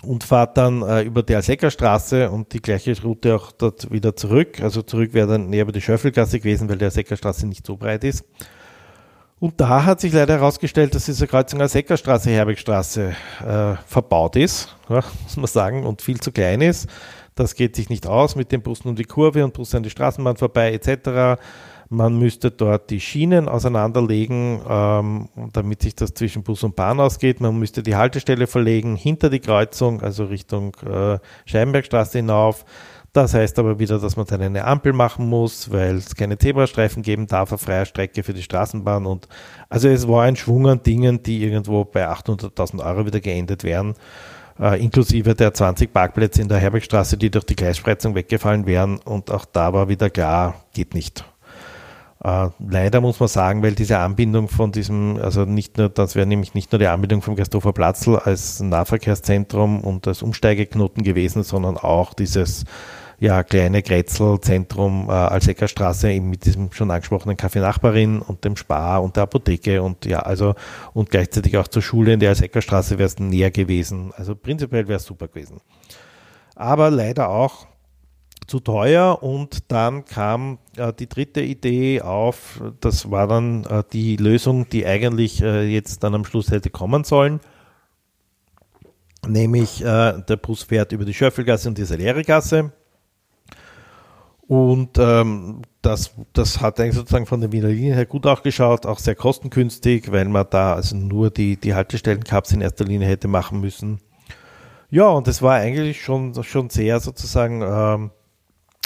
und 0.05 0.25
fahrt 0.25 0.57
dann 0.57 0.83
äh, 0.83 1.03
über 1.03 1.23
die 1.23 1.35
Alseckerstraße 1.35 2.31
und 2.31 2.53
die 2.53 2.61
gleiche 2.61 3.01
Route 3.03 3.35
auch 3.35 3.53
dort 3.53 3.91
wieder 3.91 4.15
zurück. 4.17 4.61
Also 4.61 4.83
zurück 4.83 5.13
wäre 5.13 5.27
dann 5.27 5.51
näher 5.51 5.63
über 5.63 5.73
die 5.73 5.81
Schöffelgasse 5.81 6.39
gewesen, 6.39 6.69
weil 6.69 6.79
die 6.79 6.85
Alseckerstraße 6.85 7.47
nicht 7.47 7.67
so 7.67 7.77
breit 7.77 8.05
ist. 8.05 8.25
Und 9.41 9.61
da 9.61 9.85
hat 9.85 10.01
sich 10.01 10.13
leider 10.13 10.35
herausgestellt, 10.35 10.95
dass 10.95 11.05
diese 11.07 11.27
Kreuzung 11.27 11.61
Alseckerstraße, 11.61 12.31
Herbergstraße 12.31 13.15
äh, 13.47 13.75
verbaut 13.87 14.37
ist, 14.37 14.75
ja, 14.89 15.03
muss 15.23 15.37
man 15.37 15.47
sagen, 15.47 15.85
und 15.85 16.03
viel 16.03 16.21
zu 16.21 16.33
klein 16.33 16.61
ist. 16.61 16.89
Das 17.35 17.55
geht 17.55 17.75
sich 17.75 17.91
nicht 17.91 18.07
aus 18.07 18.37
mit 18.37 18.53
den 18.53 18.63
Bussen 18.63 18.89
um 18.89 18.97
die 18.97 19.05
Kurve 19.05 19.45
und 19.45 19.53
Bussen 19.55 19.79
an 19.79 19.83
die 19.83 19.91
Straßenbahn 19.91 20.37
vorbei 20.37 20.73
etc. 20.73 21.41
Man 21.95 22.19
müsste 22.19 22.51
dort 22.51 22.91
die 22.91 23.01
Schienen 23.01 23.49
auseinanderlegen, 23.49 24.61
ähm, 24.69 25.29
damit 25.53 25.83
sich 25.83 25.95
das 25.95 26.13
zwischen 26.13 26.43
Bus 26.43 26.65
und 26.65 26.75
Bahn 26.75 26.99
ausgeht. 26.99 27.41
Man 27.41 27.57
müsste 27.59 27.83
die 27.83 27.95
Haltestelle 27.95 28.49
verlegen 28.49 28.97
hinter 28.97 29.31
die 29.31 29.39
Kreuzung, 29.39 30.03
also 30.03 30.25
Richtung 30.25 30.77
äh, 30.85 31.19
Scheibenbergstraße 31.47 32.19
hinauf. 32.19 32.65
Das 33.13 33.33
heißt 33.33 33.61
aber 33.61 33.79
wieder, 33.79 34.01
dass 34.01 34.17
man 34.17 34.27
dann 34.27 34.43
eine 34.43 34.65
Ampel 34.65 34.93
machen 34.93 35.29
muss, 35.29 35.71
weil 35.71 35.95
es 35.95 36.17
keine 36.17 36.37
Zebrastreifen 36.37 37.05
geben 37.05 37.29
darf, 37.29 37.53
eine 37.53 37.59
freie 37.59 37.87
Strecke 37.87 38.25
für 38.25 38.35
die 38.35 38.43
Straßenbahn. 38.43 39.07
Und 39.07 39.29
also 39.69 39.89
es 39.89 40.09
war 40.09 40.25
ein 40.25 40.35
Schwung 40.35 40.67
an 40.67 40.83
Dingen, 40.83 41.23
die 41.23 41.45
irgendwo 41.45 41.85
bei 41.85 42.09
800.000 42.09 42.85
Euro 42.85 43.07
wieder 43.07 43.21
geendet 43.21 43.63
wären. 43.63 43.95
Äh, 44.59 44.83
inklusive 44.83 45.37
der 45.37 45.55
20 45.55 45.93
Parkplätze 45.93 46.43
in 46.43 46.49
der 46.49 46.59
Herbergstraße, 46.59 47.17
die 47.17 47.31
durch 47.31 47.45
die 47.45 47.55
Gleisspreizung 47.55 48.17
weggefallen 48.17 48.67
wären. 48.67 48.99
Und 48.99 49.31
auch 49.31 49.45
da 49.45 49.73
war 49.73 49.89
wieder 49.89 50.11
klar, 50.11 50.65
geht 50.73 50.95
nicht. 50.95 51.25
Äh, 52.25 52.49
leider 52.59 53.03
muss 53.03 53.21
man 53.21 53.29
sagen, 53.29 53.63
weil 53.63 53.75
diese 53.75 53.99
Anbindung 53.99 54.49
von 54.49 54.73
diesem, 54.73 55.19
also 55.21 55.45
nicht 55.45 55.77
nur, 55.77 55.91
das 55.91 56.17
wäre 56.17 56.27
nämlich 56.27 56.55
nicht 56.55 56.73
nur 56.73 56.79
die 56.79 56.87
Anbindung 56.87 57.21
vom 57.21 57.37
Gersthofer 57.37 57.75
Platzl 57.75 58.17
als 58.17 58.61
Nahverkehrszentrum 58.61 59.83
und 59.83 60.09
als 60.09 60.23
Umsteigeknoten 60.23 61.03
gewesen, 61.05 61.43
sondern 61.43 61.77
auch 61.77 62.15
dieses 62.15 62.65
ja, 63.21 63.43
kleine 63.43 63.83
Grätzl-Zentrum 63.83 65.09
äh, 65.09 65.13
als 65.13 65.49
Eckerstraße 65.49 66.13
eben 66.13 66.31
mit 66.31 66.47
diesem 66.47 66.73
schon 66.73 66.91
angesprochenen 66.91 67.37
Café 67.37 67.61
Nachbarin 67.61 68.21
und 68.21 68.45
dem 68.45 68.57
Spar 68.57 69.03
und 69.03 69.17
der 69.17 69.25
Apotheke 69.25 69.83
und 69.83 70.07
ja, 70.07 70.21
also 70.21 70.55
und 70.95 71.11
gleichzeitig 71.11 71.59
auch 71.59 71.69
zur 71.69 71.83
Schule 71.83 72.15
in 72.15 72.21
der 72.21 72.31
als 72.31 72.41
Eckerstraße 72.41 72.99
wäre 72.99 73.07
es 73.07 73.19
näher 73.19 73.51
gewesen. 73.51 74.13
Also 74.17 74.35
prinzipiell 74.35 74.89
wäre 74.89 74.97
es 74.97 75.05
super 75.05 75.29
gewesen. 75.29 75.61
Aber 76.57 76.91
leider 76.91 77.29
auch 77.29 77.67
zu 78.47 78.61
teuer 78.61 79.23
und 79.23 79.71
dann 79.71 80.05
kam 80.05 80.59
äh, 80.77 80.93
die 80.93 81.09
dritte 81.09 81.41
Idee 81.41 82.01
auf, 82.01 82.61
das 82.81 83.11
war 83.11 83.27
dann 83.27 83.65
äh, 83.65 83.83
die 83.93 84.17
Lösung, 84.17 84.69
die 84.69 84.87
eigentlich 84.87 85.43
äh, 85.43 85.65
jetzt 85.65 86.03
dann 86.03 86.15
am 86.15 86.25
Schluss 86.25 86.51
hätte 86.51 86.71
kommen 86.71 87.05
sollen, 87.05 87.41
nämlich 89.27 89.83
äh, 89.83 90.21
der 90.29 90.37
Bus 90.37 90.65
fährt 90.65 90.93
über 90.93 91.05
die 91.05 91.15
Schöffelgasse 91.15 91.69
und 91.69 91.79
die 91.79 91.85
Salerigasse 91.85 92.73
und 94.47 94.99
ähm, 94.99 95.63
das, 95.81 96.13
das 96.35 96.61
hat 96.61 96.79
eigentlich 96.79 96.95
sozusagen 96.95 97.27
von 97.27 97.41
der 97.41 97.53
Wiener 97.53 97.69
Linie 97.69 97.95
her 97.95 98.07
gut 98.07 98.27
auch 98.27 98.43
geschaut, 98.43 98.85
auch 98.85 98.99
sehr 98.99 99.15
kostengünstig, 99.15 100.13
weil 100.13 100.27
man 100.27 100.47
da 100.51 100.75
also 100.75 100.97
nur 100.97 101.31
die, 101.31 101.57
die 101.57 101.75
Haltestellen-Cups 101.75 102.53
in 102.53 102.61
erster 102.61 102.85
Linie 102.85 103.09
hätte 103.09 103.29
machen 103.29 103.61
müssen. 103.61 104.01
Ja, 104.91 105.09
und 105.09 105.29
es 105.29 105.41
war 105.41 105.55
eigentlich 105.55 106.03
schon, 106.03 106.43
schon 106.45 106.69
sehr 106.69 107.01
sozusagen 107.01 107.63
ähm, 107.63 108.11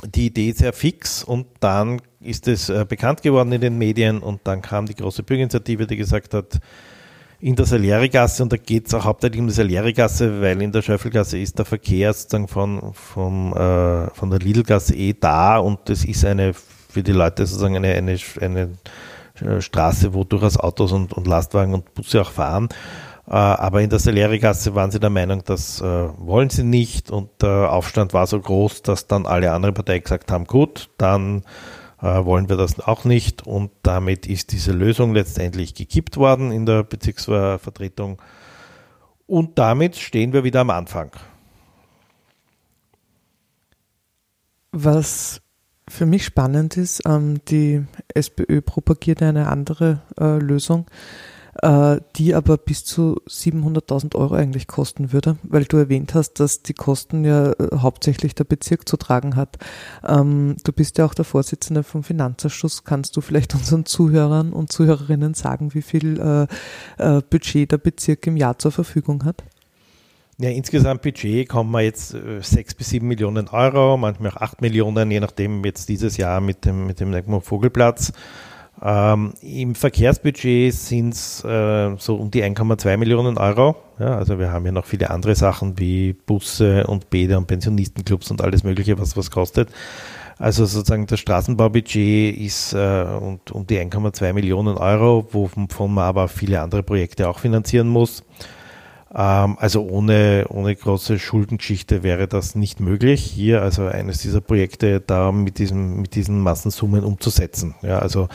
die 0.04 0.26
Idee 0.26 0.52
sehr 0.52 0.72
fix 0.72 1.24
und 1.24 1.46
dann 1.60 2.00
ist 2.20 2.48
es 2.48 2.68
äh, 2.68 2.84
bekannt 2.88 3.22
geworden 3.22 3.52
in 3.52 3.60
den 3.60 3.78
Medien 3.78 4.20
und 4.20 4.40
dann 4.44 4.62
kam 4.62 4.86
die 4.86 4.94
große 4.94 5.22
Bürgerinitiative, 5.22 5.86
die 5.86 5.96
gesagt 5.96 6.34
hat, 6.34 6.60
in 7.40 7.54
der 7.54 7.66
Salierigasse 7.66 8.42
und 8.42 8.52
da 8.52 8.56
geht 8.56 8.88
es 8.88 8.94
auch 8.94 9.04
hauptsächlich 9.04 9.40
um 9.40 9.46
die 9.46 9.54
Salierigasse, 9.54 10.40
weil 10.40 10.60
in 10.60 10.72
der 10.72 10.82
Schöffelgasse 10.82 11.38
ist 11.38 11.58
der 11.58 11.64
Verkehr 11.64 12.12
sozusagen 12.12 12.48
von, 12.48 12.92
vom, 12.94 13.52
äh, 13.52 14.10
von 14.10 14.30
der 14.30 14.40
Lidlgasse 14.40 14.94
eh 14.94 15.14
da 15.14 15.58
und 15.58 15.80
das 15.84 16.04
ist 16.04 16.24
eine 16.24 16.52
für 16.54 17.02
die 17.02 17.12
Leute 17.12 17.46
sozusagen 17.46 17.76
eine, 17.76 17.94
eine, 17.94 18.18
eine 18.40 18.68
äh, 19.40 19.60
Straße, 19.60 20.14
wo 20.14 20.24
durchaus 20.24 20.56
Autos 20.56 20.92
und, 20.92 21.12
und 21.12 21.26
Lastwagen 21.26 21.74
und 21.74 21.94
Busse 21.94 22.22
auch 22.22 22.30
fahren. 22.30 22.68
Äh, 23.28 23.34
aber 23.34 23.82
in 23.82 23.90
der 23.90 23.98
Salerigasse 23.98 24.74
waren 24.74 24.90
sie 24.90 25.00
der 25.00 25.10
Meinung, 25.10 25.42
das 25.44 25.82
äh, 25.82 25.84
wollen 25.84 26.48
sie 26.48 26.64
nicht. 26.64 27.10
Und 27.10 27.42
der 27.42 27.72
Aufstand 27.72 28.14
war 28.14 28.26
so 28.26 28.40
groß, 28.40 28.82
dass 28.82 29.06
dann 29.06 29.26
alle 29.26 29.52
anderen 29.52 29.74
Parteien 29.74 30.02
gesagt 30.02 30.32
haben, 30.32 30.46
gut, 30.46 30.88
dann 30.96 31.42
äh, 32.00 32.24
wollen 32.24 32.48
wir 32.48 32.56
das 32.56 32.80
auch 32.80 33.04
nicht. 33.04 33.46
Und 33.46 33.70
damit 33.82 34.26
ist 34.26 34.52
diese 34.52 34.72
Lösung 34.72 35.12
letztendlich 35.12 35.74
gekippt 35.74 36.16
worden 36.16 36.52
in 36.52 36.64
der 36.64 36.84
Bezirksvertretung. 36.84 38.20
Und 39.26 39.58
damit 39.58 39.96
stehen 39.96 40.32
wir 40.32 40.42
wieder 40.42 40.60
am 40.60 40.70
Anfang. 40.70 41.10
Was 44.72 45.42
für 45.86 46.06
mich 46.06 46.24
spannend 46.24 46.78
ist, 46.78 47.02
ähm, 47.06 47.40
die 47.48 47.84
SPÖ 48.14 48.62
propagiert 48.62 49.22
eine 49.22 49.48
andere 49.48 50.00
Lösung 50.16 50.86
äh, 51.62 52.00
die 52.16 52.34
aber 52.34 52.56
bis 52.56 52.84
zu 52.84 53.20
700.000 53.28 54.14
Euro 54.14 54.34
eigentlich 54.34 54.68
kosten 54.68 55.12
würde, 55.12 55.38
weil 55.42 55.64
du 55.64 55.76
erwähnt 55.76 56.14
hast, 56.14 56.34
dass 56.34 56.62
die 56.62 56.74
Kosten 56.74 57.24
ja 57.24 57.50
äh, 57.52 57.78
hauptsächlich 57.78 58.34
der 58.34 58.44
Bezirk 58.44 58.88
zu 58.88 58.96
tragen 58.96 59.34
hat. 59.34 59.58
Ähm, 60.06 60.56
du 60.62 60.72
bist 60.72 60.98
ja 60.98 61.04
auch 61.04 61.14
der 61.14 61.24
Vorsitzende 61.24 61.82
vom 61.82 62.04
Finanzausschuss. 62.04 62.84
Kannst 62.84 63.16
du 63.16 63.20
vielleicht 63.20 63.54
unseren 63.56 63.86
Zuhörern 63.86 64.52
und 64.52 64.70
Zuhörerinnen 64.70 65.34
sagen, 65.34 65.74
wie 65.74 65.82
viel 65.82 66.20
äh, 66.98 67.22
Budget 67.28 67.72
der 67.72 67.78
Bezirk 67.78 68.26
im 68.28 68.36
Jahr 68.36 68.58
zur 68.58 68.70
Verfügung 68.70 69.24
hat? 69.24 69.42
Ja, 70.40 70.50
insgesamt 70.50 71.02
Budget 71.02 71.48
kommen 71.48 71.72
wir 71.72 71.80
jetzt 71.80 72.16
sechs 72.40 72.72
bis 72.72 72.90
sieben 72.90 73.08
Millionen 73.08 73.48
Euro, 73.48 73.96
manchmal 73.96 74.30
auch 74.30 74.36
acht 74.36 74.60
Millionen, 74.60 75.10
je 75.10 75.18
nachdem 75.18 75.64
jetzt 75.64 75.88
dieses 75.88 76.16
Jahr 76.16 76.40
mit 76.40 76.64
dem, 76.64 76.86
mit 76.86 77.00
dem 77.00 77.42
Vogelplatz. 77.42 78.12
Ähm, 78.80 79.32
Im 79.40 79.74
Verkehrsbudget 79.74 80.72
sind 80.72 81.14
es 81.14 81.42
äh, 81.44 81.96
so 81.98 82.16
um 82.16 82.30
die 82.30 82.44
1,2 82.44 82.96
Millionen 82.96 83.36
Euro. 83.36 83.76
Ja, 83.98 84.16
also 84.16 84.38
wir 84.38 84.52
haben 84.52 84.66
ja 84.66 84.72
noch 84.72 84.84
viele 84.84 85.10
andere 85.10 85.34
Sachen 85.34 85.78
wie 85.78 86.12
Busse 86.12 86.86
und 86.86 87.10
Bäder 87.10 87.38
und 87.38 87.46
Pensionistenclubs 87.46 88.30
und 88.30 88.40
alles 88.40 88.62
Mögliche, 88.62 88.98
was 88.98 89.16
was 89.16 89.30
kostet. 89.30 89.68
Also 90.38 90.66
sozusagen 90.66 91.06
das 91.06 91.18
Straßenbaubudget 91.18 92.36
ist 92.38 92.72
äh, 92.72 93.04
und, 93.20 93.50
um 93.50 93.66
die 93.66 93.78
1,2 93.78 94.32
Millionen 94.32 94.76
Euro, 94.76 95.26
wovon 95.32 95.92
man 95.92 96.04
aber 96.04 96.28
viele 96.28 96.60
andere 96.60 96.84
Projekte 96.84 97.28
auch 97.28 97.40
finanzieren 97.40 97.88
muss. 97.88 98.22
Ähm, 99.12 99.56
also 99.58 99.82
ohne, 99.88 100.46
ohne 100.48 100.76
große 100.76 101.18
Schuldengeschichte 101.18 102.04
wäre 102.04 102.28
das 102.28 102.54
nicht 102.54 102.78
möglich, 102.78 103.22
hier 103.22 103.62
also 103.62 103.86
eines 103.86 104.18
dieser 104.18 104.40
Projekte 104.40 105.00
da 105.00 105.32
mit, 105.32 105.58
diesem, 105.58 106.02
mit 106.02 106.14
diesen 106.14 106.40
Massensummen 106.40 107.02
umzusetzen. 107.02 107.74
Ja, 107.82 107.98
also 107.98 108.28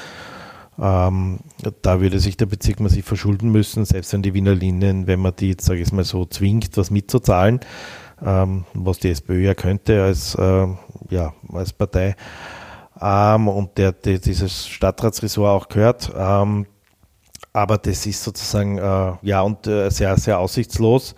ähm, 0.80 1.40
da 1.82 2.02
würde 2.02 2.20
sich 2.20 2.38
der 2.38 2.48
Bezirk 2.48 2.80
massiv 2.80 3.06
verschulden 3.06 3.52
müssen, 3.52 3.86
selbst 3.86 4.14
wenn 4.14 4.22
die 4.24 4.34
Wiener 4.34 4.56
Linien, 4.56 5.08
wenn 5.08 5.20
man 5.20 5.36
die 5.36 5.50
jetzt, 5.50 5.66
sage 5.66 5.82
ich 5.82 5.92
mal 5.92 6.04
so, 6.04 6.26
zwingt, 6.26 6.78
was 6.78 6.92
mitzuzahlen, 6.92 7.60
ähm, 8.26 8.66
was 8.74 9.00
die 9.00 9.10
SPÖ 9.10 9.42
ja 9.42 9.54
könnte 9.54 10.04
als, 10.04 10.36
äh, 10.36 10.68
ja, 11.10 11.34
als 11.52 11.74
Partei. 11.74 12.16
ähm, 13.02 13.48
und 13.48 13.78
der, 13.78 13.92
der 13.92 14.20
dieses 14.20 14.68
Stadtratsressort 14.68 15.50
auch 15.50 15.68
gehört. 15.70 16.12
Ähm, 16.16 16.66
aber 17.52 17.78
das 17.78 18.06
ist 18.06 18.24
sozusagen, 18.24 18.78
äh, 18.80 19.14
ja, 19.22 19.42
und 19.42 19.68
äh, 19.68 19.90
sehr, 19.90 20.18
sehr 20.18 20.40
aussichtslos. 20.40 21.14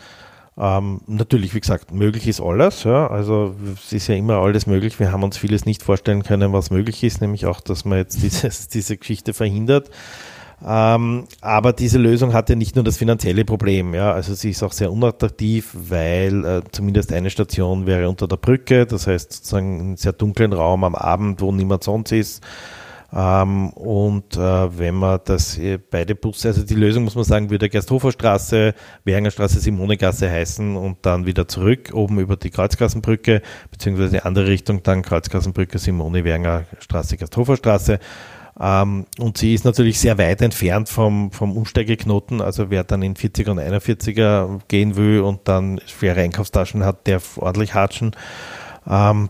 Ähm, 0.58 1.02
natürlich, 1.08 1.54
wie 1.54 1.60
gesagt, 1.60 1.92
möglich 1.92 2.28
ist 2.28 2.40
alles. 2.42 2.84
Ja. 2.86 3.08
Also 3.08 3.56
es 3.74 3.92
ist 3.92 4.08
ja 4.08 4.16
immer 4.16 4.36
alles 4.36 4.68
möglich. 4.68 5.00
Wir 5.00 5.12
haben 5.12 5.24
uns 5.24 5.38
vieles 5.38 5.66
nicht 5.66 5.84
vorstellen 5.84 6.24
können, 6.24 6.54
was 6.54 6.72
möglich 6.72 7.04
ist, 7.04 7.22
nämlich 7.22 7.46
auch, 7.46 7.60
dass 7.60 7.84
man 7.84 7.98
jetzt 7.98 8.22
dieses, 8.24 8.68
diese 8.70 8.98
Geschichte 8.98 9.34
verhindert. 9.34 9.90
Ähm, 10.66 11.26
aber 11.42 11.74
diese 11.74 11.98
Lösung 11.98 12.34
hat 12.34 12.50
ja 12.50 12.56
nicht 12.56 12.76
nur 12.76 12.86
das 12.86 12.98
finanzielle 12.98 13.44
Problem. 13.44 13.94
Ja. 13.94 14.14
Also 14.14 14.34
sie 14.34 14.52
ist 14.52 14.64
auch 14.64 14.72
sehr 14.72 14.92
unattraktiv, 14.92 15.72
weil 15.74 16.46
äh, 16.46 16.62
zumindest 16.72 17.12
eine 17.12 17.30
Station 17.30 17.86
wäre 17.86 18.08
unter 18.08 18.28
der 18.28 18.38
Brücke, 18.38 18.86
das 18.86 19.08
heißt 19.08 19.34
sozusagen 19.34 19.80
einen 19.80 19.98
sehr 19.98 20.14
dunklen 20.14 20.54
Raum 20.54 20.86
am 20.86 20.96
Abend, 20.96 21.42
wo 21.42 21.52
niemand 21.52 21.84
sonst 21.84 22.14
ist. 22.14 22.42
Ähm, 23.16 23.70
und 23.70 24.36
äh, 24.36 24.78
wenn 24.78 24.96
man 24.96 25.22
das 25.24 25.58
äh, 25.58 25.78
beide 25.78 26.16
Busse, 26.16 26.50
also 26.50 26.64
die 26.64 26.76
Lösung 26.76 27.06
muss 27.06 27.16
man 27.16 27.24
sagen, 27.24 27.50
würde 27.50 27.70
Gersthofer 27.70 28.12
Straße, 28.12 28.74
Währinger 29.06 29.32
Straße, 29.32 29.62
Simonegasse 29.62 30.30
heißen 30.30 30.76
und 30.76 30.98
dann 31.06 31.26
wieder 31.26 31.48
zurück, 31.48 31.92
oben 31.94 32.20
über 32.20 32.36
die 32.36 32.50
Kreuzkassenbrücke, 32.50 33.42
beziehungsweise 33.72 34.18
in 34.18 34.24
andere 34.24 34.48
Richtung, 34.48 34.84
dann 34.84 35.02
Kreuzkassenbrücke, 35.02 35.80
Simone, 35.80 36.26
Währinger 36.26 36.66
Straße, 36.80 37.16
Gersthofer 37.16 37.56
Straße. 37.56 38.00
Ähm, 38.60 39.06
und 39.18 39.38
sie 39.38 39.54
ist 39.54 39.64
natürlich 39.64 39.98
sehr 39.98 40.18
weit 40.18 40.42
entfernt 40.42 40.90
vom, 40.90 41.32
vom 41.32 41.56
Umsteigeknoten. 41.56 42.42
Also 42.42 42.70
wer 42.70 42.84
dann 42.84 43.02
in 43.02 43.16
40er 43.16 43.52
und 43.52 43.60
41er 43.60 44.60
gehen 44.68 44.98
will 44.98 45.22
und 45.22 45.48
dann 45.48 45.80
schwere 45.86 46.20
Einkaufstaschen 46.20 46.84
hat, 46.84 47.08
der 47.08 47.22
ordentlich 47.38 47.74
hatschen. 47.74 48.12
Ähm, 48.86 49.30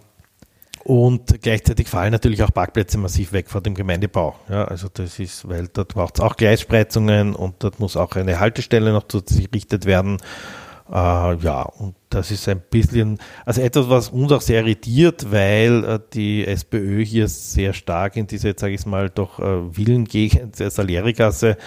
und 0.86 1.42
gleichzeitig 1.42 1.88
fallen 1.88 2.12
natürlich 2.12 2.44
auch 2.44 2.54
Parkplätze 2.54 3.00
massiv 3.00 3.34
weg 3.34 3.50
vor 3.50 3.60
dem 3.60 3.74
Gemeindebau. 3.74 4.36
Ja, 4.50 4.66
also 4.66 4.88
das 4.94 5.18
ist, 5.18 5.50
weil 5.50 5.68
dort 5.68 5.96
braucht 5.96 6.20
es 6.20 6.24
auch 6.24 6.38
Gleisspreizungen 6.38 7.34
und 7.34 7.56
dort 7.64 7.80
muss 7.80 7.98
auch 7.98 8.16
eine 8.16 8.40
Haltestelle 8.40 8.94
noch 8.94 9.08
zusätzlich 9.08 9.48
errichtet 9.48 9.86
werden. 9.86 10.18
Äh, 10.88 11.36
ja, 11.38 11.64
und 11.64 11.96
das 12.10 12.30
ist 12.30 12.48
ein 12.48 12.62
bisschen, 12.70 13.18
also 13.44 13.60
etwas, 13.62 13.90
was 13.90 14.10
uns 14.10 14.32
auch 14.32 14.42
sehr 14.42 14.62
irritiert, 14.62 15.32
weil 15.32 15.84
äh, 15.84 16.00
die 16.14 16.46
SPÖ 16.46 17.04
hier 17.04 17.28
sehr 17.28 17.74
stark 17.74 18.16
in 18.18 18.28
diese, 18.28 18.54
sage 18.56 18.74
ich 18.76 18.86
mal, 18.86 19.10
doch 19.10 19.40
äh, 19.40 19.72
Villengegend 19.72 20.60
der 20.60 20.70
Salerigasse 20.70 21.58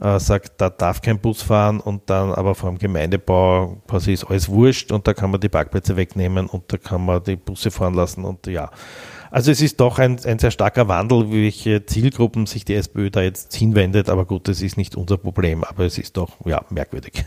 äh, 0.00 0.18
sagt, 0.18 0.52
da 0.56 0.70
darf 0.70 1.02
kein 1.02 1.18
Bus 1.18 1.42
fahren 1.42 1.80
und 1.80 2.08
dann 2.08 2.32
aber 2.32 2.54
vor 2.54 2.70
dem 2.70 2.78
Gemeindebau 2.78 3.82
quasi 3.86 4.14
ist 4.14 4.24
alles 4.24 4.48
wurscht 4.48 4.90
und 4.90 5.06
da 5.06 5.12
kann 5.12 5.30
man 5.30 5.40
die 5.40 5.50
Parkplätze 5.50 5.96
wegnehmen 5.96 6.46
und 6.46 6.72
da 6.72 6.78
kann 6.78 7.04
man 7.04 7.22
die 7.22 7.36
Busse 7.36 7.70
fahren 7.70 7.94
lassen 7.94 8.24
und 8.24 8.46
ja. 8.46 8.70
Also 9.32 9.50
es 9.50 9.62
ist 9.62 9.80
doch 9.80 9.98
ein, 9.98 10.18
ein 10.26 10.38
sehr 10.38 10.50
starker 10.50 10.88
Wandel, 10.88 11.32
welche 11.32 11.86
Zielgruppen 11.86 12.44
sich 12.44 12.66
die 12.66 12.74
SPÖ 12.74 13.10
da 13.10 13.22
jetzt 13.22 13.54
hinwendet, 13.54 14.10
aber 14.10 14.26
gut, 14.26 14.46
das 14.46 14.60
ist 14.60 14.76
nicht 14.76 14.94
unser 14.94 15.16
Problem, 15.16 15.64
aber 15.64 15.86
es 15.86 15.96
ist 15.96 16.18
doch 16.18 16.44
ja 16.44 16.62
merkwürdig. 16.68 17.24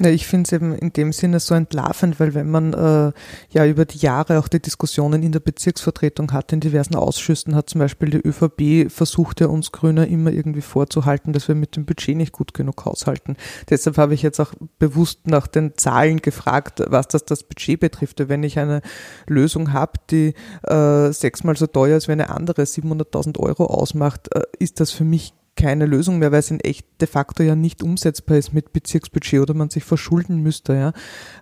Ja, 0.00 0.08
ich 0.08 0.26
finde 0.26 0.48
es 0.48 0.52
eben 0.52 0.74
in 0.74 0.92
dem 0.92 1.12
Sinne 1.12 1.38
so 1.38 1.54
entlarvend, 1.54 2.18
weil 2.18 2.34
wenn 2.34 2.50
man 2.50 2.72
äh, 2.72 3.12
ja 3.50 3.64
über 3.64 3.84
die 3.84 3.98
Jahre 3.98 4.40
auch 4.40 4.48
die 4.48 4.58
Diskussionen 4.58 5.22
in 5.22 5.30
der 5.30 5.38
Bezirksvertretung 5.38 6.32
hat, 6.32 6.52
in 6.52 6.58
diversen 6.58 6.96
Ausschüssen, 6.96 7.54
hat 7.54 7.70
zum 7.70 7.78
Beispiel 7.78 8.10
die 8.10 8.18
ÖVP 8.18 8.90
versucht 8.90 9.40
ja 9.40 9.46
uns 9.46 9.70
Grüne 9.70 10.06
immer 10.06 10.32
irgendwie 10.32 10.62
vorzuhalten, 10.62 11.32
dass 11.32 11.46
wir 11.46 11.54
mit 11.54 11.76
dem 11.76 11.84
Budget 11.84 12.16
nicht 12.16 12.32
gut 12.32 12.54
genug 12.54 12.84
haushalten. 12.84 13.36
Deshalb 13.70 13.96
habe 13.96 14.14
ich 14.14 14.22
jetzt 14.22 14.40
auch 14.40 14.52
bewusst 14.80 15.28
nach 15.28 15.46
den 15.46 15.76
Zahlen 15.76 16.22
gefragt, 16.22 16.82
was 16.88 17.06
das 17.06 17.24
das 17.24 17.44
Budget 17.44 17.78
betrifft. 17.78 18.28
Wenn 18.28 18.42
ich 18.42 18.58
eine 18.58 18.80
Lösung 19.28 19.72
habe, 19.72 19.92
die 20.10 20.34
äh, 20.64 21.12
sechsmal 21.34 21.56
so 21.56 21.66
teuer 21.66 21.96
ist 21.96 22.06
wie 22.06 22.12
eine 22.12 22.30
andere, 22.30 22.62
700.000 22.62 23.40
Euro 23.40 23.66
ausmacht, 23.66 24.34
äh, 24.34 24.42
ist 24.58 24.78
das 24.78 24.92
für 24.92 25.04
mich 25.04 25.34
keine 25.56 25.86
Lösung 25.86 26.18
mehr, 26.18 26.32
weil 26.32 26.40
es 26.40 26.50
in 26.50 26.58
echt 26.60 26.84
de 27.00 27.06
facto 27.06 27.44
ja 27.44 27.54
nicht 27.54 27.82
umsetzbar 27.82 28.38
ist 28.38 28.52
mit 28.52 28.72
Bezirksbudget 28.72 29.40
oder 29.40 29.54
man 29.54 29.70
sich 29.70 29.84
verschulden 29.84 30.42
müsste. 30.42 30.74
Ja. 30.74 30.92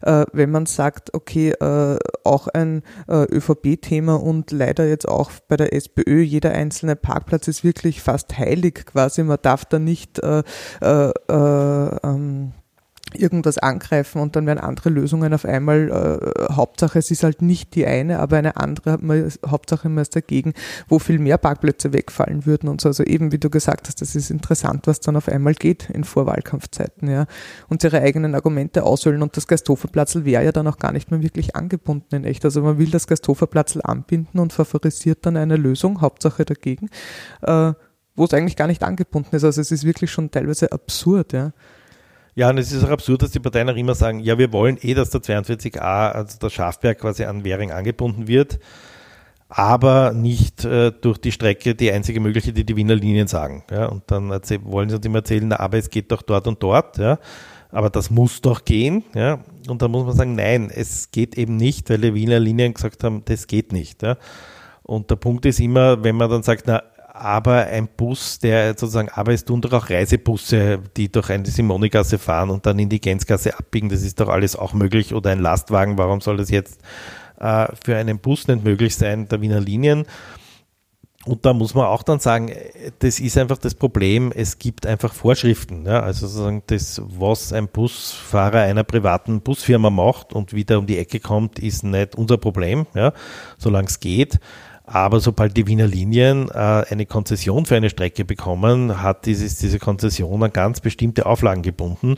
Äh, 0.02 0.26
wenn 0.34 0.50
man 0.50 0.66
sagt, 0.66 1.14
okay, 1.14 1.50
äh, 1.50 1.98
auch 2.22 2.48
ein 2.48 2.82
äh, 3.08 3.24
ÖVP-Thema 3.24 4.16
und 4.16 4.50
leider 4.50 4.86
jetzt 4.86 5.08
auch 5.08 5.30
bei 5.48 5.56
der 5.56 5.72
SPÖ, 5.72 6.20
jeder 6.20 6.52
einzelne 6.52 6.94
Parkplatz 6.94 7.48
ist 7.48 7.64
wirklich 7.64 8.02
fast 8.02 8.36
heilig 8.36 8.84
quasi. 8.84 9.22
Man 9.22 9.38
darf 9.40 9.64
da 9.64 9.78
nicht 9.78 10.18
äh, 10.18 10.42
äh, 10.82 11.12
äh, 11.30 11.96
ähm, 12.04 12.52
irgendwas 13.14 13.58
angreifen 13.58 14.20
und 14.20 14.36
dann 14.36 14.46
werden 14.46 14.58
andere 14.58 14.90
Lösungen 14.90 15.34
auf 15.34 15.44
einmal, 15.44 15.90
äh, 15.90 16.52
Hauptsache 16.52 16.98
es 16.98 17.10
ist 17.10 17.22
halt 17.22 17.42
nicht 17.42 17.74
die 17.74 17.86
eine, 17.86 18.18
aber 18.18 18.36
eine 18.36 18.56
andere, 18.56 18.98
man, 19.00 19.30
Hauptsache 19.46 19.88
man 19.88 20.02
ist 20.02 20.14
dagegen, 20.16 20.52
wo 20.88 20.98
viel 20.98 21.18
mehr 21.18 21.38
Parkplätze 21.38 21.92
wegfallen 21.92 22.46
würden 22.46 22.68
und 22.68 22.80
so. 22.80 22.88
Also 22.88 23.02
eben, 23.04 23.32
wie 23.32 23.38
du 23.38 23.50
gesagt 23.50 23.88
hast, 23.88 24.00
das 24.00 24.14
ist 24.14 24.30
interessant, 24.30 24.86
was 24.86 25.00
dann 25.00 25.16
auf 25.16 25.28
einmal 25.28 25.54
geht 25.54 25.90
in 25.90 26.04
Vorwahlkampfzeiten, 26.04 27.10
ja. 27.10 27.26
Und 27.68 27.84
ihre 27.84 28.00
eigenen 28.00 28.34
Argumente 28.34 28.84
aushöhlen 28.84 29.22
und 29.22 29.36
das 29.36 29.46
Gasthoferplatzl 29.46 30.24
wäre 30.24 30.44
ja 30.44 30.52
dann 30.52 30.66
auch 30.66 30.78
gar 30.78 30.92
nicht 30.92 31.10
mehr 31.10 31.22
wirklich 31.22 31.56
angebunden 31.56 32.14
in 32.14 32.24
echt. 32.24 32.44
Also 32.44 32.62
man 32.62 32.78
will 32.78 32.90
das 32.90 33.06
Gasthoferplatzl 33.06 33.80
anbinden 33.82 34.40
und 34.40 34.52
favorisiert 34.52 35.26
dann 35.26 35.36
eine 35.36 35.56
Lösung, 35.56 36.00
Hauptsache 36.00 36.44
dagegen, 36.44 36.88
äh, 37.42 37.72
wo 38.14 38.24
es 38.24 38.34
eigentlich 38.34 38.56
gar 38.56 38.66
nicht 38.66 38.82
angebunden 38.82 39.34
ist. 39.34 39.44
Also 39.44 39.60
es 39.60 39.70
ist 39.70 39.84
wirklich 39.84 40.10
schon 40.10 40.30
teilweise 40.30 40.72
absurd, 40.72 41.32
ja. 41.32 41.52
Ja, 42.34 42.48
und 42.48 42.58
es 42.58 42.72
ist 42.72 42.82
auch 42.84 42.90
absurd, 42.90 43.22
dass 43.22 43.30
die 43.30 43.40
Parteien 43.40 43.68
auch 43.68 43.76
immer 43.76 43.94
sagen, 43.94 44.20
ja, 44.20 44.38
wir 44.38 44.52
wollen 44.52 44.78
eh, 44.80 44.94
dass 44.94 45.10
der 45.10 45.20
42a, 45.20 46.12
also 46.12 46.38
der 46.38 46.48
Schafberg 46.48 46.98
quasi 46.98 47.24
an 47.24 47.44
Währing 47.44 47.72
angebunden 47.72 48.26
wird, 48.26 48.58
aber 49.48 50.12
nicht 50.14 50.64
äh, 50.64 50.92
durch 50.92 51.18
die 51.18 51.30
Strecke 51.30 51.74
die 51.74 51.92
einzige 51.92 52.20
mögliche, 52.20 52.54
die 52.54 52.64
die 52.64 52.74
Wiener 52.74 52.94
Linien 52.94 53.28
sagen. 53.28 53.64
Ja, 53.70 53.86
und 53.86 54.04
dann 54.06 54.30
wollen 54.30 54.88
sie 54.88 54.96
uns 54.96 55.04
immer 55.04 55.18
erzählen, 55.18 55.48
na, 55.48 55.60
aber 55.60 55.76
es 55.76 55.90
geht 55.90 56.10
doch 56.10 56.22
dort 56.22 56.46
und 56.46 56.62
dort, 56.62 56.96
ja, 56.96 57.18
aber 57.70 57.90
das 57.90 58.10
muss 58.10 58.40
doch 58.40 58.64
gehen, 58.64 59.04
ja, 59.14 59.40
und 59.68 59.82
dann 59.82 59.90
muss 59.90 60.06
man 60.06 60.16
sagen, 60.16 60.34
nein, 60.34 60.70
es 60.74 61.10
geht 61.10 61.36
eben 61.36 61.56
nicht, 61.56 61.90
weil 61.90 61.98
die 61.98 62.14
Wiener 62.14 62.40
Linien 62.40 62.72
gesagt 62.72 63.04
haben, 63.04 63.22
das 63.26 63.46
geht 63.46 63.72
nicht, 63.72 64.02
ja. 64.02 64.16
Und 64.84 65.10
der 65.10 65.16
Punkt 65.16 65.46
ist 65.46 65.60
immer, 65.60 66.02
wenn 66.02 66.16
man 66.16 66.30
dann 66.30 66.42
sagt, 66.42 66.64
na, 66.66 66.82
aber 67.14 67.66
ein 67.66 67.88
Bus, 67.88 68.38
der 68.38 68.70
sozusagen, 68.70 69.10
aber 69.10 69.34
es 69.34 69.44
tun 69.44 69.60
doch 69.60 69.72
auch 69.72 69.90
Reisebusse, 69.90 70.80
die 70.96 71.12
durch 71.12 71.28
eine 71.28 71.44
Simonigasse 71.46 72.18
fahren 72.18 72.48
und 72.48 72.64
dann 72.64 72.78
in 72.78 72.88
die 72.88 73.02
Gänzgasse 73.02 73.58
abbiegen, 73.58 73.90
das 73.90 74.02
ist 74.02 74.18
doch 74.18 74.28
alles 74.28 74.56
auch 74.56 74.72
möglich. 74.72 75.12
Oder 75.12 75.30
ein 75.30 75.40
Lastwagen, 75.40 75.98
warum 75.98 76.22
soll 76.22 76.38
das 76.38 76.50
jetzt 76.50 76.80
äh, 77.38 77.66
für 77.84 77.96
einen 77.96 78.18
Bus 78.18 78.48
nicht 78.48 78.64
möglich 78.64 78.96
sein, 78.96 79.28
der 79.28 79.42
Wiener 79.42 79.60
Linien? 79.60 80.06
Und 81.24 81.44
da 81.44 81.52
muss 81.52 81.74
man 81.74 81.86
auch 81.86 82.02
dann 82.02 82.18
sagen, 82.18 82.50
das 82.98 83.20
ist 83.20 83.38
einfach 83.38 83.58
das 83.58 83.74
Problem, 83.74 84.32
es 84.34 84.58
gibt 84.58 84.86
einfach 84.86 85.12
Vorschriften. 85.12 85.86
Ja? 85.86 86.00
Also 86.00 86.26
sozusagen 86.26 86.62
das, 86.66 87.00
was 87.04 87.52
ein 87.52 87.68
Busfahrer 87.68 88.62
einer 88.62 88.82
privaten 88.84 89.40
Busfirma 89.40 89.90
macht 89.90 90.32
und 90.32 90.52
wieder 90.52 90.78
um 90.78 90.86
die 90.86 90.98
Ecke 90.98 91.20
kommt, 91.20 91.58
ist 91.60 91.84
nicht 91.84 92.16
unser 92.16 92.38
Problem, 92.38 92.86
ja? 92.94 93.12
solange 93.58 93.86
es 93.86 94.00
geht. 94.00 94.40
Aber 94.92 95.20
sobald 95.20 95.56
die 95.56 95.66
Wiener 95.66 95.86
Linien 95.86 96.50
äh, 96.50 96.52
eine 96.52 97.06
Konzession 97.06 97.64
für 97.64 97.76
eine 97.76 97.88
Strecke 97.88 98.26
bekommen, 98.26 99.00
hat 99.00 99.24
dieses, 99.24 99.56
diese 99.56 99.78
Konzession 99.78 100.42
an 100.42 100.52
ganz 100.52 100.80
bestimmte 100.80 101.24
Auflagen 101.24 101.62
gebunden 101.62 102.16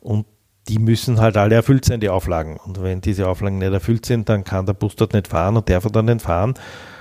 und 0.00 0.26
die 0.68 0.78
müssen 0.78 1.18
halt 1.18 1.38
alle 1.38 1.54
erfüllt 1.54 1.86
sein, 1.86 2.00
die 2.00 2.10
Auflagen. 2.10 2.58
Und 2.58 2.82
wenn 2.82 3.00
diese 3.00 3.26
Auflagen 3.26 3.56
nicht 3.56 3.72
erfüllt 3.72 4.04
sind, 4.04 4.28
dann 4.28 4.44
kann 4.44 4.66
der 4.66 4.74
Bus 4.74 4.96
dort 4.96 5.14
nicht 5.14 5.28
fahren 5.28 5.56
und 5.56 5.70
darf 5.70 5.84
er 5.84 5.90
dann 5.90 6.04
nicht 6.04 6.20
fahren. 6.20 6.54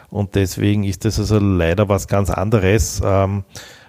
Und 0.09 0.36
deswegen 0.36 0.86
ist 0.86 1.03
das 1.03 1.20
also 1.20 1.38
leider 1.38 1.89
was 1.89 2.07
ganz 2.07 2.30
anderes. 2.30 3.01
Ähm, 3.03 3.43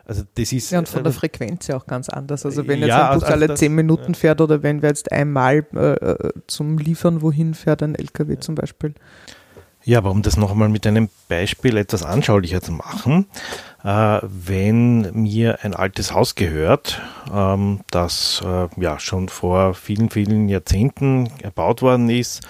also 0.05 0.25
das 0.35 0.53
ist, 0.53 0.73
ja, 0.73 0.81
und 0.81 0.89
von 0.89 1.05
der 1.05 1.13
Frequenz 1.13 1.69
ja 1.69 1.77
auch 1.77 1.87
ganz 1.87 2.09
anders. 2.09 2.45
Also 2.45 2.67
wenn 2.67 2.81
jetzt 2.81 2.89
ja, 2.89 3.11
ein 3.11 3.15
Bus 3.15 3.23
also 3.23 3.33
alle 3.33 3.55
zehn 3.55 3.73
Minuten 3.73 4.17
fährt 4.17 4.41
oder 4.41 4.65
wenn 4.65 4.83
wir 4.83 4.89
jetzt 4.89 5.13
einmal 5.13 5.65
äh, 5.75 5.93
äh, 5.93 6.33
zum 6.49 6.77
Liefern 6.77 7.23
wohin 7.23 7.55
fährt, 7.55 7.85
ein 7.85 7.95
LKW 7.95 8.35
ja. 8.35 8.41
zum 8.41 8.57
Beispiel. 8.57 8.95
Ja, 9.85 9.99
aber 9.99 10.11
um 10.11 10.21
das 10.21 10.37
noch 10.37 10.51
einmal 10.51 10.69
mit 10.69 10.87
einem 10.87 11.09
Beispiel 11.29 11.79
etwas 11.79 12.03
anschaulicher 12.03 12.61
zu 12.61 12.73
machen, 12.73 13.27
äh, 13.83 14.19
wenn 14.23 15.11
mir 15.15 15.65
ein 15.65 15.75
altes 15.75 16.13
Haus 16.13 16.35
gehört, 16.35 17.01
ähm, 17.33 17.81
das 17.91 18.43
äh, 18.45 18.69
ja 18.79 18.99
schon 18.99 19.31
vor 19.31 19.73
vielen, 19.73 20.11
vielen 20.11 20.51
Jahrzehnten 20.51 21.31
erbaut 21.43 21.81
worden 21.81 22.11
ist 22.11 22.47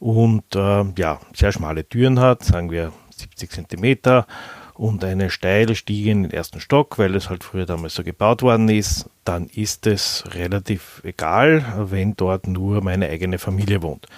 und 0.00 0.42
äh, 0.56 0.84
ja 0.98 1.20
sehr 1.32 1.52
schmale 1.52 1.88
Türen 1.88 2.18
hat, 2.18 2.42
sagen 2.42 2.72
wir 2.72 2.92
70 3.16 3.52
Zentimeter 3.52 4.26
und 4.74 5.04
eine 5.04 5.30
steile 5.30 5.76
Stiege 5.76 6.10
in 6.10 6.24
den 6.24 6.32
ersten 6.32 6.58
Stock, 6.58 6.98
weil 6.98 7.14
es 7.14 7.30
halt 7.30 7.44
früher 7.44 7.66
damals 7.66 7.94
so 7.94 8.02
gebaut 8.02 8.42
worden 8.42 8.68
ist, 8.68 9.08
dann 9.24 9.46
ist 9.46 9.86
es 9.86 10.24
relativ 10.34 11.00
egal, 11.04 11.86
wenn 11.88 12.16
dort 12.16 12.48
nur 12.48 12.82
meine 12.82 13.08
eigene 13.08 13.38
Familie 13.38 13.80
wohnt 13.82 14.08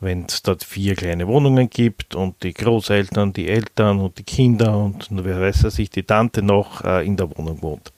wenn 0.00 0.24
es 0.24 0.42
dort 0.42 0.64
vier 0.64 0.96
kleine 0.96 1.26
Wohnungen 1.28 1.68
gibt 1.68 2.14
und 2.14 2.42
die 2.42 2.54
Großeltern, 2.54 3.32
die 3.32 3.48
Eltern 3.48 4.00
und 4.00 4.18
die 4.18 4.24
Kinder 4.24 4.76
und 4.76 5.08
wer 5.10 5.40
weiß 5.40 5.64
er 5.64 5.70
sich, 5.70 5.90
die 5.90 6.02
Tante 6.02 6.42
noch 6.42 6.82
äh, 6.84 7.06
in 7.06 7.16
der 7.16 7.36
Wohnung 7.36 7.62
wohnt. 7.62 7.92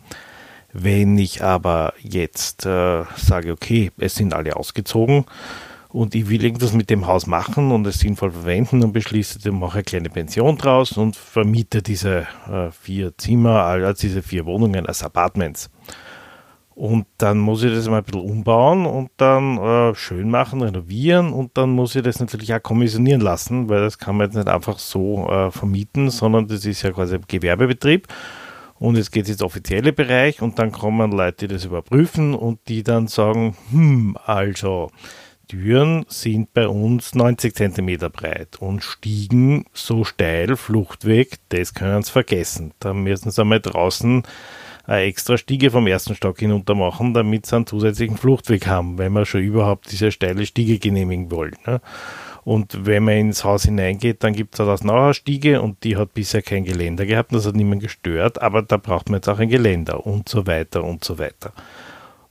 Wenn 0.73 1.19
ich 1.19 1.43
aber 1.43 1.95
jetzt 2.01 2.67
äh, 2.67 3.05
sage, 3.17 3.53
okay, 3.53 3.91
es 3.99 4.17
sind 4.17 4.35
alle 4.35 4.57
ausgezogen 4.57 5.27
und 5.91 6.15
ich 6.15 6.29
will 6.29 6.43
irgendwas 6.43 6.73
mit 6.73 6.91
dem 6.91 7.07
Haus 7.07 7.27
machen 7.27 7.71
und 7.71 7.87
es 7.87 8.01
sinnvoll 8.01 8.33
verwenden 8.33 8.83
und 8.83 8.93
beschließe, 8.93 9.39
ich 9.45 9.53
mache 9.53 9.75
eine 9.75 9.85
kleine 9.85 10.11
Pension 10.11 10.57
draus 10.57 10.93
und 10.97 11.15
vermiete 11.15 11.83
diese 11.83 12.27
äh, 12.51 12.71
vier 12.71 13.17
Zimmer, 13.17 13.65
also 13.65 13.93
diese 13.93 14.23
vier 14.23 14.47
Wohnungen 14.47 14.87
als 14.87 15.03
Apartments. 15.03 15.71
Und 16.75 17.07
dann 17.19 17.39
muss 17.39 17.63
ich 17.63 17.73
das 17.73 17.89
mal 17.89 17.99
ein 17.99 18.05
bisschen 18.05 18.23
umbauen 18.23 18.87
und 18.87 19.11
dann 19.19 19.59
äh, 19.59 19.95
schön 19.95 20.31
machen, 20.31 20.63
renovieren 20.63 21.33
und 21.33 21.57
dann 21.59 21.71
muss 21.71 21.95
ich 21.95 22.03
das 22.03 22.19
natürlich 22.19 22.55
auch 22.55 22.63
kommissionieren 22.63 23.21
lassen, 23.21 23.69
weil 23.69 23.81
das 23.81 23.99
kann 23.99 24.17
man 24.17 24.29
jetzt 24.29 24.37
nicht 24.37 24.49
einfach 24.49 24.79
so 24.79 25.29
äh, 25.29 25.51
vermieten, 25.51 26.09
sondern 26.11 26.49
das 26.49 26.65
ist 26.65 26.83
ja 26.83 26.91
quasi 26.91 27.17
ein 27.17 27.25
Gewerbebetrieb. 27.29 28.09
Und 28.79 28.97
jetzt 28.97 29.13
geht 29.13 29.27
es 29.27 29.31
ins 29.31 29.43
offizielle 29.43 29.93
Bereich 29.93 30.43
und 30.43 30.59
dann 30.59 30.73
kommen 30.73 31.13
Leute, 31.13 31.47
die 31.47 31.55
das 31.55 31.65
überprüfen 31.65 32.35
und 32.35 32.59
die 32.67 32.83
dann 32.83 33.07
sagen, 33.07 33.55
hm, 33.71 34.17
also 34.25 34.91
Türen 35.47 36.07
sind 36.09 36.55
bei 36.55 36.67
uns 36.67 37.15
90 37.15 37.55
cm 37.55 38.11
breit 38.11 38.57
und 38.59 38.83
Stiegen 38.83 39.67
so 39.73 40.03
steil, 40.03 40.57
Fluchtweg, 40.57 41.39
das 41.51 41.75
können 41.75 42.03
Sie 42.03 42.11
vergessen. 42.11 42.73
Da 42.81 42.95
müssen 42.95 43.31
Sie 43.31 43.41
einmal 43.41 43.61
draußen 43.61 44.23
eine 44.85 45.03
extra 45.03 45.37
Stiege 45.37 45.71
vom 45.71 45.87
ersten 45.87 46.15
Stock 46.15 46.39
hinunter 46.39 46.75
machen, 46.75 47.15
damit 47.15 47.47
sie 47.47 47.57
einen 47.57 47.67
zusätzlichen 47.67 48.17
Fluchtweg 48.17 48.67
haben, 48.67 48.99
wenn 48.99 49.13
wir 49.13 49.25
schon 49.25 49.43
überhaupt 49.43 49.91
diese 49.93 50.11
steile 50.11 50.47
Stiege 50.47 50.79
genehmigen 50.79 51.31
wollen. 51.31 51.57
Ne? 51.67 51.81
Und 52.45 52.87
wenn 52.87 53.05
man 53.05 53.15
ins 53.15 53.45
Haus 53.45 53.65
hineingeht, 53.65 54.25
dann 54.25 54.33
gibt 54.33 54.55
es 54.55 54.61
eine 54.61 54.75
Nauer 54.83 55.15
Stiege 55.15 55.63
und 55.63 55.85
die 55.85 55.97
hat 55.97 56.13
bisher 56.13 56.43
kein 56.43 56.65
Geländer 56.65 57.07
gehabt, 57.07 57.33
das 57.33 57.47
hat 57.47 57.55
niemand 57.55 57.83
gestört, 57.83 58.43
aber 58.43 58.63
da 58.63 58.79
braucht 58.79 59.09
man 59.09 59.19
jetzt 59.19 59.29
auch 59.29 59.39
ein 59.39 59.49
Geländer 59.49 60.05
und 60.05 60.29
so 60.29 60.47
weiter 60.47 60.83
und 60.83 61.05
so 61.05 61.19
weiter. 61.19 61.53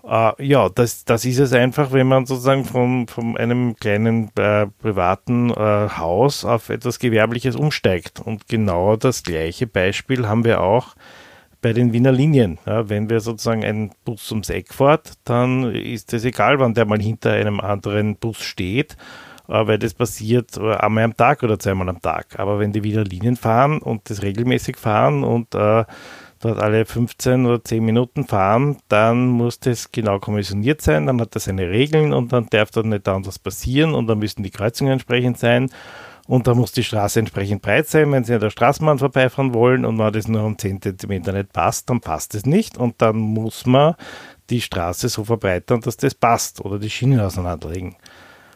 Uh, 0.03 0.31
ja, 0.39 0.67
das, 0.67 1.05
das 1.05 1.25
ist 1.25 1.37
es 1.37 1.53
einfach, 1.53 1.91
wenn 1.91 2.07
man 2.07 2.25
sozusagen 2.25 2.65
von, 2.65 3.07
von 3.07 3.37
einem 3.37 3.75
kleinen 3.75 4.31
äh, 4.35 4.65
privaten 4.81 5.51
äh, 5.51 5.89
Haus 5.95 6.43
auf 6.43 6.69
etwas 6.69 6.97
Gewerbliches 6.97 7.55
umsteigt. 7.55 8.19
Und 8.19 8.47
genau 8.47 8.95
das 8.95 9.21
gleiche 9.21 9.67
Beispiel 9.67 10.27
haben 10.27 10.43
wir 10.43 10.61
auch 10.61 10.95
bei 11.61 11.73
den 11.73 11.93
Wiener 11.93 12.11
Linien. 12.11 12.57
Ja, 12.65 12.89
wenn 12.89 13.09
wir 13.09 13.19
sozusagen 13.19 13.63
einen 13.63 13.91
Bus 14.03 14.31
ums 14.31 14.49
Eck 14.49 14.73
fährt, 14.73 15.13
dann 15.23 15.73
ist 15.73 16.13
es 16.13 16.25
egal, 16.25 16.59
wann 16.59 16.73
der 16.73 16.85
mal 16.85 16.99
hinter 16.99 17.31
einem 17.31 17.59
anderen 17.59 18.15
Bus 18.15 18.41
steht, 18.41 18.97
äh, 19.47 19.67
weil 19.67 19.77
das 19.77 19.93
passiert 19.93 20.57
äh, 20.57 20.73
einmal 20.75 21.03
am 21.03 21.15
Tag 21.15 21.43
oder 21.43 21.59
zweimal 21.59 21.89
am 21.89 22.01
Tag. 22.01 22.39
Aber 22.39 22.59
wenn 22.59 22.73
die 22.73 22.83
Wiener 22.83 23.03
Linien 23.03 23.37
fahren 23.37 23.79
und 23.79 24.09
das 24.09 24.23
regelmäßig 24.23 24.77
fahren 24.77 25.23
und 25.23 25.53
äh, 25.53 25.85
dort 26.41 26.59
alle 26.59 26.85
15 26.85 27.45
oder 27.45 27.63
10 27.63 27.85
Minuten 27.85 28.25
fahren, 28.25 28.77
dann 28.87 29.27
muss 29.27 29.59
das 29.59 29.91
genau 29.91 30.19
kommissioniert 30.19 30.81
sein, 30.81 31.05
dann 31.05 31.21
hat 31.21 31.35
das 31.35 31.43
seine 31.43 31.69
Regeln 31.69 32.13
und 32.13 32.33
dann 32.33 32.47
darf 32.49 32.71
dort 32.71 32.87
nicht 32.87 33.07
anders 33.07 33.37
passieren 33.37 33.93
und 33.93 34.07
dann 34.07 34.19
müssen 34.19 34.41
die 34.41 34.49
Kreuzungen 34.49 34.93
entsprechend 34.93 35.37
sein 35.37 35.69
und 36.31 36.47
da 36.47 36.55
muss 36.55 36.71
die 36.71 36.85
Straße 36.85 37.19
entsprechend 37.19 37.61
breit 37.61 37.89
sein, 37.89 38.09
wenn 38.13 38.23
Sie 38.23 38.33
an 38.33 38.39
der 38.39 38.51
Straßenbahn 38.51 38.99
vorbeifahren 38.99 39.53
wollen 39.53 39.83
und 39.83 39.99
wenn 39.99 40.13
das 40.13 40.29
nur 40.29 40.45
um 40.45 40.57
10 40.57 40.81
cm 40.81 41.23
nicht 41.23 41.51
passt, 41.51 41.89
dann 41.89 41.99
passt 41.99 42.35
es 42.35 42.45
nicht 42.45 42.77
und 42.77 43.01
dann 43.01 43.17
muss 43.17 43.65
man 43.65 43.95
die 44.49 44.61
Straße 44.61 45.09
so 45.09 45.25
verbreitern, 45.25 45.81
dass 45.81 45.97
das 45.97 46.15
passt 46.15 46.61
oder 46.61 46.79
die 46.79 46.89
Schienen 46.89 47.19
auseinanderlegen. 47.19 47.97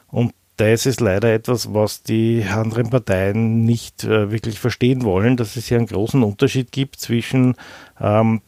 Und 0.08 0.32
das 0.56 0.86
ist 0.86 1.02
leider 1.02 1.34
etwas, 1.34 1.74
was 1.74 2.02
die 2.02 2.46
anderen 2.50 2.88
Parteien 2.88 3.66
nicht 3.66 4.04
äh, 4.04 4.30
wirklich 4.30 4.58
verstehen 4.58 5.04
wollen, 5.04 5.36
dass 5.36 5.56
es 5.56 5.66
hier 5.66 5.76
einen 5.76 5.86
großen 5.86 6.22
Unterschied 6.22 6.72
gibt 6.72 6.98
zwischen 6.98 7.56
ähm, 8.00 8.40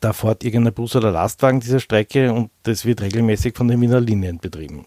da 0.00 0.12
fährt 0.12 0.42
irgendein 0.42 0.74
Bus 0.74 0.96
oder 0.96 1.12
Lastwagen 1.12 1.60
dieser 1.60 1.78
Strecke 1.78 2.32
und 2.32 2.50
das 2.64 2.84
wird 2.84 3.02
regelmäßig 3.02 3.56
von 3.56 3.68
den 3.68 3.80
Wiener 3.80 4.00
Linien 4.00 4.38
betrieben. 4.38 4.84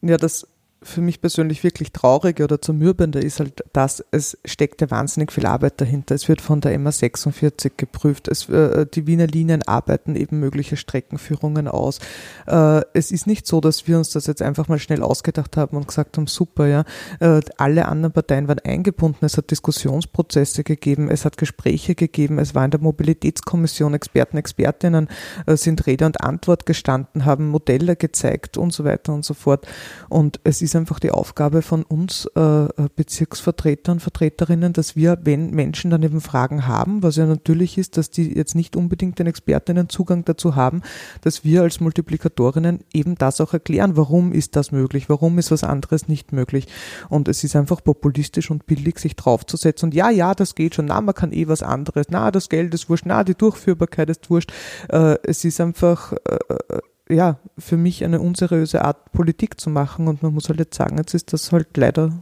Ja, 0.00 0.16
das 0.16 0.46
für 0.82 1.00
mich 1.00 1.20
persönlich 1.20 1.64
wirklich 1.64 1.92
traurige 1.92 2.44
oder 2.44 2.60
zermürbende 2.60 3.20
ist 3.20 3.40
halt, 3.40 3.64
dass 3.72 4.04
es 4.10 4.38
steckt 4.44 4.80
ja 4.80 4.90
wahnsinnig 4.90 5.32
viel 5.32 5.46
Arbeit 5.46 5.80
dahinter. 5.80 6.14
Es 6.14 6.28
wird 6.28 6.40
von 6.40 6.60
der 6.60 6.78
MA46 6.78 7.72
geprüft. 7.76 8.28
Es, 8.28 8.48
äh, 8.48 8.86
die 8.86 9.06
Wiener 9.06 9.26
Linien 9.26 9.62
arbeiten 9.62 10.16
eben 10.16 10.40
mögliche 10.40 10.76
Streckenführungen 10.76 11.68
aus. 11.68 11.98
Äh, 12.46 12.82
es 12.94 13.10
ist 13.10 13.26
nicht 13.26 13.46
so, 13.46 13.60
dass 13.60 13.86
wir 13.86 13.98
uns 13.98 14.10
das 14.10 14.26
jetzt 14.26 14.42
einfach 14.42 14.68
mal 14.68 14.78
schnell 14.78 15.02
ausgedacht 15.02 15.56
haben 15.56 15.76
und 15.76 15.88
gesagt 15.88 16.16
haben, 16.16 16.26
super, 16.26 16.66
ja. 16.66 16.84
Äh, 17.20 17.40
alle 17.56 17.86
anderen 17.86 18.12
Parteien 18.12 18.48
waren 18.48 18.58
eingebunden. 18.60 19.24
Es 19.24 19.36
hat 19.36 19.50
Diskussionsprozesse 19.50 20.64
gegeben. 20.64 21.10
Es 21.10 21.24
hat 21.24 21.36
Gespräche 21.36 21.94
gegeben. 21.94 22.38
Es 22.38 22.54
war 22.54 22.64
in 22.64 22.70
der 22.70 22.80
Mobilitätskommission 22.80 23.94
Experten, 23.94 24.36
Expertinnen 24.36 25.08
äh, 25.46 25.56
sind 25.56 25.86
Rede 25.86 26.06
und 26.06 26.20
Antwort 26.20 26.66
gestanden, 26.66 27.24
haben 27.24 27.48
Modelle 27.48 27.96
gezeigt 27.96 28.56
und 28.56 28.72
so 28.72 28.84
weiter 28.84 29.12
und 29.14 29.24
so 29.24 29.34
fort. 29.34 29.66
Und 30.08 30.40
es 30.44 30.62
ist 30.62 30.71
ist 30.72 30.76
einfach 30.76 31.00
die 31.00 31.10
Aufgabe 31.10 31.60
von 31.60 31.82
uns 31.82 32.24
äh, 32.34 32.66
Bezirksvertretern, 32.96 34.00
Vertreterinnen, 34.00 34.72
dass 34.72 34.96
wir, 34.96 35.18
wenn 35.22 35.50
Menschen 35.50 35.90
dann 35.90 36.02
eben 36.02 36.22
Fragen 36.22 36.66
haben, 36.66 37.02
was 37.02 37.16
ja 37.16 37.26
natürlich 37.26 37.76
ist, 37.76 37.98
dass 37.98 38.10
die 38.10 38.34
jetzt 38.34 38.54
nicht 38.54 38.74
unbedingt 38.74 39.18
den 39.18 39.26
Expertinnen 39.26 39.90
Zugang 39.90 40.24
dazu 40.24 40.56
haben, 40.56 40.80
dass 41.20 41.44
wir 41.44 41.62
als 41.62 41.80
Multiplikatorinnen 41.80 42.84
eben 42.94 43.16
das 43.16 43.40
auch 43.42 43.52
erklären, 43.52 43.98
warum 43.98 44.32
ist 44.32 44.56
das 44.56 44.72
möglich, 44.72 45.10
warum 45.10 45.38
ist 45.38 45.50
was 45.50 45.62
anderes 45.62 46.08
nicht 46.08 46.32
möglich. 46.32 46.68
Und 47.10 47.28
es 47.28 47.44
ist 47.44 47.54
einfach 47.54 47.84
populistisch 47.84 48.50
und 48.50 48.64
billig, 48.64 48.98
sich 48.98 49.14
draufzusetzen 49.14 49.88
und 49.88 49.94
ja, 49.94 50.08
ja, 50.08 50.34
das 50.34 50.54
geht 50.54 50.74
schon, 50.74 50.86
na, 50.86 51.02
man 51.02 51.14
kann 51.14 51.32
eh 51.32 51.48
was 51.48 51.62
anderes, 51.62 52.06
na, 52.08 52.30
das 52.30 52.48
Geld 52.48 52.72
ist 52.72 52.88
wurscht, 52.88 53.04
na, 53.06 53.24
die 53.24 53.34
Durchführbarkeit 53.34 54.08
ist 54.08 54.30
wurscht. 54.30 54.52
Äh, 54.88 55.16
es 55.24 55.44
ist 55.44 55.60
einfach 55.60 56.12
äh, 56.12 56.38
äh 56.68 56.80
ja, 57.12 57.38
für 57.58 57.76
mich 57.76 58.04
eine 58.04 58.20
unseriöse 58.20 58.84
Art, 58.84 59.12
Politik 59.12 59.60
zu 59.60 59.70
machen. 59.70 60.08
Und 60.08 60.22
man 60.22 60.34
muss 60.34 60.48
halt 60.48 60.58
jetzt 60.58 60.76
sagen, 60.76 60.98
jetzt 60.98 61.14
ist 61.14 61.32
das 61.32 61.52
halt 61.52 61.76
leider 61.76 62.12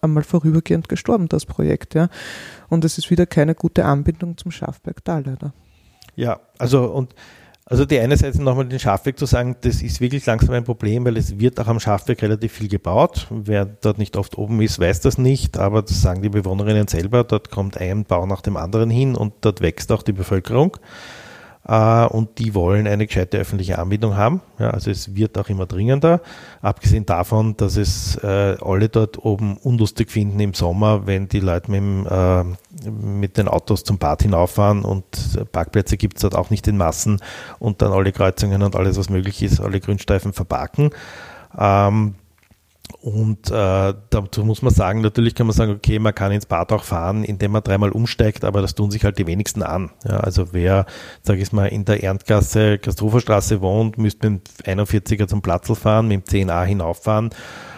einmal 0.00 0.22
vorübergehend 0.22 0.88
gestorben, 0.88 1.28
das 1.28 1.46
Projekt, 1.46 1.94
ja. 1.94 2.08
Und 2.68 2.84
es 2.84 2.98
ist 2.98 3.10
wieder 3.10 3.26
keine 3.26 3.54
gute 3.54 3.84
Anbindung 3.84 4.36
zum 4.36 4.50
Schafberg 4.50 5.02
da, 5.04 5.18
leider. 5.18 5.52
Ja, 6.14 6.40
also 6.58 6.84
und 6.84 7.14
also 7.64 7.86
die 7.86 7.98
eine 8.00 8.16
Seite 8.16 8.42
nochmal 8.42 8.66
den 8.66 8.78
Schafweg 8.78 9.18
zu 9.18 9.24
sagen, 9.24 9.56
das 9.62 9.82
ist 9.82 10.00
wirklich 10.00 10.26
langsam 10.26 10.54
ein 10.54 10.64
Problem, 10.64 11.04
weil 11.04 11.16
es 11.16 11.38
wird 11.38 11.58
auch 11.60 11.68
am 11.68 11.80
Schafweg 11.80 12.20
relativ 12.20 12.52
viel 12.52 12.68
gebaut. 12.68 13.28
Wer 13.30 13.64
dort 13.64 13.98
nicht 13.98 14.16
oft 14.16 14.36
oben 14.36 14.60
ist, 14.60 14.78
weiß 14.78 15.00
das 15.00 15.16
nicht, 15.16 15.56
aber 15.56 15.80
das 15.82 16.02
sagen 16.02 16.22
die 16.22 16.28
Bewohnerinnen 16.28 16.88
selber, 16.88 17.24
dort 17.24 17.50
kommt 17.50 17.78
ein 17.78 18.04
Bau 18.04 18.26
nach 18.26 18.42
dem 18.42 18.56
anderen 18.56 18.90
hin 18.90 19.14
und 19.14 19.34
dort 19.42 19.60
wächst 19.60 19.92
auch 19.92 20.02
die 20.02 20.12
Bevölkerung 20.12 20.76
äh, 21.66 22.04
und 22.06 22.38
die 22.38 22.54
wollen 22.54 22.86
eine 22.86 23.06
gescheite 23.06 23.38
öffentliche 23.38 23.78
Anbindung 23.78 24.16
haben. 24.16 24.40
Ja, 24.58 24.70
also 24.70 24.90
es 24.90 25.14
wird 25.14 25.38
auch 25.38 25.48
immer 25.48 25.66
dringender, 25.66 26.20
abgesehen 26.60 27.06
davon, 27.06 27.56
dass 27.56 27.76
es 27.76 28.16
äh, 28.16 28.56
alle 28.60 28.88
dort 28.88 29.24
oben 29.24 29.56
unlustig 29.58 30.10
finden 30.10 30.40
im 30.40 30.54
Sommer, 30.54 31.06
wenn 31.06 31.28
die 31.28 31.40
Leute 31.40 31.70
mit, 31.70 31.80
dem, 31.80 32.06
äh, 32.06 32.44
mit 32.90 33.38
den 33.38 33.48
Autos 33.48 33.84
zum 33.84 33.98
Bad 33.98 34.22
hinauffahren 34.22 34.84
und 34.84 35.04
Parkplätze 35.52 35.96
gibt 35.96 36.16
es 36.16 36.22
dort 36.22 36.34
auch 36.34 36.50
nicht 36.50 36.66
in 36.66 36.76
Massen 36.76 37.20
und 37.58 37.82
dann 37.82 37.92
alle 37.92 38.12
Kreuzungen 38.12 38.62
und 38.62 38.76
alles, 38.76 38.98
was 38.98 39.08
möglich 39.08 39.42
ist, 39.42 39.60
alle 39.60 39.80
Grünstreifen 39.80 40.32
verparken. 40.32 40.90
Ähm, 41.58 42.14
und 43.02 43.50
äh, 43.50 43.94
dazu 44.10 44.44
muss 44.44 44.62
man 44.62 44.72
sagen, 44.72 45.00
natürlich 45.00 45.34
kann 45.34 45.48
man 45.48 45.56
sagen, 45.56 45.72
okay, 45.72 45.98
man 45.98 46.14
kann 46.14 46.30
ins 46.30 46.46
Bad 46.46 46.70
auch 46.70 46.84
fahren, 46.84 47.24
indem 47.24 47.50
man 47.50 47.64
dreimal 47.64 47.90
umsteigt, 47.90 48.44
aber 48.44 48.62
das 48.62 48.76
tun 48.76 48.92
sich 48.92 49.04
halt 49.04 49.18
die 49.18 49.26
wenigsten 49.26 49.64
an. 49.64 49.90
Ja, 50.04 50.18
also 50.18 50.52
wer, 50.52 50.86
sage 51.20 51.42
ich 51.42 51.52
mal, 51.52 51.66
in 51.66 51.84
der 51.84 52.04
Erntgasse, 52.04 52.78
Christopherstraße 52.78 53.60
wohnt, 53.60 53.98
müsste 53.98 54.30
mit 54.30 54.66
dem 54.66 54.80
41er 54.84 55.26
zum 55.26 55.42
Platzl 55.42 55.74
fahren, 55.74 56.06
mit 56.06 56.32
dem 56.32 56.48
10a 56.48 56.64
hinauffahren 56.64 57.30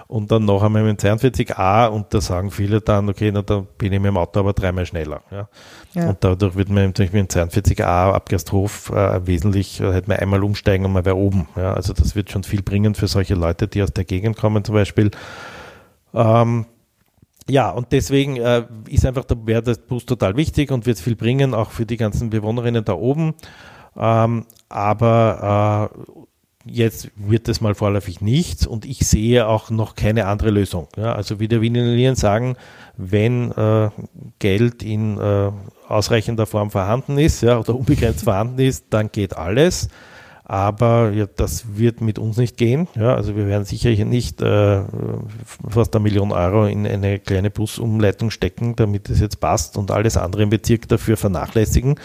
und 0.07 0.31
dann 0.31 0.45
noch 0.45 0.63
einmal 0.63 0.83
mit 0.83 1.03
dem 1.03 1.17
42a 1.17 1.89
und 1.89 2.13
da 2.13 2.21
sagen 2.21 2.51
viele 2.51 2.81
dann, 2.81 3.09
okay, 3.09 3.31
na, 3.33 3.43
da 3.43 3.65
bin 3.79 3.93
ich 3.93 4.01
mit 4.01 4.09
dem 4.09 4.17
Auto 4.17 4.41
aber 4.41 4.53
dreimal 4.53 4.85
schneller. 4.85 5.23
Ja. 5.31 5.49
ja. 5.95 6.11
Und 6.11 6.23
dadurch 6.23 6.57
wird 6.57 6.69
man 6.69 6.87
natürlich 6.87 7.13
mit 7.13 7.35
dem 7.35 7.49
42a 7.49 8.13
ab 8.13 8.29
Gersthof 8.29 8.91
äh, 8.91 9.27
wesentlich, 9.27 9.81
äh, 9.81 9.93
hätte 9.93 10.09
man 10.09 10.19
einmal 10.19 10.45
umsteigen 10.45 10.85
und 10.85 10.93
man 10.93 11.05
wäre 11.05 11.17
oben. 11.17 11.49
Ja. 11.57 11.75
Also 11.75 11.93
das 11.93 12.15
wird 12.15 12.31
schon 12.31 12.45
viel 12.45 12.63
bringen 12.63 12.95
für 12.95 13.09
solche 13.09 13.35
Leute, 13.35 13.67
die 13.67 13.83
aus 13.83 13.93
der 13.93 14.05
Gegend 14.05 14.37
kommen 14.37 14.63
zum 14.65 14.75
Beispiel. 14.75 15.11
Ähm, 16.13 16.67
ja, 17.49 17.71
und 17.71 17.93
deswegen 17.93 18.37
äh, 18.37 18.65
ist 18.89 19.05
einfach 19.05 19.25
der, 19.25 19.47
wäre 19.47 19.63
das 19.63 19.79
Bus 19.79 20.07
total 20.07 20.37
wichtig 20.37 20.71
und 20.71 20.87
wird 20.87 20.99
viel 20.99 21.17
bringen, 21.17 21.55
auch 21.55 21.71
für 21.71 21.85
die 21.85 21.97
ganzen 21.97 22.31
Bewohnerinnen 22.31 22.85
da 22.85 22.95
oben. 22.95 23.35
Ähm, 23.97 24.47
aber 24.69 25.91
äh, 25.93 26.13
Jetzt 26.67 27.11
wird 27.17 27.49
es 27.49 27.61
mal 27.61 27.75
vorläufig 27.75 28.21
nichts 28.23 28.67
und 28.67 28.87
ich 28.87 29.07
sehe 29.07 29.47
auch 29.47 29.69
noch 29.69 29.97
keine 29.97 30.27
andere 30.27 30.51
Lösung. 30.51 30.89
Ja, 30.97 31.15
also 31.15 31.39
wie 31.39 31.49
der 31.49 31.61
Wiener 31.61 32.17
sagen, 32.17 32.57
wenn 32.97 33.53
äh, 33.53 33.91
Geld 34.39 34.83
in 34.83 35.19
äh, 35.19 35.51
ausreichender 35.89 36.47
Form 36.47 36.71
vorhanden 36.71 37.19
ist 37.19 37.43
ja, 37.43 37.59
oder 37.59 37.75
unbegrenzt 37.75 38.25
vorhanden 38.25 38.61
ist, 38.61 38.87
dann 38.91 39.13
geht 39.13 39.37
alles. 39.37 39.89
Aber 40.47 41.11
ja, 41.11 41.27
das 41.27 41.77
wird 41.77 42.03
mit 42.03 42.19
uns 42.19 42.37
nicht 42.37 42.59
gehen. 42.59 42.87
Ja, 42.95 43.15
also 43.15 43.35
wir 43.35 43.47
werden 43.47 43.65
sicher 43.65 43.91
hier 43.91 44.05
nicht 44.05 44.43
äh, 44.43 44.83
fast 45.69 45.95
eine 45.95 46.03
Million 46.03 46.33
Euro 46.33 46.67
in 46.67 46.87
eine 46.87 47.19
kleine 47.19 47.51
Busumleitung 47.51 48.31
stecken, 48.31 48.77
damit 48.77 49.09
es 49.09 49.21
jetzt 49.21 49.41
passt 49.41 49.79
und 49.79 49.91
alles 49.91 50.19
andere 50.19 50.43
im 50.43 50.51
Bezirk 50.51 50.87
dafür 50.89 51.17
vernachlässigen. 51.17 51.97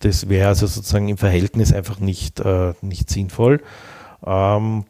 Das 0.00 0.28
wäre 0.28 0.48
also 0.48 0.66
sozusagen 0.66 1.08
im 1.08 1.16
Verhältnis 1.16 1.72
einfach 1.72 2.00
nicht, 2.00 2.40
äh, 2.40 2.74
nicht 2.82 3.08
sinnvoll. 3.08 3.62
Ähm, 4.24 4.84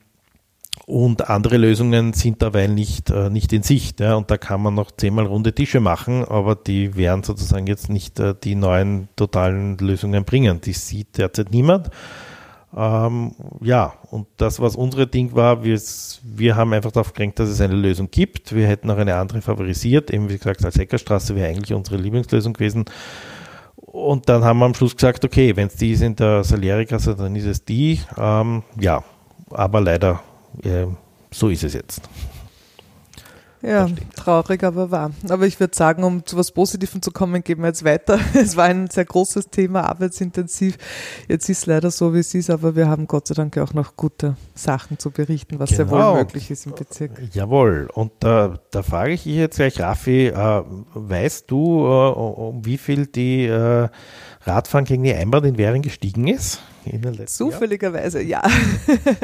und 0.87 1.29
andere 1.29 1.57
Lösungen 1.57 2.15
sind 2.15 2.43
dabei 2.43 2.67
nicht, 2.67 3.11
äh, 3.11 3.31
nicht 3.31 3.53
in 3.53 3.63
Sicht. 3.63 4.01
Ja. 4.01 4.15
Und 4.15 4.31
da 4.31 4.37
kann 4.37 4.63
man 4.63 4.75
noch 4.75 4.91
zehnmal 4.91 5.27
runde 5.27 5.55
Tische 5.55 5.81
machen, 5.81 6.25
aber 6.25 6.57
die 6.57 6.97
werden 6.97 7.23
sozusagen 7.23 7.67
jetzt 7.67 7.89
nicht 7.89 8.19
äh, 8.19 8.35
die 8.43 8.55
neuen 8.55 9.09
totalen 9.15 9.79
Lösungen 9.79 10.25
bringen. 10.25 10.61
Die 10.61 10.73
sieht 10.73 11.19
derzeit 11.19 11.51
niemand. 11.51 11.91
Ähm, 12.77 13.33
ja, 13.61 13.95
und 14.11 14.27
das, 14.37 14.61
was 14.61 14.77
unsere 14.77 15.07
Ding 15.07 15.35
war, 15.35 15.65
wir, 15.65 15.81
wir 16.23 16.57
haben 16.57 16.73
einfach 16.73 16.93
darauf 16.93 17.13
gelenkt, 17.13 17.39
dass 17.39 17.49
es 17.49 17.61
eine 17.61 17.75
Lösung 17.75 18.11
gibt. 18.11 18.55
Wir 18.55 18.67
hätten 18.67 18.91
auch 18.91 18.99
eine 18.99 19.17
andere 19.17 19.41
favorisiert. 19.43 20.11
Eben 20.11 20.29
wie 20.29 20.39
gesagt, 20.39 20.65
als 20.65 20.77
Heckerstraße 20.77 21.35
wäre 21.35 21.49
eigentlich 21.49 21.75
unsere 21.75 21.97
Lieblingslösung 21.97 22.53
gewesen. 22.53 22.85
Und 23.77 24.29
dann 24.29 24.45
haben 24.45 24.59
wir 24.59 24.67
am 24.67 24.75
Schluss 24.75 24.95
gesagt, 24.95 25.25
okay, 25.25 25.55
wenn 25.57 25.67
es 25.67 25.77
die 25.77 25.93
ist 25.93 26.03
in 26.03 26.15
der 26.15 26.45
Salieri-Kasse, 26.45 27.17
dann 27.17 27.35
ist 27.35 27.47
es 27.47 27.65
die. 27.65 28.01
Ähm, 28.17 28.63
ja, 28.81 29.03
aber 29.51 29.81
leider 29.81 30.21
äh, 30.63 30.87
so 31.31 31.49
ist 31.49 31.65
es 31.65 31.75
jetzt. 31.75 32.03
Ja, 33.63 33.89
traurig, 34.17 34.65
aber 34.65 34.91
wahr. 34.91 35.11
Aber 35.29 35.47
ich 35.47 35.61
würde 35.61 35.77
sagen, 35.77 36.03
um 36.03 36.25
zu 36.25 36.39
was 36.39 36.51
Positivem 36.51 37.03
zu 37.03 37.11
kommen, 37.11 37.45
gehen 37.45 37.59
wir 37.59 37.67
jetzt 37.67 37.85
weiter. 37.85 38.19
Es 38.35 38.57
war 38.57 38.65
ein 38.65 38.89
sehr 38.89 39.05
großes 39.05 39.51
Thema, 39.51 39.83
arbeitsintensiv. 39.83 40.79
Jetzt 41.29 41.49
ist 41.51 41.59
es 41.59 41.67
leider 41.67 41.91
so, 41.91 42.15
wie 42.15 42.21
es 42.21 42.35
ist, 42.35 42.49
aber 42.49 42.75
wir 42.75 42.89
haben 42.89 43.07
Gott 43.07 43.29
sei 43.29 43.35
Dank 43.35 43.59
auch 43.59 43.75
noch 43.75 43.97
gute 43.97 44.35
Sachen 44.55 44.99
zu 44.99 45.11
berichten, 45.11 45.59
was 45.59 45.71
genau. 45.71 45.77
sehr 45.77 45.91
wohl 45.91 46.15
möglich 46.21 46.51
ist 46.51 46.65
im 46.65 46.73
Bezirk. 46.73 47.13
Jawohl. 47.35 47.91
Und 47.93 48.13
da, 48.21 48.59
da 48.71 48.83
frage 48.83 49.13
ich 49.13 49.25
dich 49.25 49.37
jetzt 49.37 49.57
gleich, 49.57 49.79
Raffi, 49.79 50.29
äh, 50.29 50.63
weißt 50.95 51.51
du, 51.51 51.85
äh, 51.85 52.13
um 52.13 52.65
wie 52.65 52.79
viel 52.79 53.07
die 53.07 53.45
äh, 53.45 53.89
Radfahren 54.45 54.87
gegen 54.87 55.03
die 55.03 55.13
Einbahn 55.13 55.45
in 55.45 55.59
Währing 55.59 55.83
gestiegen 55.83 56.29
ist? 56.29 56.63
Zufälligerweise, 57.37 58.23
ja. 58.23 58.43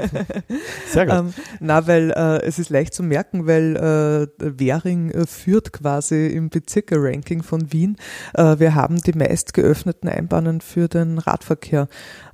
Sehr 0.88 1.06
gut. 1.06 1.14
ähm, 1.14 1.34
na, 1.60 1.86
weil 1.86 2.10
äh, 2.10 2.42
es 2.42 2.58
ist 2.58 2.70
leicht 2.70 2.94
zu 2.94 3.02
merken, 3.02 3.46
weil 3.46 3.76
äh, 3.76 4.58
Währing 4.58 5.10
äh, 5.10 5.26
führt 5.26 5.72
quasi 5.72 6.26
im 6.26 6.50
Bezirke-Ranking 6.50 7.42
von 7.42 7.72
Wien. 7.72 7.96
Äh, 8.34 8.58
wir 8.58 8.74
haben 8.74 9.00
die 9.00 9.12
meist 9.12 9.54
geöffneten 9.54 10.08
Einbahnen 10.08 10.60
für 10.60 10.88
den 10.88 11.18
Radverkehr. 11.18 11.88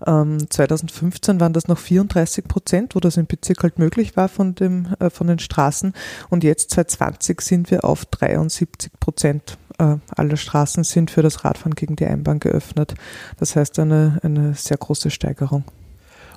Ähm, 0.07 0.51
2015 0.51 1.41
waren 1.41 1.53
das 1.53 1.69
noch 1.69 1.79
34 1.79 2.45
Prozent, 2.45 2.95
wo 2.95 3.01
das 3.01 3.17
im 3.17 3.27
Bezirk 3.27 3.63
halt 3.63 3.79
möglich 3.79 4.17
war 4.17 4.29
von, 4.29 4.55
dem, 4.55 4.89
äh, 4.99 5.11
von 5.11 5.27
den 5.27 5.39
Straßen. 5.39 5.93
Und 6.31 6.45
jetzt 6.45 6.71
2020 6.71 7.41
sind 7.41 7.71
wir 7.71 7.85
auf 7.85 8.05
73 8.07 8.93
Prozent 8.99 9.59
äh, 9.83 9.99
alle 10.15 10.37
Straßen 10.37 10.85
sind 10.85 11.11
für 11.11 11.23
das 11.23 11.45
Radfahren 11.45 11.75
gegen 11.75 11.97
die 11.97 12.07
Einbahn 12.07 12.41
geöffnet. 12.41 12.95
Das 13.39 13.57
heißt 13.57 13.79
eine, 13.79 14.21
eine 14.23 14.55
sehr 14.55 14.77
große 14.77 15.11
Steigerung. 15.11 15.65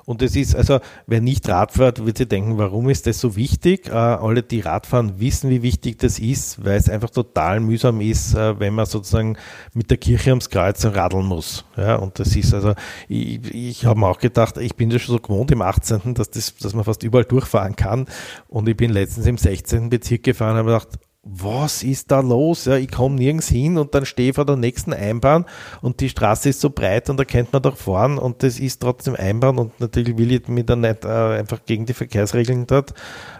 Und 0.06 0.22
es 0.22 0.36
ist, 0.36 0.54
also 0.54 0.78
wer 1.08 1.20
nicht 1.20 1.48
Rad 1.48 1.72
fährt, 1.72 2.06
wird 2.06 2.16
sich 2.16 2.28
denken, 2.28 2.58
warum 2.58 2.88
ist 2.88 3.08
das 3.08 3.18
so 3.18 3.34
wichtig? 3.34 3.88
Äh, 3.88 3.92
alle, 3.92 4.44
die 4.44 4.60
Radfahren, 4.60 5.18
wissen, 5.18 5.50
wie 5.50 5.62
wichtig 5.62 5.98
das 5.98 6.20
ist, 6.20 6.64
weil 6.64 6.76
es 6.76 6.88
einfach 6.88 7.10
total 7.10 7.58
mühsam 7.58 8.00
ist, 8.00 8.34
äh, 8.34 8.58
wenn 8.60 8.72
man 8.72 8.86
sozusagen 8.86 9.36
mit 9.74 9.90
der 9.90 9.96
Kirche 9.98 10.30
ums 10.30 10.48
Kreuz 10.48 10.84
radeln 10.84 11.26
muss. 11.26 11.64
Ja, 11.76 11.96
und 11.96 12.20
das 12.20 12.36
ist 12.36 12.54
also, 12.54 12.74
ich, 13.08 13.52
ich 13.52 13.84
habe 13.84 13.98
mir 13.98 14.06
auch 14.06 14.20
gedacht, 14.20 14.58
ich 14.58 14.76
bin 14.76 14.92
ja 14.92 15.00
schon 15.00 15.16
so 15.16 15.20
gewohnt 15.20 15.50
im 15.50 15.60
18., 15.60 16.14
dass, 16.14 16.30
das, 16.30 16.54
dass 16.54 16.72
man 16.72 16.84
fast 16.84 17.02
überall 17.02 17.24
durchfahren 17.24 17.74
kann. 17.74 18.06
Und 18.46 18.68
ich 18.68 18.76
bin 18.76 18.92
letztens 18.92 19.26
im 19.26 19.38
16. 19.38 19.90
Bezirk 19.90 20.22
gefahren 20.22 20.52
und 20.52 20.58
habe 20.58 20.68
gedacht, 20.68 20.88
was 21.28 21.82
ist 21.82 22.12
da 22.12 22.20
los? 22.20 22.66
Ja, 22.66 22.76
ich 22.76 22.90
komme 22.90 23.16
nirgends 23.16 23.48
hin 23.48 23.78
und 23.78 23.94
dann 23.94 24.06
stehe 24.06 24.30
ich 24.30 24.36
vor 24.36 24.46
der 24.46 24.56
nächsten 24.56 24.92
Einbahn 24.92 25.44
und 25.82 26.00
die 26.00 26.08
Straße 26.08 26.50
ist 26.50 26.60
so 26.60 26.70
breit 26.70 27.10
und 27.10 27.18
da 27.18 27.24
kennt 27.24 27.52
man 27.52 27.62
doch 27.62 27.76
fahren 27.76 28.16
und 28.16 28.44
das 28.44 28.60
ist 28.60 28.80
trotzdem 28.80 29.16
Einbahn 29.16 29.58
und 29.58 29.80
natürlich 29.80 30.16
will 30.18 30.30
ich 30.30 30.46
mir 30.46 30.62
dann 30.62 30.82
nicht 30.82 31.04
äh, 31.04 31.08
einfach 31.08 31.64
gegen 31.66 31.84
die 31.84 31.94
Verkehrsregeln 31.94 32.68
dort 32.68 32.94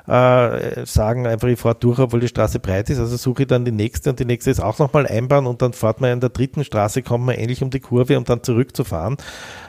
äh, 0.08 0.84
sagen, 0.84 1.28
einfach 1.28 1.46
ich 1.46 1.60
fahre 1.60 1.76
durch, 1.76 2.00
obwohl 2.00 2.20
die 2.20 2.28
Straße 2.28 2.58
breit 2.58 2.90
ist, 2.90 2.98
also 2.98 3.16
suche 3.16 3.42
ich 3.42 3.48
dann 3.48 3.64
die 3.64 3.72
nächste 3.72 4.10
und 4.10 4.18
die 4.18 4.24
nächste 4.24 4.50
ist 4.50 4.60
auch 4.60 4.80
nochmal 4.80 5.06
Einbahn 5.06 5.46
und 5.46 5.62
dann 5.62 5.72
fährt 5.72 6.00
man 6.00 6.10
in 6.10 6.20
der 6.20 6.30
dritten 6.30 6.64
Straße, 6.64 7.02
kommt 7.02 7.26
man 7.26 7.36
ähnlich 7.36 7.62
um 7.62 7.70
die 7.70 7.80
Kurve, 7.80 8.18
um 8.18 8.24
dann 8.24 8.42
zurückzufahren, 8.42 9.16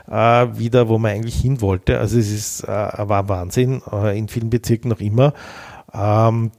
äh, 0.10 0.48
wieder, 0.58 0.90
wo 0.90 0.98
man 0.98 1.12
eigentlich 1.12 1.40
hin 1.40 1.62
wollte. 1.62 2.00
Also 2.00 2.18
es 2.18 2.32
ist, 2.32 2.64
äh, 2.64 2.68
war 2.68 3.30
Wahnsinn, 3.30 3.84
äh, 3.92 4.18
in 4.18 4.28
vielen 4.28 4.50
Bezirken 4.50 4.90
noch 4.90 5.02
immer. 5.02 5.34
Ähm, 5.94 6.52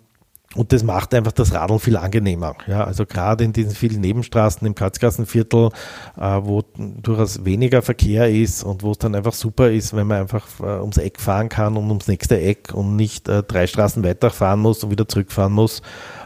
und 0.59 0.73
das 0.73 0.83
macht 0.83 1.15
einfach 1.15 1.31
das 1.31 1.55
Radeln 1.55 1.79
viel 1.79 1.97
angenehmer. 1.97 2.57
Ja, 2.67 2.83
also 2.83 3.07
gerade 3.07 3.45
in 3.45 3.53
diesen 3.53 3.71
vielen 3.71 4.01
Nebenstraßen 4.01 4.67
im 4.67 4.75
Katzgassenviertel, 4.75 5.71
äh, 6.17 6.21
wo 6.21 6.65
durchaus 6.77 7.45
weniger 7.45 7.81
Verkehr 7.81 8.29
ist 8.29 8.65
und 8.65 8.83
wo 8.83 8.91
es 8.91 8.99
dann 8.99 9.15
einfach 9.15 9.35
super 9.35 9.71
ist, 9.71 9.95
wenn 9.95 10.09
man 10.09 10.23
einfach 10.23 10.47
äh, 10.59 10.81
ums 10.81 10.97
Eck 10.97 11.21
fahren 11.21 11.49
kann 11.49 11.77
und 11.77 11.89
ums 11.89 12.09
nächste 12.09 12.41
Eck 12.41 12.75
und 12.75 12.97
nicht 12.97 13.29
äh, 13.29 13.45
drei 13.45 13.69
Straßen 13.69 14.03
weiterfahren 14.03 14.59
muss 14.59 14.83
und 14.83 14.91
wieder 14.91 15.07
zurückfahren 15.07 15.53
muss 15.53 15.81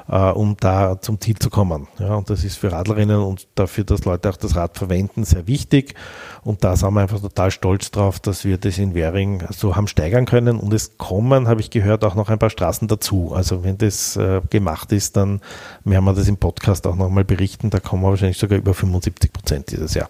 äh, 0.08 0.30
um 0.30 0.56
da 0.58 1.00
zum 1.00 1.20
Ziel 1.20 1.38
zu 1.38 1.50
kommen. 1.50 1.88
Ja, 1.98 2.14
und 2.14 2.30
das 2.30 2.44
ist 2.44 2.56
für 2.56 2.72
Radlerinnen 2.72 3.20
und 3.20 3.48
dafür, 3.54 3.84
dass 3.84 4.04
Leute 4.04 4.30
auch 4.30 4.36
das 4.36 4.56
Rad 4.56 4.78
verwenden, 4.78 5.24
sehr 5.24 5.46
wichtig. 5.46 5.94
Und 6.42 6.64
da 6.64 6.76
sind 6.76 6.92
wir 6.94 7.00
einfach 7.00 7.20
total 7.20 7.50
stolz 7.50 7.90
drauf, 7.90 8.18
dass 8.20 8.44
wir 8.44 8.58
das 8.58 8.78
in 8.78 8.94
Währing 8.94 9.44
so 9.50 9.76
haben 9.76 9.86
steigern 9.86 10.26
können. 10.26 10.58
Und 10.58 10.72
es 10.72 10.98
kommen, 10.98 11.48
habe 11.48 11.60
ich 11.60 11.70
gehört, 11.70 12.04
auch 12.04 12.14
noch 12.14 12.28
ein 12.28 12.38
paar 12.38 12.50
Straßen 12.50 12.88
dazu. 12.88 13.32
Also 13.34 13.64
wenn 13.64 13.78
das 13.78 14.16
äh, 14.16 14.40
gemacht 14.50 14.92
ist, 14.92 15.16
dann 15.16 15.40
werden 15.84 16.04
wir 16.04 16.14
das 16.14 16.28
im 16.28 16.36
Podcast 16.36 16.86
auch 16.86 16.96
nochmal 16.96 17.24
berichten. 17.24 17.70
Da 17.70 17.80
kommen 17.80 18.02
wir 18.02 18.10
wahrscheinlich 18.10 18.38
sogar 18.38 18.58
über 18.58 18.74
75 18.74 19.32
Prozent 19.32 19.70
dieses 19.70 19.94
Jahr. 19.94 20.08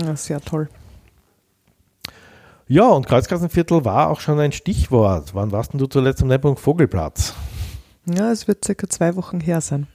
Ja, 0.00 0.16
sehr 0.16 0.40
toll. 0.40 0.68
Ja, 2.72 2.86
und 2.86 3.08
Kreuzkassenviertel 3.08 3.84
war 3.84 4.10
auch 4.10 4.20
schon 4.20 4.38
ein 4.38 4.52
Stichwort. 4.52 5.34
Wann 5.34 5.50
warst 5.50 5.72
denn 5.72 5.80
du 5.80 5.86
zuletzt 5.86 6.22
am 6.22 6.28
Nebenpunkt 6.28 6.60
Vogelplatz? 6.60 7.34
Ja, 8.06 8.30
es 8.32 8.48
wird 8.48 8.64
circa 8.64 8.88
zwei 8.88 9.16
Wochen 9.16 9.40
her 9.40 9.60
sein. 9.60 9.86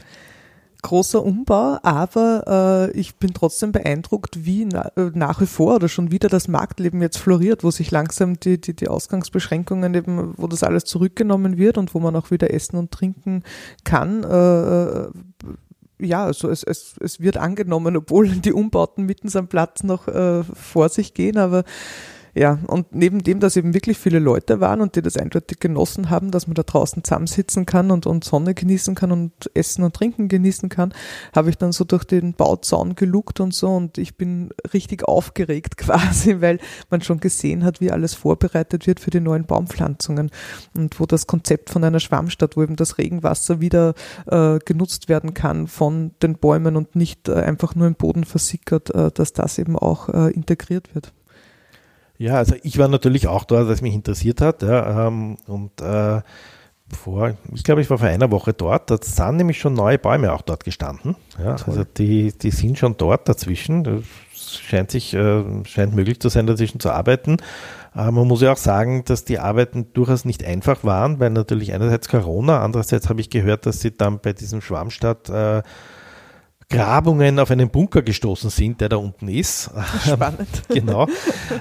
Großer 0.82 1.24
Umbau, 1.24 1.80
aber 1.82 2.92
äh, 2.94 3.00
ich 3.00 3.16
bin 3.16 3.34
trotzdem 3.34 3.72
beeindruckt, 3.72 4.46
wie 4.46 4.66
na, 4.66 4.92
äh, 4.96 5.10
nach 5.16 5.42
wie 5.42 5.48
vor 5.48 5.76
oder 5.76 5.90
schon 5.90 6.12
wieder 6.12 6.30
das 6.30 6.48
Marktleben 6.48 7.02
jetzt 7.02 7.18
floriert, 7.18 7.64
wo 7.64 7.72
sich 7.72 7.90
langsam 7.90 8.40
die, 8.40 8.62
die, 8.62 8.76
die 8.76 8.88
Ausgangsbeschränkungen 8.88 9.96
eben, 9.96 10.36
wo 10.38 10.46
das 10.46 10.62
alles 10.62 10.86
zurückgenommen 10.86 11.58
wird 11.58 11.80
und 11.80 11.96
wo 11.96 12.00
man 12.00 12.16
auch 12.16 12.30
wieder 12.30 12.54
essen 12.54 12.78
und 12.78 12.92
trinken 12.92 13.44
kann. 13.84 14.24
Äh, 14.24 14.36
äh 14.36 15.10
ja, 15.98 16.26
also 16.26 16.50
es, 16.50 16.62
es, 16.64 16.96
es 17.00 17.22
wird 17.22 17.38
angenommen, 17.38 17.96
obwohl 17.96 18.28
die 18.28 18.52
Umbauten 18.54 19.06
mitten 19.06 19.36
am 19.36 19.48
Platz 19.48 19.82
noch 19.82 20.08
äh, 20.08 20.44
vor 20.44 20.90
sich 20.90 21.14
gehen, 21.14 21.38
aber 21.38 21.64
ja, 22.38 22.60
und 22.68 22.94
neben 22.94 23.24
dem, 23.24 23.40
dass 23.40 23.56
eben 23.56 23.74
wirklich 23.74 23.98
viele 23.98 24.20
Leute 24.20 24.60
waren 24.60 24.82
und 24.82 24.98
die 24.98 25.02
das 25.02 25.16
eindeutig 25.16 25.58
genossen 25.60 26.10
haben, 26.10 26.32
dass 26.32 26.48
man 26.48 26.56
da 26.56 26.64
draußen 26.64 27.02
zusammensitzen 27.02 27.66
kann 27.66 27.92
und, 27.92 28.06
und 28.06 28.26
Sonne 28.26 28.54
genießen 28.54 28.94
kann 28.94 29.14
und 29.14 29.32
Essen 29.54 29.86
und 29.86 29.96
Trinken 29.96 30.28
genießen 30.28 30.68
kann, 30.68 30.94
habe 31.34 31.50
ich 31.50 31.58
dann 31.58 31.72
so 31.72 31.86
durch 31.86 32.04
den 32.04 32.34
Bauzaun 32.34 32.96
geluckt 32.96 33.40
und 33.40 33.54
so 33.54 33.70
und 33.70 33.98
ich 33.98 34.18
bin 34.18 34.50
richtig 34.74 35.08
aufgeregt 35.08 35.78
quasi, 35.78 36.42
weil 36.42 36.60
man 36.90 37.02
schon 37.02 37.22
gesehen 37.22 37.64
hat, 37.64 37.80
wie 37.80 37.90
alles 37.90 38.16
vorbereitet 38.16 38.86
wird 38.86 39.00
für 39.00 39.12
die 39.12 39.22
neuen 39.22 39.46
Baumpflanzungen 39.46 40.30
und 40.76 41.00
wo 41.00 41.06
das 41.06 41.28
Konzept 41.28 41.70
von 41.70 41.86
einer 41.86 42.02
Schwammstadt, 42.02 42.58
wo 42.58 42.64
eben 42.64 42.76
das 42.76 42.98
Regenwasser 42.98 43.62
wieder 43.62 43.94
äh, 44.28 44.60
genutzt 44.60 45.08
werden 45.08 45.34
kann 45.34 45.68
von 45.68 46.12
den 46.22 46.36
Bäumen 46.36 46.76
und 46.76 46.98
nicht 46.98 47.30
äh, 47.30 47.36
einfach 47.36 47.76
nur 47.76 47.88
im 47.88 47.96
Boden 47.96 48.26
versickert, 48.26 48.94
äh, 48.94 49.10
dass 49.12 49.32
das 49.32 49.58
eben 49.58 49.78
auch 49.78 50.10
äh, 50.10 50.32
integriert 50.32 50.94
wird. 50.94 51.14
Ja, 52.18 52.36
also 52.36 52.56
ich 52.64 52.78
war 52.78 52.88
natürlich 52.88 53.28
auch 53.28 53.44
dort, 53.44 53.68
was 53.68 53.82
mich 53.82 53.94
interessiert 53.94 54.42
hat. 54.42 54.62
Ja, 54.62 55.08
ähm, 55.08 55.38
und 55.48 55.82
äh, 55.82 56.22
vor, 56.94 57.34
ich 57.54 57.64
glaube, 57.64 57.82
ich 57.82 57.90
war 57.90 57.98
vor 57.98 58.08
einer 58.08 58.32
Woche 58.32 58.54
dort. 58.54 58.90
Da 58.92 58.98
sind 59.02 59.38
nämlich 59.38 59.60
schon 59.60 59.74
neue 59.74 59.98
Bäume 59.98 60.32
auch 60.32 60.42
dort 60.42 60.64
gestanden. 60.64 61.16
Ja, 61.44 61.52
also 61.52 61.84
die, 61.84 62.32
die 62.32 62.52
sind 62.52 62.78
schon 62.78 62.96
dort 62.98 63.28
dazwischen. 63.28 63.84
Das 63.84 64.04
scheint 64.62 64.92
sich, 64.92 65.14
äh, 65.14 65.44
scheint 65.66 65.96
möglich 65.96 66.20
zu 66.20 66.30
sein, 66.30 66.48
dazwischen 66.48 66.80
zu 66.80 66.92
arbeiten. 66.92 67.38
Äh, 67.96 68.12
man 68.12 68.28
muss 68.28 68.42
ja 68.42 68.54
auch 68.54 68.58
sagen, 68.58 69.04
dass 69.06 69.26
die 69.26 69.40
Arbeiten 69.40 69.88
durchaus 69.94 70.26
nicht 70.26 70.44
einfach 70.44 70.84
waren, 70.84 71.20
weil 71.20 71.32
natürlich 71.32 71.74
einerseits 71.74 72.08
Corona, 72.08 72.62
andererseits 72.62 73.10
habe 73.10 73.22
ich 73.22 73.30
gehört, 73.30 73.66
dass 73.66 73.82
sie 73.82 73.96
dann 73.96 74.20
bei 74.20 74.34
diesem 74.34 74.62
Schwarmstadt 74.62 75.30
äh, 75.30 75.64
Grabungen 76.70 77.40
auf 77.40 77.52
einen 77.52 77.70
Bunker 77.70 78.02
gestoßen 78.02 78.50
sind, 78.50 78.82
der 78.82 78.90
da 78.90 78.98
unten 78.98 79.28
ist. 79.28 79.70
Spannend. 80.06 80.48
genau. 80.70 81.08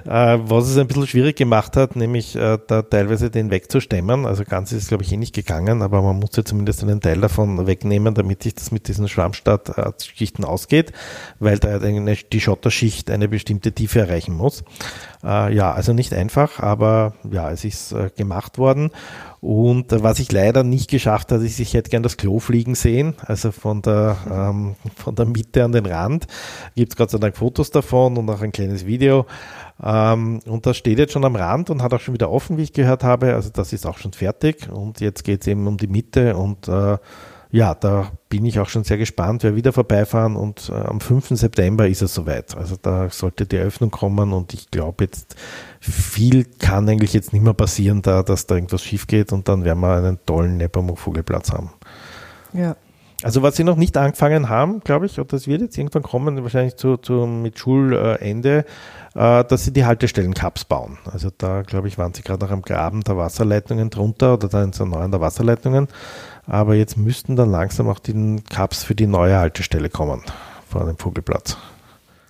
Äh, 0.06 0.38
was 0.42 0.68
es 0.68 0.78
ein 0.78 0.86
bisschen 0.86 1.06
schwierig 1.06 1.36
gemacht 1.36 1.76
hat, 1.76 1.94
nämlich 1.94 2.34
äh, 2.36 2.58
da 2.66 2.82
teilweise 2.82 3.30
den 3.30 3.50
wegzustemmen. 3.50 4.24
Also 4.24 4.44
ganz 4.44 4.72
ist 4.72 4.84
es, 4.84 4.88
glaube 4.88 5.04
ich, 5.04 5.12
eh 5.12 5.16
nicht 5.16 5.34
gegangen, 5.34 5.82
aber 5.82 6.00
man 6.00 6.18
musste 6.18 6.42
zumindest 6.42 6.82
einen 6.82 7.00
Teil 7.00 7.20
davon 7.20 7.66
wegnehmen, 7.66 8.14
damit 8.14 8.42
sich 8.42 8.54
das 8.54 8.70
mit 8.70 8.88
diesen 8.88 9.08
Schwammstadtschichten 9.08 10.44
ausgeht, 10.44 10.92
weil 11.38 11.58
da 11.58 11.78
eine, 11.78 12.16
die 12.16 12.40
Schotterschicht 12.40 13.10
eine 13.10 13.28
bestimmte 13.28 13.72
Tiefe 13.72 14.00
erreichen 14.00 14.34
muss. 14.34 14.64
Äh, 15.22 15.54
ja, 15.54 15.72
also 15.72 15.92
nicht 15.92 16.14
einfach, 16.14 16.60
aber 16.60 17.14
ja, 17.30 17.50
es 17.50 17.64
ist 17.64 17.92
äh, 17.92 18.10
gemacht 18.16 18.58
worden. 18.58 18.90
Und 19.44 19.92
äh, 19.92 20.02
was 20.02 20.20
ich 20.20 20.32
leider 20.32 20.62
nicht 20.64 20.88
geschafft 20.88 21.30
habe, 21.30 21.44
ist, 21.44 21.60
ich 21.60 21.74
hätte 21.74 21.90
gern 21.90 22.02
das 22.02 22.16
Klo 22.16 22.38
fliegen 22.38 22.74
sehen, 22.74 23.14
also 23.26 23.52
von 23.52 23.82
der, 23.82 24.16
ähm, 24.30 24.74
von 24.96 25.14
der 25.14 25.26
Mitte 25.26 25.62
an 25.64 25.72
den 25.72 25.84
Rand. 25.84 26.26
Gibt 26.74 26.92
es 26.92 26.96
Gott 26.96 27.10
sei 27.10 27.18
Dank 27.18 27.36
Fotos 27.36 27.70
davon 27.70 28.16
und 28.16 28.30
auch 28.30 28.40
ein 28.40 28.52
kleines 28.52 28.86
Video. 28.86 29.26
Ähm, 29.82 30.40
und 30.46 30.64
das 30.64 30.78
steht 30.78 30.98
jetzt 30.98 31.12
schon 31.12 31.26
am 31.26 31.36
Rand 31.36 31.68
und 31.68 31.82
hat 31.82 31.92
auch 31.92 32.00
schon 32.00 32.14
wieder 32.14 32.30
offen, 32.30 32.56
wie 32.56 32.62
ich 32.62 32.72
gehört 32.72 33.04
habe. 33.04 33.34
Also 33.34 33.50
das 33.50 33.74
ist 33.74 33.84
auch 33.84 33.98
schon 33.98 34.14
fertig. 34.14 34.70
Und 34.72 35.00
jetzt 35.00 35.24
geht 35.24 35.42
es 35.42 35.46
eben 35.46 35.66
um 35.66 35.76
die 35.76 35.88
Mitte 35.88 36.36
und 36.36 36.66
äh, 36.68 36.96
ja, 37.54 37.72
da 37.72 38.10
bin 38.30 38.44
ich 38.46 38.58
auch 38.58 38.68
schon 38.68 38.82
sehr 38.82 38.98
gespannt, 38.98 39.44
wer 39.44 39.54
wieder 39.54 39.72
vorbeifahren 39.72 40.34
und 40.34 40.70
äh, 40.70 40.72
am 40.72 41.00
5. 41.00 41.28
September 41.38 41.86
ist 41.86 42.02
es 42.02 42.12
soweit. 42.12 42.56
Also 42.56 42.74
da 42.82 43.10
sollte 43.10 43.46
die 43.46 43.54
Eröffnung 43.54 43.92
kommen 43.92 44.32
und 44.32 44.52
ich 44.54 44.72
glaube 44.72 45.04
jetzt, 45.04 45.36
viel 45.90 46.44
kann 46.44 46.88
eigentlich 46.88 47.12
jetzt 47.12 47.32
nicht 47.32 47.42
mehr 47.42 47.52
passieren, 47.52 48.00
da, 48.00 48.22
dass 48.22 48.46
da 48.46 48.54
irgendwas 48.54 48.82
schief 48.82 49.06
geht 49.06 49.32
und 49.32 49.48
dann 49.48 49.64
werden 49.64 49.80
wir 49.80 49.96
einen 49.96 50.18
tollen 50.24 50.56
Nepomuk-Vogelplatz 50.56 51.52
haben. 51.52 51.70
Ja. 52.52 52.76
Also 53.22 53.42
was 53.42 53.56
sie 53.56 53.64
noch 53.64 53.76
nicht 53.76 53.96
angefangen 53.96 54.48
haben, 54.48 54.80
glaube 54.80 55.06
ich, 55.06 55.18
und 55.18 55.32
das 55.32 55.46
wird 55.46 55.62
jetzt 55.62 55.78
irgendwann 55.78 56.02
kommen, 56.02 56.42
wahrscheinlich 56.42 56.76
zu, 56.76 56.96
zu 56.96 57.26
mit 57.26 57.58
Schulende, 57.58 58.64
äh, 59.14 59.44
dass 59.44 59.64
sie 59.64 59.72
die 59.72 59.84
Haltestellen-Cups 59.84 60.64
bauen. 60.64 60.98
Also 61.10 61.30
da, 61.36 61.62
glaube 61.62 61.88
ich, 61.88 61.96
waren 61.96 62.12
sie 62.12 62.22
gerade 62.22 62.44
noch 62.44 62.52
am 62.52 62.62
Graben 62.62 63.02
der 63.02 63.16
Wasserleitungen 63.16 63.88
drunter 63.88 64.34
oder 64.34 64.48
da 64.48 64.62
in 64.62 64.72
so 64.72 64.84
neuen 64.84 65.10
der 65.10 65.20
Wasserleitungen. 65.20 65.88
Aber 66.46 66.74
jetzt 66.74 66.96
müssten 66.96 67.36
dann 67.36 67.50
langsam 67.50 67.88
auch 67.88 67.98
die 67.98 68.42
Cups 68.50 68.84
für 68.84 68.94
die 68.94 69.06
neue 69.06 69.38
Haltestelle 69.38 69.88
kommen 69.88 70.22
vor 70.68 70.84
dem 70.84 70.98
Vogelplatz. 70.98 71.56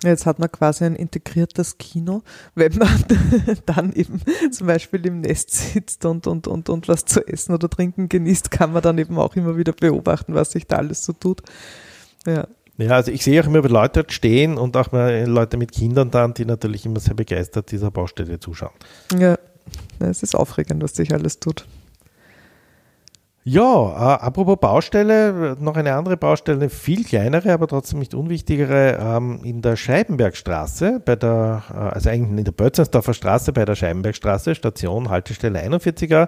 Jetzt 0.05 0.25
hat 0.25 0.39
man 0.39 0.51
quasi 0.51 0.85
ein 0.85 0.95
integriertes 0.95 1.77
Kino, 1.77 2.21
wenn 2.55 2.73
man 2.77 3.03
dann 3.65 3.93
eben 3.93 4.21
zum 4.51 4.67
Beispiel 4.67 5.05
im 5.05 5.21
Nest 5.21 5.51
sitzt 5.51 6.05
und, 6.05 6.27
und, 6.27 6.47
und, 6.47 6.69
und 6.69 6.87
was 6.87 7.05
zu 7.05 7.27
essen 7.27 7.53
oder 7.53 7.69
trinken 7.69 8.09
genießt, 8.09 8.51
kann 8.51 8.73
man 8.73 8.81
dann 8.81 8.97
eben 8.97 9.17
auch 9.17 9.35
immer 9.35 9.57
wieder 9.57 9.73
beobachten, 9.73 10.33
was 10.33 10.51
sich 10.51 10.67
da 10.67 10.77
alles 10.77 11.03
so 11.03 11.13
tut. 11.13 11.41
Ja. 12.25 12.47
Ja, 12.77 12.91
also 12.91 13.09
ich 13.09 13.23
sehe 13.23 13.41
auch 13.41 13.47
immer 13.47 13.61
Leute 13.61 14.01
dort 14.01 14.11
stehen 14.11 14.57
und 14.57 14.75
auch 14.75 14.91
mal 14.91 15.25
Leute 15.25 15.55
mit 15.55 15.71
Kindern 15.71 16.11
dann, 16.11 16.33
die 16.33 16.43
natürlich 16.43 16.85
immer 16.85 16.99
sehr 16.99 17.13
begeistert 17.13 17.71
dieser 17.71 17.89
Baustelle 17.89 18.39
zuschauen. 18.39 18.73
Ja, 19.17 19.37
es 19.99 20.23
ist 20.23 20.35
aufregend, 20.35 20.83
was 20.83 20.93
sich 20.93 21.13
alles 21.13 21.39
tut. 21.39 21.65
Ja, 23.47 23.61
äh, 23.61 24.23
apropos 24.23 24.57
Baustelle, 24.59 25.55
noch 25.59 25.75
eine 25.75 25.93
andere 25.93 26.17
Baustelle, 26.17 26.67
viel 26.67 27.03
kleinere, 27.03 27.53
aber 27.53 27.67
trotzdem 27.67 27.99
nicht 27.99 28.15
unwichtigere, 28.15 28.97
ähm, 28.99 29.39
in 29.43 29.61
der 29.61 29.75
Scheibenbergstraße, 29.75 30.99
bei 31.05 31.15
der, 31.15 31.61
äh, 31.69 31.77
also 31.77 32.09
eigentlich 32.09 32.39
in 32.39 32.43
der 32.43 32.51
Bötzensdorfer 32.53 33.13
Straße 33.13 33.53
bei 33.53 33.63
der 33.63 33.75
Scheibenbergstraße, 33.75 34.55
Station 34.55 35.11
Haltestelle 35.11 35.61
41er. 35.61 36.27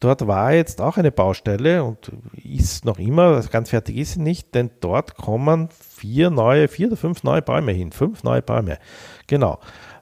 Dort 0.00 0.26
war 0.26 0.54
jetzt 0.54 0.80
auch 0.80 0.96
eine 0.96 1.12
Baustelle 1.12 1.84
und 1.84 2.10
ist 2.42 2.86
noch 2.86 2.98
immer, 2.98 3.42
ganz 3.50 3.68
fertig 3.68 3.98
ist 3.98 4.14
sie 4.14 4.22
nicht, 4.22 4.54
denn 4.54 4.70
dort 4.80 5.14
kommen 5.14 5.68
vier 5.70 6.30
neue, 6.30 6.68
vier 6.68 6.86
oder 6.86 6.96
fünf 6.96 7.22
neue 7.22 7.42
Bäume 7.42 7.72
hin, 7.72 7.92
fünf 7.92 8.22
neue 8.22 8.40
Bäume. 8.40 8.78
Genau. 9.26 9.58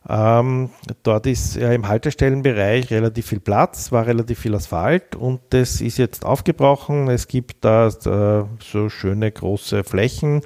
Ähm, 0.07 0.69
dort 1.03 1.27
ist 1.27 1.57
ja 1.57 1.73
im 1.73 1.89
Haltestellenbereich 1.89 2.91
relativ 2.91 3.27
viel 3.27 3.41
Platz, 3.41 3.91
war 3.91 4.07
relativ 4.07 4.39
viel 4.39 4.55
Asphalt 4.55 5.17
und 5.17 5.41
das 5.51 5.81
ist 5.81 5.97
jetzt 5.97 6.27
aufgebrochen. 6.27 7.09
Es 7.09 7.27
gibt 7.27 7.65
da 7.65 7.89
äh, 7.89 8.45
so 8.63 8.89
schöne 8.91 9.33
große 9.33 9.83
Flächen, 9.83 10.43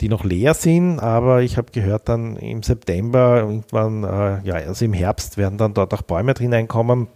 die 0.00 0.08
noch 0.08 0.24
leer 0.24 0.54
sind, 0.54 0.98
aber 0.98 1.42
ich 1.42 1.58
habe 1.58 1.72
gehört, 1.72 2.08
dann 2.08 2.36
im 2.36 2.62
September, 2.62 3.40
irgendwann, 3.40 4.04
äh, 4.04 4.40
ja, 4.44 4.54
also 4.54 4.84
im 4.86 4.94
Herbst 4.94 5.36
werden 5.36 5.58
dann 5.58 5.74
dort 5.74 5.92
auch 5.92 6.02
Bäume 6.02 6.32
drin 6.32 6.54
einkommen. 6.54 7.08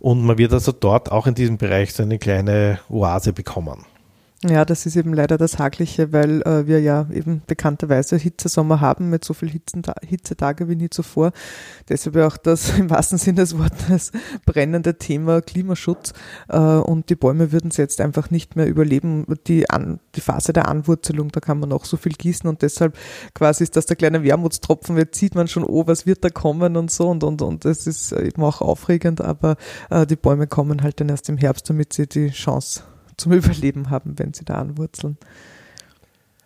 Und 0.00 0.22
man 0.22 0.36
wird 0.36 0.52
also 0.52 0.70
dort 0.72 1.10
auch 1.10 1.26
in 1.26 1.34
diesem 1.34 1.56
Bereich 1.56 1.94
so 1.94 2.02
eine 2.02 2.18
kleine 2.18 2.78
Oase 2.90 3.32
bekommen. 3.32 3.86
Ja, 4.46 4.66
das 4.66 4.84
ist 4.84 4.94
eben 4.96 5.14
leider 5.14 5.38
das 5.38 5.58
Hagliche, 5.58 6.12
weil 6.12 6.42
äh, 6.42 6.66
wir 6.66 6.78
ja 6.80 7.06
eben 7.10 7.40
bekannterweise 7.46 8.16
Hitzesommer 8.16 8.78
haben 8.78 9.08
mit 9.08 9.24
so 9.24 9.32
viel 9.32 9.50
Hitzetage 9.50 10.68
wie 10.68 10.76
nie 10.76 10.90
zuvor. 10.90 11.32
Deshalb 11.88 12.16
auch 12.16 12.36
das 12.36 12.68
im 12.78 12.90
wahrsten 12.90 13.16
Sinne 13.16 13.36
des 13.36 13.56
Wortes 13.56 14.12
brennende 14.44 14.98
Thema 14.98 15.40
Klimaschutz. 15.40 16.12
Äh, 16.48 16.58
und 16.58 17.08
die 17.08 17.14
Bäume 17.14 17.52
würden 17.52 17.70
es 17.70 17.78
jetzt 17.78 18.02
einfach 18.02 18.30
nicht 18.30 18.54
mehr 18.54 18.66
überleben. 18.66 19.24
Die, 19.46 19.70
An 19.70 19.98
die 20.14 20.20
Phase 20.20 20.52
der 20.52 20.68
Anwurzelung, 20.68 21.32
da 21.32 21.40
kann 21.40 21.58
man 21.58 21.70
noch 21.70 21.86
so 21.86 21.96
viel 21.96 22.12
gießen 22.12 22.48
und 22.48 22.60
deshalb 22.60 22.98
quasi 23.32 23.64
ist 23.64 23.76
das 23.76 23.86
der 23.86 23.96
kleine 23.96 24.24
Wermutstropfen. 24.24 24.98
Jetzt 24.98 25.18
sieht 25.18 25.34
man 25.34 25.48
schon, 25.48 25.64
oh, 25.64 25.86
was 25.86 26.04
wird 26.04 26.22
da 26.22 26.28
kommen 26.28 26.76
und 26.76 26.90
so 26.90 27.08
und 27.08 27.24
und 27.24 27.40
und. 27.40 27.64
Das 27.64 27.86
ist 27.86 28.12
eben 28.12 28.42
auch 28.42 28.60
aufregend, 28.60 29.22
aber 29.22 29.56
äh, 29.88 30.06
die 30.06 30.16
Bäume 30.16 30.46
kommen 30.46 30.82
halt 30.82 31.00
dann 31.00 31.08
erst 31.08 31.30
im 31.30 31.38
Herbst, 31.38 31.70
damit 31.70 31.94
sie 31.94 32.06
die 32.06 32.28
Chance 32.28 32.82
zum 33.16 33.32
Überleben 33.32 33.90
haben, 33.90 34.18
wenn 34.18 34.34
sie 34.34 34.44
da 34.44 34.54
anwurzeln. 34.54 35.18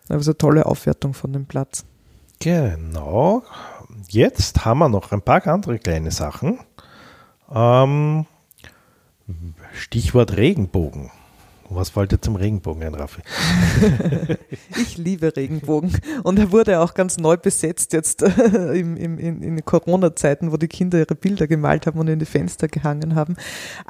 Also 0.07 0.33
tolle 0.33 0.65
Aufwertung 0.65 1.13
von 1.13 1.33
dem 1.33 1.45
Platz. 1.45 1.85
Genau. 2.39 3.43
Jetzt 4.07 4.65
haben 4.65 4.79
wir 4.79 4.89
noch 4.89 5.11
ein 5.11 5.21
paar 5.21 5.45
andere 5.47 5.77
kleine 5.77 6.11
Sachen. 6.11 6.59
Ähm, 7.53 8.25
Stichwort 9.73 10.35
Regenbogen. 10.37 11.11
Was 11.71 11.89
fällt 11.89 12.11
dir 12.11 12.19
zum 12.19 12.35
Regenbogen 12.35 12.83
ein, 12.83 12.95
Raffi? 12.95 13.21
ich 14.81 14.97
liebe 14.97 15.35
Regenbogen. 15.35 15.95
Und 16.23 16.39
er 16.39 16.51
wurde 16.51 16.79
auch 16.79 16.95
ganz 16.95 17.17
neu 17.17 17.37
besetzt 17.37 17.93
jetzt 17.93 18.23
äh, 18.23 18.73
im, 18.73 18.97
in, 18.97 19.43
in 19.43 19.63
Corona-Zeiten, 19.63 20.51
wo 20.51 20.57
die 20.57 20.67
Kinder 20.67 20.97
ihre 20.97 21.13
Bilder 21.13 21.45
gemalt 21.45 21.85
haben 21.85 21.99
und 21.99 22.07
in 22.07 22.17
die 22.17 22.25
Fenster 22.25 22.67
gehangen 22.67 23.13
haben. 23.13 23.35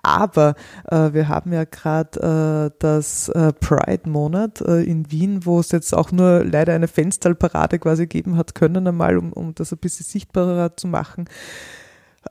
Aber 0.04 0.56
äh, 0.92 1.14
wir 1.14 1.30
haben 1.30 1.54
ja 1.54 1.64
gerade 1.64 2.72
äh, 2.74 2.76
das 2.80 3.30
äh, 3.30 3.54
Pride-Monat 3.54 4.60
äh, 4.62 4.84
in 4.84 5.10
Wien, 5.10 5.46
wo 5.46 5.62
es 5.62 5.72
jetzt 5.72 5.94
auch 5.94 6.12
nur 6.12 6.44
leider 6.44 6.74
eine 6.74 6.90
Fensterparade 6.90 7.80
quasi 7.80 8.08
geben 8.08 8.36
hat 8.36 8.56
können, 8.56 8.88
einmal, 8.88 9.18
um, 9.18 9.32
um 9.32 9.56
das 9.56 9.72
ein 9.72 9.78
bisschen 9.78 10.06
sichtbarer 10.06 10.76
zu 10.76 10.88
machen 10.88 11.30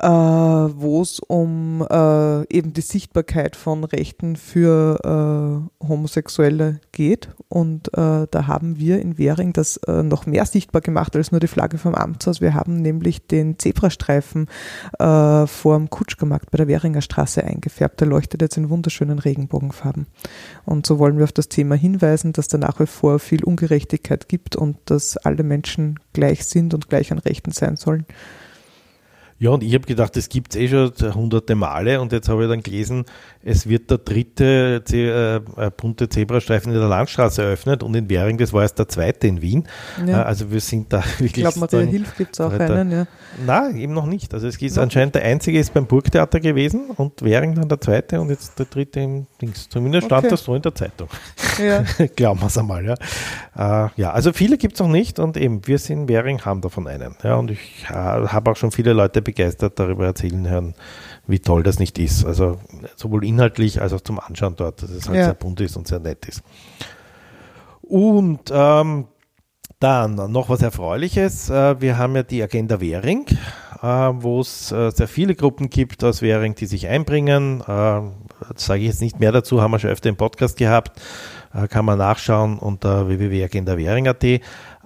äh, 0.00 0.08
wo 0.08 1.02
es 1.02 1.18
um 1.20 1.86
äh, 1.88 2.54
eben 2.54 2.72
die 2.72 2.82
Sichtbarkeit 2.82 3.56
von 3.56 3.84
Rechten 3.84 4.36
für 4.36 5.70
äh, 5.82 5.86
Homosexuelle 5.86 6.80
geht. 6.92 7.30
Und 7.48 7.88
äh, 7.94 8.26
da 8.30 8.46
haben 8.46 8.78
wir 8.78 9.00
in 9.00 9.16
Währing 9.16 9.52
das 9.52 9.78
äh, 9.78 10.02
noch 10.02 10.26
mehr 10.26 10.44
sichtbar 10.44 10.82
gemacht 10.82 11.16
als 11.16 11.32
nur 11.32 11.40
die 11.40 11.46
Flagge 11.46 11.78
vom 11.78 11.94
Amtshaus. 11.94 12.40
Wir 12.40 12.54
haben 12.54 12.82
nämlich 12.82 13.26
den 13.26 13.58
Zebrastreifen 13.58 14.48
äh, 14.98 15.46
vor 15.46 15.76
dem 15.76 15.88
Kutschgermarkt 15.88 16.50
bei 16.50 16.58
der 16.58 16.68
Währinger 16.68 17.00
Straße 17.00 17.42
eingefärbt. 17.42 18.00
Der 18.00 18.08
leuchtet 18.08 18.42
jetzt 18.42 18.58
in 18.58 18.70
wunderschönen 18.70 19.18
Regenbogenfarben. 19.18 20.06
Und 20.64 20.86
so 20.86 20.98
wollen 20.98 21.16
wir 21.16 21.24
auf 21.24 21.32
das 21.32 21.48
Thema 21.48 21.74
hinweisen, 21.74 22.32
dass 22.32 22.48
da 22.48 22.58
nach 22.58 22.78
wie 22.78 22.86
vor 22.86 23.18
viel 23.18 23.42
Ungerechtigkeit 23.42 24.28
gibt 24.28 24.54
und 24.54 24.76
dass 24.84 25.16
alle 25.16 25.42
Menschen 25.42 25.98
gleich 26.12 26.44
sind 26.44 26.74
und 26.74 26.88
gleich 26.88 27.10
an 27.10 27.18
Rechten 27.18 27.52
sein 27.52 27.76
sollen. 27.76 28.04
Ja, 29.40 29.50
und 29.50 29.62
ich 29.62 29.72
habe 29.74 29.86
gedacht, 29.86 30.16
das 30.16 30.28
gibt 30.28 30.54
es 30.54 30.60
eh 30.60 30.68
schon 30.68 30.92
hunderte 31.14 31.54
Male 31.54 32.00
und 32.00 32.12
jetzt 32.12 32.28
habe 32.28 32.42
ich 32.44 32.50
dann 32.50 32.62
gelesen, 32.62 33.04
es 33.44 33.68
wird 33.68 33.88
der 33.88 33.98
dritte 33.98 34.82
äh, 34.92 35.36
äh, 35.36 35.70
bunte 35.76 36.08
Zebrastreifen 36.08 36.72
in 36.72 36.78
der 36.78 36.88
Landstraße 36.88 37.42
eröffnet 37.42 37.84
und 37.84 37.94
in 37.94 38.10
Währing, 38.10 38.36
das 38.36 38.52
war 38.52 38.62
erst 38.62 38.80
der 38.80 38.88
zweite 38.88 39.28
in 39.28 39.40
Wien. 39.40 39.68
Ja. 40.04 40.22
Äh, 40.22 40.24
also 40.24 40.50
wir 40.50 40.60
sind 40.60 40.92
da 40.92 41.04
wirklich. 41.18 41.26
Ich 41.26 41.32
glaube, 41.34 41.60
Maria 41.60 41.80
Hilf 41.86 42.16
gibt 42.16 42.34
es 42.34 42.40
auch 42.40 42.52
einen, 42.52 42.90
ja. 42.90 43.06
Nein, 43.46 43.76
eben 43.76 43.94
noch 43.94 44.06
nicht. 44.06 44.34
Also 44.34 44.48
es 44.48 44.60
ist 44.60 44.76
ja. 44.76 44.82
anscheinend 44.82 45.14
der 45.14 45.22
einzige 45.22 45.60
ist 45.60 45.72
beim 45.72 45.86
Burgtheater 45.86 46.40
gewesen 46.40 46.90
und 46.96 47.22
Währing 47.22 47.54
dann 47.54 47.68
der 47.68 47.80
zweite 47.80 48.20
und 48.20 48.30
jetzt 48.30 48.58
der 48.58 48.66
dritte 48.66 48.98
im 49.00 49.28
Dings. 49.40 49.68
Zumindest 49.68 50.06
stand 50.06 50.24
okay. 50.24 50.30
das 50.30 50.42
so 50.42 50.54
in 50.56 50.62
der 50.62 50.74
Zeitung. 50.74 51.08
Ja. 51.64 51.84
Glauben 52.16 52.40
wir 52.40 52.46
es 52.48 52.58
einmal, 52.58 52.84
ja. 52.84 52.94
Äh, 53.56 53.90
ja, 53.94 54.10
also 54.10 54.32
viele 54.32 54.58
gibt 54.58 54.74
es 54.74 54.80
noch 54.80 54.88
nicht 54.88 55.20
und 55.20 55.36
eben, 55.36 55.64
wir 55.66 55.78
sind 55.78 56.08
Währing, 56.08 56.44
haben 56.44 56.60
davon 56.60 56.88
einen. 56.88 57.14
Ja, 57.22 57.36
und 57.36 57.52
ich 57.52 57.86
äh, 57.88 57.94
habe 57.94 58.50
auch 58.50 58.56
schon 58.56 58.72
viele 58.72 58.92
Leute 58.92 59.22
begeistert 59.28 59.78
darüber 59.78 60.06
erzählen 60.06 60.48
hören, 60.48 60.74
wie 61.26 61.38
toll 61.38 61.62
das 61.62 61.78
nicht 61.78 61.98
ist. 61.98 62.24
Also 62.24 62.56
sowohl 62.96 63.26
inhaltlich 63.26 63.82
als 63.82 63.92
auch 63.92 64.00
zum 64.00 64.18
Anschauen 64.18 64.56
dort, 64.56 64.82
dass 64.82 64.88
es 64.88 65.06
halt 65.06 65.18
ja. 65.18 65.24
sehr 65.26 65.34
bunt 65.34 65.60
ist 65.60 65.76
und 65.76 65.86
sehr 65.86 66.00
nett 66.00 66.26
ist. 66.26 66.42
Und 67.82 68.50
ähm, 68.50 69.06
dann 69.80 70.14
noch 70.32 70.48
was 70.48 70.62
Erfreuliches. 70.62 71.50
Äh, 71.50 71.78
wir 71.80 71.98
haben 71.98 72.16
ja 72.16 72.22
die 72.22 72.42
Agenda 72.42 72.80
Währing, 72.80 73.26
äh, 73.82 73.86
wo 73.86 74.40
es 74.40 74.72
äh, 74.72 74.90
sehr 74.92 75.08
viele 75.08 75.34
Gruppen 75.34 75.68
gibt 75.68 76.02
aus 76.02 76.22
Währing, 76.22 76.54
die 76.54 76.66
sich 76.66 76.88
einbringen. 76.88 77.62
Das 77.66 78.64
sage 78.64 78.80
ich 78.80 78.86
jetzt 78.86 79.02
nicht 79.02 79.20
mehr 79.20 79.32
dazu, 79.32 79.60
haben 79.60 79.72
wir 79.72 79.78
schon 79.78 79.90
öfter 79.90 80.08
im 80.08 80.16
Podcast 80.16 80.56
gehabt. 80.56 81.00
Kann 81.70 81.84
man 81.84 81.98
nachschauen 81.98 82.58
unter 82.58 83.08
www.agendawähring.at. 83.08 84.24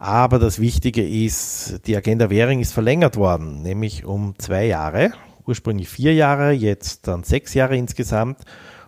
Aber 0.03 0.41
das 0.41 0.59
Wichtige 0.59 1.09
ist, 1.09 1.87
die 1.87 1.97
Agenda 1.97 2.29
Währing 2.29 2.59
ist 2.59 2.73
verlängert 2.73 3.17
worden, 3.17 3.63
nämlich 3.63 4.05
um 4.05 4.35
zwei 4.37 4.67
Jahre. 4.67 5.13
Ursprünglich 5.47 5.89
vier 5.89 6.13
Jahre, 6.13 6.51
jetzt 6.51 7.07
dann 7.07 7.23
sechs 7.23 7.55
Jahre 7.55 7.77
insgesamt. 7.77 8.41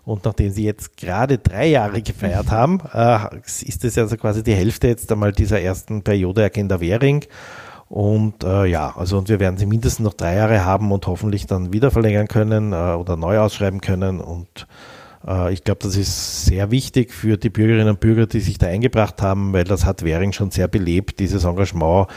Und 0.05 0.25
nachdem 0.25 0.51
sie 0.51 0.65
jetzt 0.65 0.97
gerade 0.97 1.39
drei 1.39 1.69
Jahre 1.69 2.03
gefeiert 2.03 2.51
haben, 2.51 2.81
äh, 2.93 3.39
ist 3.47 3.85
es 3.85 3.97
also 3.97 4.17
quasi 4.17 4.43
die 4.43 4.55
Hälfte 4.55 4.89
jetzt 4.89 5.13
einmal 5.13 5.31
dieser 5.31 5.61
ersten 5.61 6.03
Periode 6.03 6.43
Agenda 6.43 6.81
Währing. 6.81 7.25
Und 7.89 8.43
äh, 8.43 8.65
ja, 8.65 8.93
also 8.97 9.17
und 9.17 9.29
wir 9.29 9.39
werden 9.39 9.57
sie 9.57 9.67
mindestens 9.67 10.05
noch 10.05 10.15
drei 10.15 10.35
Jahre 10.35 10.65
haben 10.65 10.91
und 10.91 11.07
hoffentlich 11.07 11.47
dann 11.47 11.73
wieder 11.73 11.93
verlängern 11.93 12.27
können 12.27 12.73
äh, 12.73 12.75
oder 12.75 13.17
neu 13.17 13.39
ausschreiben 13.39 13.81
können. 13.81 14.21
Und 14.21 14.67
ich 15.53 15.65
glaube, 15.65 15.81
das 15.83 15.97
ist 15.97 16.45
sehr 16.45 16.71
wichtig 16.71 17.11
für 17.11 17.39
die 17.39 17.49
Bürgerinnen 17.49 17.89
und 17.89 18.01
Bürger, 18.01 18.27
die 18.27 18.41
sich 18.41 18.59
da 18.59 18.67
eingebracht 18.67 19.23
haben, 19.23 19.55
weil 19.55 19.65
das 19.65 19.87
hat 19.87 20.05
Währing 20.05 20.33
schon 20.33 20.51
sehr 20.51 20.69
belebt, 20.69 21.19
dieses 21.19 21.45
Engagement 21.45 22.09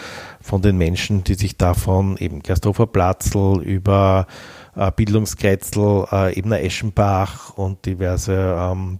von 0.41 0.61
den 0.61 0.77
Menschen, 0.77 1.23
die 1.23 1.35
sich 1.35 1.55
davon 1.55 2.17
eben 2.17 2.41
Gersthofer 2.41 2.85
Platzl 2.85 3.61
über 3.63 4.27
äh, 4.75 4.91
Bildungskretzel, 4.91 6.05
äh, 6.11 6.37
Ebner 6.37 6.61
Eschenbach 6.61 7.57
und 7.57 7.85
diverse 7.85 8.57
ähm, 8.59 8.99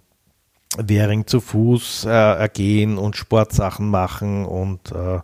Währing 0.78 1.28
zu 1.28 1.40
Fuß 1.42 2.06
äh, 2.06 2.10
ergehen 2.10 2.98
und 2.98 3.16
Sportsachen 3.16 3.90
machen 3.90 4.46
und 4.46 4.92
äh, 4.92 5.20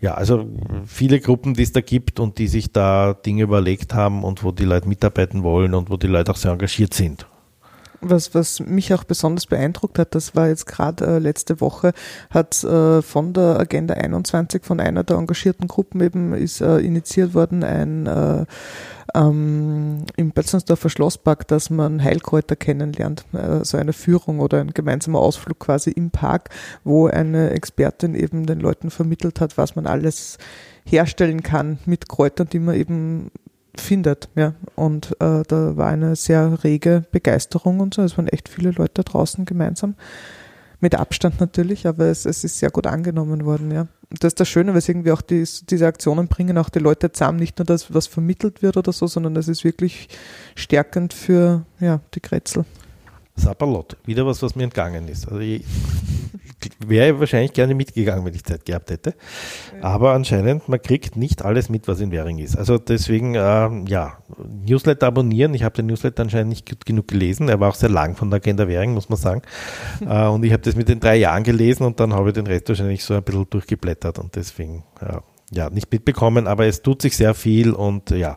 ja, 0.00 0.14
also 0.14 0.46
viele 0.84 1.20
Gruppen, 1.20 1.54
die 1.54 1.62
es 1.62 1.72
da 1.72 1.80
gibt 1.80 2.20
und 2.20 2.38
die 2.38 2.48
sich 2.48 2.72
da 2.72 3.14
Dinge 3.14 3.44
überlegt 3.44 3.94
haben 3.94 4.24
und 4.24 4.44
wo 4.44 4.52
die 4.52 4.64
Leute 4.64 4.88
mitarbeiten 4.88 5.42
wollen 5.42 5.74
und 5.74 5.90
wo 5.90 5.96
die 5.96 6.06
Leute 6.06 6.32
auch 6.32 6.36
sehr 6.36 6.52
engagiert 6.52 6.92
sind. 6.92 7.26
Was, 8.00 8.34
was 8.34 8.60
mich 8.60 8.92
auch 8.94 9.04
besonders 9.04 9.46
beeindruckt 9.46 9.98
hat, 9.98 10.14
das 10.14 10.34
war 10.34 10.48
jetzt 10.48 10.66
gerade 10.66 11.06
äh, 11.06 11.18
letzte 11.18 11.60
Woche, 11.60 11.92
hat 12.30 12.62
äh, 12.64 13.02
von 13.02 13.32
der 13.32 13.58
Agenda 13.58 13.94
21 13.94 14.64
von 14.64 14.80
einer 14.80 15.04
der 15.04 15.16
engagierten 15.16 15.68
Gruppen 15.68 16.00
eben 16.00 16.34
ist 16.34 16.60
äh, 16.60 16.78
initiiert 16.78 17.34
worden, 17.34 17.64
ein 17.64 18.06
äh, 18.06 18.44
ähm, 19.14 20.04
im 20.16 20.32
Betzensdorfer 20.32 20.90
Schlosspark, 20.90 21.48
dass 21.48 21.70
man 21.70 22.02
Heilkräuter 22.02 22.56
kennenlernt, 22.56 23.24
äh, 23.32 23.64
so 23.64 23.78
eine 23.78 23.92
Führung 23.92 24.40
oder 24.40 24.60
ein 24.60 24.72
gemeinsamer 24.72 25.20
Ausflug 25.20 25.58
quasi 25.58 25.90
im 25.90 26.10
Park, 26.10 26.50
wo 26.84 27.06
eine 27.06 27.50
Expertin 27.50 28.14
eben 28.14 28.46
den 28.46 28.60
Leuten 28.60 28.90
vermittelt 28.90 29.40
hat, 29.40 29.56
was 29.56 29.76
man 29.76 29.86
alles 29.86 30.38
herstellen 30.84 31.42
kann 31.42 31.78
mit 31.86 32.08
Kräutern, 32.08 32.48
die 32.48 32.58
man 32.58 32.74
eben 32.74 33.30
findet. 33.80 34.28
Ja. 34.34 34.54
Und 34.74 35.12
äh, 35.20 35.42
da 35.46 35.76
war 35.76 35.88
eine 35.88 36.16
sehr 36.16 36.64
rege 36.64 37.04
Begeisterung 37.10 37.80
und 37.80 37.94
so. 37.94 38.02
Es 38.02 38.16
waren 38.16 38.28
echt 38.28 38.48
viele 38.48 38.70
Leute 38.70 39.04
draußen 39.04 39.44
gemeinsam. 39.44 39.94
Mit 40.78 40.94
Abstand 40.94 41.40
natürlich, 41.40 41.86
aber 41.86 42.06
es, 42.06 42.26
es 42.26 42.44
ist 42.44 42.58
sehr 42.58 42.70
gut 42.70 42.86
angenommen 42.86 43.46
worden, 43.46 43.70
ja. 43.70 43.86
Das 44.10 44.28
ist 44.28 44.40
das 44.40 44.48
Schöne, 44.48 44.74
weil 44.74 44.82
irgendwie 44.86 45.10
auch 45.10 45.22
die, 45.22 45.44
diese 45.68 45.86
Aktionen 45.86 46.28
bringen 46.28 46.58
auch 46.58 46.68
die 46.68 46.78
Leute 46.78 47.10
zusammen, 47.10 47.38
nicht 47.38 47.58
nur 47.58 47.64
das, 47.64 47.92
was 47.92 48.06
vermittelt 48.06 48.62
wird 48.62 48.76
oder 48.76 48.92
so, 48.92 49.06
sondern 49.06 49.34
es 49.36 49.48
ist 49.48 49.64
wirklich 49.64 50.08
stärkend 50.54 51.12
für 51.12 51.64
ja, 51.80 52.00
die 52.14 52.20
Kretzel. 52.20 52.64
Sapperlot, 53.36 53.96
wieder 54.04 54.26
was, 54.26 54.42
was 54.42 54.56
mir 54.56 54.64
entgangen 54.64 55.08
ist. 55.08 55.28
Also 55.28 55.40
ich 55.40 55.62
wäre 56.86 57.18
wahrscheinlich 57.20 57.52
gerne 57.52 57.74
mitgegangen, 57.74 58.24
wenn 58.24 58.34
ich 58.34 58.44
Zeit 58.44 58.64
gehabt 58.64 58.90
hätte. 58.90 59.14
Aber 59.82 60.12
anscheinend, 60.12 60.68
man 60.68 60.80
kriegt 60.80 61.16
nicht 61.16 61.44
alles 61.44 61.68
mit, 61.68 61.86
was 61.88 62.00
in 62.00 62.10
Währing 62.10 62.38
ist. 62.38 62.56
Also 62.56 62.78
deswegen, 62.78 63.34
äh, 63.34 63.70
ja, 63.88 64.18
Newsletter 64.66 65.06
abonnieren. 65.06 65.54
Ich 65.54 65.62
habe 65.62 65.74
den 65.74 65.86
Newsletter 65.86 66.22
anscheinend 66.22 66.50
nicht 66.50 66.68
gut 66.68 66.86
genug 66.86 67.08
gelesen. 67.08 67.48
Er 67.48 67.60
war 67.60 67.70
auch 67.70 67.74
sehr 67.74 67.90
lang 67.90 68.16
von 68.16 68.30
der 68.30 68.38
Agenda 68.38 68.66
Währing, 68.68 68.94
muss 68.94 69.08
man 69.08 69.18
sagen. 69.18 69.42
äh, 70.00 70.26
und 70.26 70.44
ich 70.44 70.52
habe 70.52 70.62
das 70.62 70.76
mit 70.76 70.88
den 70.88 71.00
drei 71.00 71.16
Jahren 71.16 71.42
gelesen 71.42 71.84
und 71.84 72.00
dann 72.00 72.14
habe 72.14 72.30
ich 72.30 72.34
den 72.34 72.46
Rest 72.46 72.68
wahrscheinlich 72.68 73.04
so 73.04 73.14
ein 73.14 73.22
bisschen 73.22 73.48
durchgeblättert 73.50 74.18
und 74.18 74.34
deswegen, 74.34 74.84
äh, 75.00 75.18
ja, 75.52 75.70
nicht 75.70 75.92
mitbekommen. 75.92 76.46
Aber 76.46 76.66
es 76.66 76.82
tut 76.82 77.02
sich 77.02 77.16
sehr 77.16 77.34
viel 77.34 77.72
und 77.72 78.10
ja, 78.10 78.36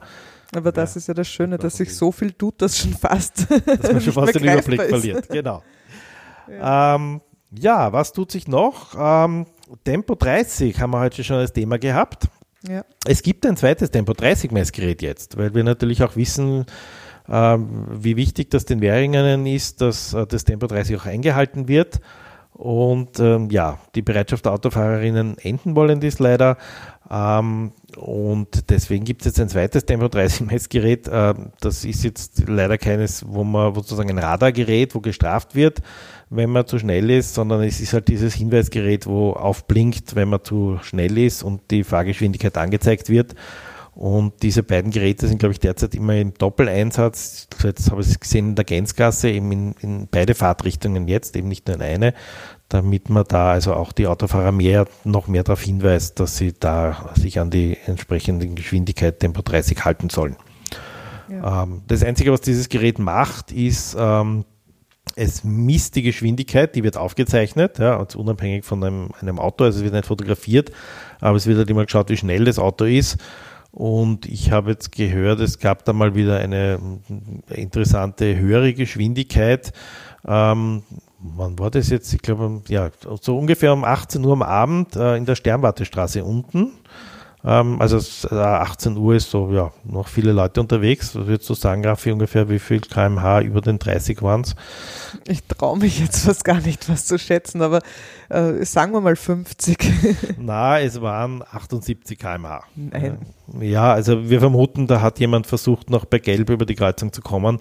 aber 0.55 0.71
das 0.71 0.95
ist 0.95 1.07
ja 1.07 1.13
das 1.13 1.27
Schöne, 1.27 1.57
dass 1.57 1.77
sich 1.77 1.95
so 1.95 2.11
viel 2.11 2.31
tut, 2.31 2.61
dass 2.61 2.77
schon 2.77 2.93
fast. 2.93 3.45
Dass 3.65 3.91
man 3.91 4.01
schon 4.01 4.13
fast 4.13 4.35
den 4.35 4.43
Überblick 4.43 4.81
ist. 4.81 4.89
verliert, 4.89 5.29
genau. 5.29 5.63
Ja. 6.51 6.95
Ähm, 6.95 7.21
ja. 7.51 7.93
was 7.93 8.11
tut 8.11 8.31
sich 8.31 8.47
noch? 8.47 8.95
Ähm, 8.97 9.45
Tempo 9.83 10.15
30 10.15 10.81
haben 10.81 10.89
wir 10.89 10.99
heute 10.99 11.23
schon 11.23 11.37
als 11.37 11.53
Thema 11.53 11.77
gehabt. 11.77 12.27
Ja. 12.67 12.83
Es 13.05 13.21
gibt 13.21 13.45
ein 13.45 13.55
zweites 13.55 13.91
Tempo 13.91 14.13
30 14.13 14.49
Messgerät 14.49 15.03
jetzt, 15.03 15.37
weil 15.37 15.53
wir 15.53 15.63
natürlich 15.63 16.01
auch 16.01 16.15
wissen, 16.15 16.65
ähm, 17.29 17.85
wie 17.91 18.15
wichtig 18.15 18.49
das 18.49 18.65
den 18.65 18.81
Währingern 18.81 19.45
ist, 19.45 19.81
dass 19.81 20.13
äh, 20.13 20.25
das 20.25 20.43
Tempo 20.43 20.65
30 20.65 20.97
auch 20.97 21.05
eingehalten 21.05 21.67
wird. 21.67 21.99
Und 22.59 23.21
ähm, 23.21 23.49
ja, 23.51 23.79
die 23.95 24.01
Bereitschaft 24.01 24.43
der 24.43 24.51
Autofahrerinnen 24.51 25.37
enden 25.37 25.77
wollen 25.77 26.01
ist 26.01 26.19
leider. 26.19 26.57
Ähm, 27.09 27.71
und 27.95 28.69
deswegen 28.69 29.05
gibt 29.05 29.21
es 29.21 29.27
jetzt 29.27 29.39
ein 29.39 29.47
zweites 29.47 29.85
Tempo 29.85 30.09
30 30.09 30.41
Messgerät. 30.47 31.07
Äh, 31.07 31.35
das 31.61 31.85
ist 31.85 32.03
jetzt 32.03 32.49
leider 32.49 32.77
keines, 32.77 33.25
wo 33.25 33.45
man 33.45 33.73
sozusagen 33.73 34.09
ein 34.09 34.17
Radargerät, 34.17 34.93
wo 34.93 34.99
gestraft 34.99 35.55
wird, 35.55 35.79
wenn 36.29 36.49
man 36.49 36.67
zu 36.67 36.79
schnell 36.79 37.09
ist, 37.09 37.33
sondern 37.33 37.63
es 37.63 37.79
ist 37.79 37.93
halt 37.93 38.09
dieses 38.09 38.33
Hinweisgerät, 38.33 39.07
wo 39.07 39.31
aufblinkt, 39.31 40.17
wenn 40.17 40.27
man 40.27 40.43
zu 40.43 40.79
schnell 40.81 41.17
ist 41.17 41.43
und 41.43 41.71
die 41.71 41.85
Fahrgeschwindigkeit 41.85 42.57
angezeigt 42.57 43.07
wird. 43.07 43.35
Und 43.93 44.43
diese 44.43 44.63
beiden 44.63 44.91
Geräte 44.91 45.27
sind, 45.27 45.39
glaube 45.39 45.53
ich, 45.53 45.59
derzeit 45.59 45.93
immer 45.95 46.15
im 46.15 46.33
Doppeleinsatz. 46.33 47.47
Jetzt 47.63 47.91
habe 47.91 48.01
ich 48.01 48.07
es 48.07 48.19
gesehen 48.19 48.49
in 48.49 48.55
der 48.55 48.65
Gänzgasse, 48.65 49.29
eben 49.29 49.51
in, 49.51 49.75
in 49.81 50.07
beide 50.09 50.35
Fahrtrichtungen 50.35 51.07
jetzt, 51.07 51.35
eben 51.35 51.47
nicht 51.47 51.67
nur 51.67 51.75
in 51.75 51.81
eine 51.81 52.13
damit 52.69 53.09
man 53.09 53.25
da 53.27 53.51
also 53.51 53.73
auch 53.73 53.91
die 53.91 54.07
Autofahrer 54.07 54.51
mehr, 54.51 54.85
noch 55.03 55.27
mehr 55.27 55.43
darauf 55.43 55.61
hinweist, 55.61 56.19
dass 56.19 56.37
sie 56.37 56.53
da 56.57 57.09
sich 57.15 57.39
an 57.39 57.49
die 57.49 57.77
entsprechende 57.87 58.47
Geschwindigkeit 58.47 59.19
Tempo 59.19 59.41
30 59.41 59.83
halten 59.83 60.09
sollen. 60.09 60.35
Ja. 61.29 61.63
Ähm, 61.63 61.81
das 61.87 62.03
Einzige, 62.03 62.31
was 62.31 62.41
dieses 62.41 62.69
Gerät 62.69 62.99
macht, 62.99 63.51
ist, 63.51 63.97
ähm, 63.99 64.45
es 65.15 65.43
misst 65.43 65.95
die 65.95 66.03
Geschwindigkeit, 66.03 66.75
die 66.75 66.83
wird 66.83 66.95
aufgezeichnet, 66.95 67.79
ja, 67.79 67.97
also 67.97 68.19
unabhängig 68.19 68.63
von 68.63 68.83
einem, 68.83 69.09
einem 69.19 69.39
Auto, 69.39 69.63
also 69.63 69.79
es 69.79 69.83
wird 69.83 69.93
nicht 69.93 70.05
fotografiert, 70.05 70.71
aber 71.19 71.37
es 71.37 71.47
wird 71.47 71.57
halt 71.57 71.69
immer 71.69 71.85
geschaut, 71.85 72.09
wie 72.09 72.17
schnell 72.17 72.45
das 72.45 72.59
Auto 72.59 72.85
ist. 72.85 73.17
Und 73.71 74.25
ich 74.25 74.51
habe 74.51 74.71
jetzt 74.71 74.91
gehört, 74.91 75.39
es 75.39 75.59
gab 75.59 75.85
da 75.85 75.93
mal 75.93 76.15
wieder 76.15 76.37
eine 76.37 76.79
interessante 77.49 78.37
höhere 78.37 78.73
Geschwindigkeit. 78.73 79.71
Ähm, 80.27 80.83
wann 81.19 81.59
war 81.59 81.69
das 81.69 81.89
jetzt? 81.89 82.11
Ich 82.13 82.21
glaube, 82.21 82.61
ja, 82.67 82.89
so 83.21 83.37
ungefähr 83.37 83.73
um 83.73 83.83
18 83.83 84.25
Uhr 84.25 84.33
am 84.33 84.41
Abend 84.41 84.95
äh, 84.95 85.17
in 85.17 85.25
der 85.25 85.35
Sternwartestraße 85.35 86.23
unten. 86.23 86.71
Ähm, 87.43 87.81
also 87.81 87.97
äh, 88.29 88.35
18 88.35 88.97
Uhr 88.97 89.15
ist 89.15 89.31
so, 89.31 89.51
ja, 89.51 89.71
noch 89.85 90.07
viele 90.07 90.33
Leute 90.33 90.59
unterwegs. 90.59 91.15
Was 91.15 91.27
würdest 91.27 91.49
du 91.49 91.53
sagen, 91.53 91.85
Raffi, 91.85 92.11
ungefähr 92.11 92.49
wie 92.49 92.59
viel 92.59 92.81
kmh 92.81 93.41
über 93.41 93.61
den 93.61 93.79
30 93.79 94.21
waren 94.21 94.41
es? 94.41 94.55
Ich 95.27 95.43
traue 95.45 95.77
mich 95.77 95.99
jetzt 95.99 96.25
fast 96.25 96.43
gar 96.43 96.59
nicht, 96.59 96.89
was 96.89 97.05
zu 97.05 97.17
schätzen, 97.17 97.61
aber 97.61 97.81
äh, 98.27 98.65
sagen 98.65 98.91
wir 98.91 99.01
mal 99.01 99.15
50. 99.15 99.77
Na, 100.37 100.79
es 100.79 101.01
waren 101.01 101.43
78 101.49 102.19
kmh. 102.19 102.61
Nein. 102.75 103.19
Ja, 103.61 103.93
also 103.93 104.29
wir 104.29 104.39
vermuten, 104.39 104.87
da 104.87 105.01
hat 105.01 105.19
jemand 105.19 105.47
versucht, 105.47 105.89
noch 105.89 106.05
bei 106.05 106.19
Gelb 106.19 106.49
über 106.49 106.65
die 106.65 106.75
Kreuzung 106.75 107.13
zu 107.13 107.21
kommen. 107.21 107.59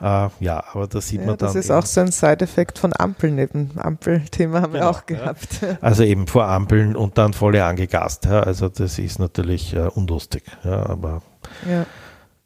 Äh, 0.00 0.28
ja, 0.40 0.64
aber 0.72 0.86
da 0.86 1.00
sieht 1.00 1.20
ja, 1.20 1.26
man 1.26 1.36
dann. 1.36 1.48
Das 1.48 1.56
ist 1.56 1.70
auch 1.70 1.84
so 1.84 2.00
ein 2.00 2.12
Side-Effekt 2.12 2.78
von 2.78 2.92
Ampeln 2.96 3.38
eben. 3.38 3.72
Ampelthema 3.76 4.60
haben 4.62 4.72
genau, 4.72 4.84
wir 4.84 4.90
auch 4.90 5.06
gehabt. 5.06 5.60
Ja. 5.62 5.78
Also 5.80 6.02
eben 6.02 6.26
vor 6.26 6.46
Ampeln 6.46 6.96
und 6.96 7.18
dann 7.18 7.32
voll 7.32 7.56
angegast. 7.56 8.26
Ja. 8.26 8.40
Also 8.40 8.68
das 8.68 8.98
ist 8.98 9.18
natürlich 9.18 9.74
äh, 9.74 9.88
unlustig. 9.94 10.44
Ja, 10.64 10.86
aber 10.86 11.22
ja. 11.68 11.86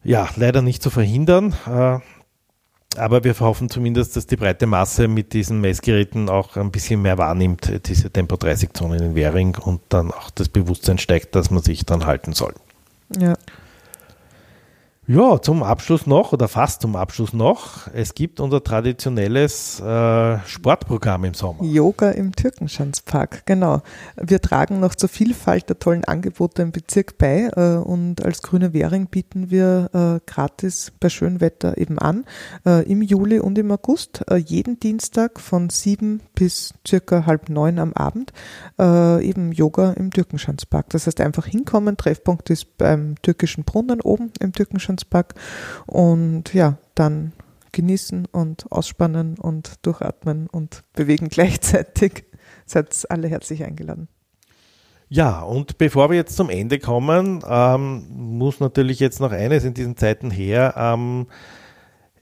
ja. 0.04 0.28
leider 0.36 0.62
nicht 0.62 0.82
zu 0.82 0.90
verhindern. 0.90 1.54
Äh, 1.66 1.98
aber 2.96 3.24
wir 3.24 3.38
hoffen 3.40 3.70
zumindest, 3.70 4.16
dass 4.16 4.26
die 4.26 4.36
breite 4.36 4.66
Masse 4.66 5.08
mit 5.08 5.32
diesen 5.32 5.60
Messgeräten 5.60 6.28
auch 6.28 6.56
ein 6.56 6.70
bisschen 6.70 7.00
mehr 7.00 7.16
wahrnimmt, 7.16 7.86
diese 7.86 8.10
Tempo 8.10 8.36
30 8.36 8.74
Zonen 8.74 9.02
in 9.02 9.14
Währing 9.14 9.56
und 9.56 9.80
dann 9.88 10.10
auch 10.10 10.30
das 10.30 10.48
Bewusstsein 10.48 10.98
steigt, 10.98 11.34
dass 11.34 11.50
man 11.50 11.62
sich 11.62 11.86
dann 11.86 12.04
halten 12.04 12.34
soll. 12.34 12.54
Ja. 13.18 13.34
Ja, 15.14 15.42
zum 15.42 15.62
Abschluss 15.62 16.06
noch 16.06 16.32
oder 16.32 16.48
fast 16.48 16.80
zum 16.80 16.96
Abschluss 16.96 17.34
noch. 17.34 17.86
Es 17.92 18.14
gibt 18.14 18.40
unser 18.40 18.64
traditionelles 18.64 19.78
äh, 19.78 20.38
Sportprogramm 20.46 21.24
im 21.26 21.34
Sommer. 21.34 21.62
Yoga 21.64 22.12
im 22.12 22.34
Türkenschanzpark, 22.34 23.44
genau. 23.44 23.82
Wir 24.16 24.40
tragen 24.40 24.80
noch 24.80 24.94
zur 24.94 25.10
Vielfalt 25.10 25.68
der 25.68 25.78
tollen 25.78 26.06
Angebote 26.06 26.62
im 26.62 26.72
Bezirk 26.72 27.18
bei 27.18 27.50
äh, 27.54 27.76
und 27.76 28.24
als 28.24 28.40
Grüne 28.40 28.72
Währing 28.72 29.06
bieten 29.06 29.50
wir 29.50 29.90
äh, 29.92 30.20
gratis 30.24 30.92
bei 30.98 31.10
schönem 31.10 31.42
Wetter 31.42 31.76
eben 31.76 31.98
an. 31.98 32.24
Äh, 32.64 32.90
Im 32.90 33.02
Juli 33.02 33.38
und 33.38 33.58
im 33.58 33.70
August, 33.70 34.24
äh, 34.30 34.36
jeden 34.36 34.80
Dienstag 34.80 35.40
von 35.40 35.68
sieben 35.68 36.22
bis 36.34 36.72
circa 36.88 37.26
halb 37.26 37.50
neun 37.50 37.78
am 37.78 37.92
Abend, 37.92 38.32
äh, 38.78 39.22
eben 39.22 39.52
Yoga 39.52 39.92
im 39.92 40.10
Türkenschanzpark. 40.10 40.88
Das 40.88 41.06
heißt 41.06 41.20
einfach 41.20 41.44
hinkommen. 41.44 41.98
Treffpunkt 41.98 42.48
ist 42.48 42.78
beim 42.78 43.16
türkischen 43.20 43.64
Brunnen 43.64 44.00
oben 44.00 44.32
im 44.40 44.54
Türkenschanzpark 44.54 45.01
Herzenspack 45.02 45.34
und 45.86 46.54
ja, 46.54 46.78
dann 46.94 47.32
genießen 47.72 48.26
und 48.26 48.70
ausspannen 48.70 49.38
und 49.38 49.74
durchatmen 49.82 50.46
und 50.48 50.82
bewegen 50.94 51.28
gleichzeitig. 51.28 52.24
Seid 52.66 53.06
alle 53.10 53.28
herzlich 53.28 53.64
eingeladen. 53.64 54.08
Ja, 55.08 55.40
und 55.40 55.76
bevor 55.78 56.10
wir 56.10 56.16
jetzt 56.16 56.36
zum 56.36 56.48
Ende 56.48 56.78
kommen, 56.78 57.42
ähm, 57.46 58.06
muss 58.10 58.60
natürlich 58.60 58.98
jetzt 58.98 59.20
noch 59.20 59.32
eines 59.32 59.64
in 59.64 59.74
diesen 59.74 59.96
Zeiten 59.96 60.30
her. 60.30 60.74
Ähm, 60.76 61.26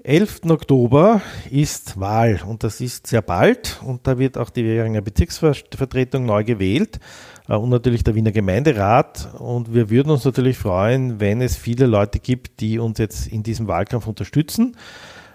11. 0.02 0.42
Oktober 0.48 1.20
ist 1.50 2.00
Wahl 2.00 2.40
und 2.46 2.64
das 2.64 2.80
ist 2.80 3.06
sehr 3.06 3.20
bald 3.20 3.80
und 3.84 4.06
da 4.06 4.18
wird 4.18 4.38
auch 4.38 4.48
die 4.48 4.64
Währinger 4.64 5.02
Bezirksvertretung 5.02 6.24
neu 6.24 6.42
gewählt 6.42 6.96
äh, 6.96 7.39
und 7.56 7.70
natürlich 7.70 8.04
der 8.04 8.14
Wiener 8.14 8.32
Gemeinderat 8.32 9.28
und 9.38 9.74
wir 9.74 9.90
würden 9.90 10.10
uns 10.10 10.24
natürlich 10.24 10.58
freuen, 10.58 11.20
wenn 11.20 11.40
es 11.40 11.56
viele 11.56 11.86
Leute 11.86 12.18
gibt, 12.18 12.60
die 12.60 12.78
uns 12.78 12.98
jetzt 12.98 13.26
in 13.26 13.42
diesem 13.42 13.66
Wahlkampf 13.66 14.06
unterstützen. 14.06 14.76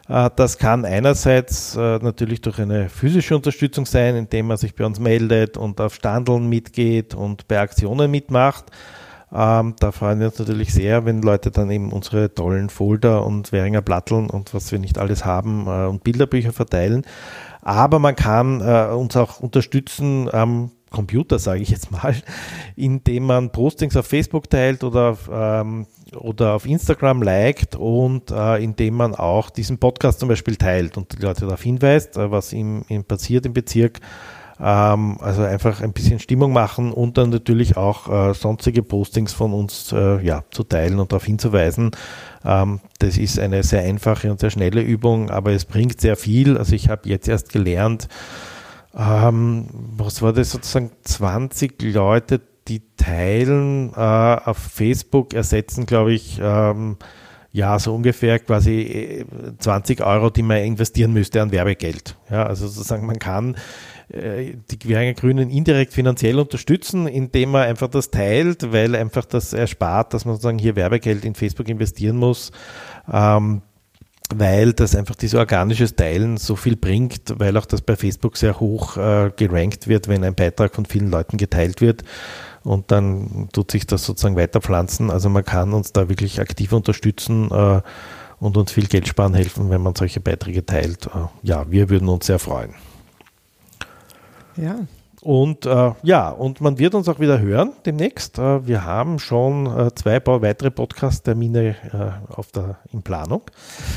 Äh, 0.08 0.30
das 0.36 0.58
kann 0.58 0.86
einerseits 0.86 1.76
äh, 1.76 1.98
natürlich 2.00 2.42
durch 2.42 2.60
eine 2.60 2.90
physische 2.90 3.36
Unterstützung 3.36 3.86
sein, 3.86 4.16
indem 4.16 4.48
man 4.48 4.58
sich 4.58 4.76
bei 4.76 4.86
uns 4.86 5.00
meldet 5.00 5.58
und 5.58 5.82
auf 5.82 5.96
Standeln 5.96 6.48
mitgeht 6.48 7.16
und 7.16 7.48
bei 7.48 7.60
Aktionen 7.60 8.12
mitmacht. 8.12 8.66
Ähm, 9.34 9.76
da 9.80 9.92
freuen 9.92 10.20
wir 10.20 10.28
uns 10.28 10.40
natürlich 10.40 10.74
sehr, 10.74 11.06
wenn 11.06 11.22
Leute 11.22 11.52
dann 11.52 11.70
eben 11.70 11.92
unsere 11.92 12.34
tollen 12.34 12.70
Folder 12.70 13.26
und 13.26 13.52
Währinger 13.52 13.82
Platteln 13.82 14.30
und 14.30 14.54
was 14.54 14.72
wir 14.72 14.80
nicht 14.80 14.98
alles 14.98 15.26
haben 15.26 15.66
äh, 15.68 15.88
und 15.88 16.04
Bilderbücher 16.04 16.54
verteilen. 16.54 17.04
Aber 17.62 18.00
man 18.00 18.16
kann 18.16 18.62
äh, 18.62 18.94
uns 18.94 19.18
auch 19.18 19.40
unterstützen 19.40 20.34
am 20.34 20.72
Computer, 20.92 21.40
sage 21.40 21.62
ich 21.62 21.70
jetzt 21.70 21.92
mal, 21.92 22.16
indem 22.76 23.26
man 23.26 23.52
Postings 23.52 23.98
auf 23.98 24.06
Facebook 24.06 24.50
teilt 24.50 24.84
oder 24.84 25.12
auf, 25.12 25.30
ähm, 25.32 25.88
oder 26.16 26.54
auf 26.54 26.66
Instagram 26.66 27.22
liked 27.22 27.76
und 27.76 28.32
äh, 28.32 28.64
indem 28.64 28.96
man 28.96 29.16
auch 29.16 29.50
diesen 29.50 29.78
Podcast 29.78 30.20
zum 30.20 30.30
Beispiel 30.30 30.56
teilt 30.56 30.98
und 30.98 31.18
die 31.18 31.22
Leute 31.22 31.42
darauf 31.42 31.62
hinweist, 31.62 32.18
äh, 32.18 32.32
was 32.32 32.54
ihm, 32.54 32.86
ihm 32.88 33.04
passiert 33.04 33.46
im 33.46 33.54
Bezirk 33.54 34.00
ähm, 34.60 35.18
also 35.20 35.44
einfach 35.44 35.82
ein 35.82 35.94
bisschen 35.94 36.20
Stimmung 36.20 36.54
machen 36.54 36.92
und 36.92 37.18
dann 37.18 37.30
natürlich 37.30 37.78
auch 37.78 38.30
äh, 38.30 38.34
sonstige 38.34 38.84
Postings 38.84 39.34
von 39.34 39.54
uns 39.54 39.92
äh, 39.92 40.24
ja, 40.26 40.44
zu 40.52 40.64
teilen 40.64 41.00
und 41.00 41.12
darauf 41.12 41.26
hinzuweisen. 41.26 41.92
Ähm, 42.46 42.80
das 43.00 43.18
ist 43.18 43.40
eine 43.40 43.64
sehr 43.64 43.82
einfache 43.82 44.32
und 44.32 44.40
sehr 44.40 44.50
schnelle 44.50 44.82
Übung, 44.82 45.30
aber 45.30 45.52
es 45.52 45.66
bringt 45.66 46.00
sehr 46.00 46.16
viel. 46.16 46.58
Also 46.58 46.74
ich 46.74 46.90
habe 46.90 47.10
jetzt 47.10 47.28
erst 47.28 47.52
gelernt, 47.52 48.08
ähm, 48.98 49.68
was 49.98 50.22
war 50.22 50.34
das 50.34 50.52
sozusagen, 50.52 50.92
20 51.04 51.82
Leute, 51.82 52.42
die 52.68 52.82
teilen 52.98 53.92
äh, 53.94 54.00
auf 54.00 54.58
Facebook, 54.58 55.34
ersetzen, 55.34 55.86
glaube 55.86 56.14
ich, 56.14 56.40
ähm, 56.42 56.98
ja, 57.52 57.80
so 57.80 57.96
ungefähr 57.96 58.40
quasi 58.40 59.26
20 59.60 60.00
äh, 60.00 60.04
Euro, 60.04 60.30
die 60.30 60.42
man 60.44 60.58
investieren 60.58 61.14
müsste 61.14 61.42
an 61.42 61.52
Werbegeld. 61.52 62.18
Ja, 62.30 62.46
also 62.46 62.68
sozusagen 62.68 63.06
man 63.06 63.18
kann 63.18 63.56
äh, 64.10 64.56
die 64.70 64.78
Querhänger 64.78 65.14
Grünen 65.14 65.50
indirekt 65.50 65.94
finanziell 65.94 66.38
unterstützen, 66.38 67.08
indem 67.08 67.52
man 67.52 67.62
einfach 67.64 67.88
das 67.88 68.12
teilt, 68.12 68.74
weil 68.74 68.96
einfach 68.96 69.24
das 69.24 69.54
erspart, 69.54 70.14
dass 70.14 70.26
man 70.26 70.36
sozusagen 70.36 70.60
hier 70.60 70.76
Werbegeld 70.76 71.24
in 71.24 71.34
Facebook 71.34 71.70
investieren 71.70 72.18
muss. 72.18 72.52
Ähm, 73.10 73.62
weil 74.34 74.74
das 74.74 74.96
einfach 74.96 75.16
dieses 75.16 75.38
organisches 75.38 75.96
Teilen 75.96 76.38
so 76.38 76.56
viel 76.56 76.76
bringt, 76.76 77.34
weil 77.38 77.58
auch 77.58 77.66
das 77.66 77.82
bei 77.82 77.96
Facebook 77.96 78.38
sehr 78.38 78.60
hoch 78.60 78.98
äh, 78.98 79.32
gerankt 79.36 79.88
wird, 79.88 80.08
wenn 80.08 80.24
ein 80.24 80.36
Beitrag 80.36 80.74
von 80.74 80.86
vielen 80.86 81.12
Leuten 81.12 81.38
geteilt 81.38 81.82
wird 81.82 82.04
und 82.66 82.92
dann 82.92 83.50
tut 83.54 83.72
sich 83.72 83.86
das 83.86 84.04
sozusagen 84.04 84.36
weiterpflanzen. 84.36 85.12
Also 85.12 85.30
man 85.30 85.46
kann 85.46 85.74
uns 85.74 85.94
da 85.94 86.10
wirklich 86.10 86.42
aktiv 86.42 86.74
unterstützen 86.74 87.50
äh, 87.52 87.82
und 88.40 88.58
uns 88.58 88.72
viel 88.72 88.88
Geld 88.88 89.08
sparen 89.08 89.36
helfen, 89.36 89.70
wenn 89.70 89.82
man 89.82 89.96
solche 89.96 90.20
Beiträge 90.20 90.66
teilt. 90.66 91.06
Äh, 91.08 91.28
ja, 91.44 91.70
wir 91.70 91.90
würden 91.90 92.10
uns 92.10 92.26
sehr 92.26 92.40
freuen. 92.40 92.74
Ja. 94.58 94.80
Und 95.26 95.66
äh, 95.66 95.92
ja, 96.04 96.30
und 96.30 96.62
man 96.62 96.78
wird 96.78 96.94
uns 96.94 97.10
auch 97.10 97.20
wieder 97.20 97.40
hören 97.40 97.72
demnächst. 97.84 98.38
Äh, 98.38 98.68
wir 98.68 98.86
haben 98.86 99.18
schon 99.18 99.66
äh, 99.66 99.90
zwei 99.96 100.22
weitere 100.24 100.70
Podcast-Termine 100.70 101.70
äh, 101.70 102.32
auf 102.32 102.52
der, 102.52 102.78
in 102.92 103.02
Planung. 103.02 103.42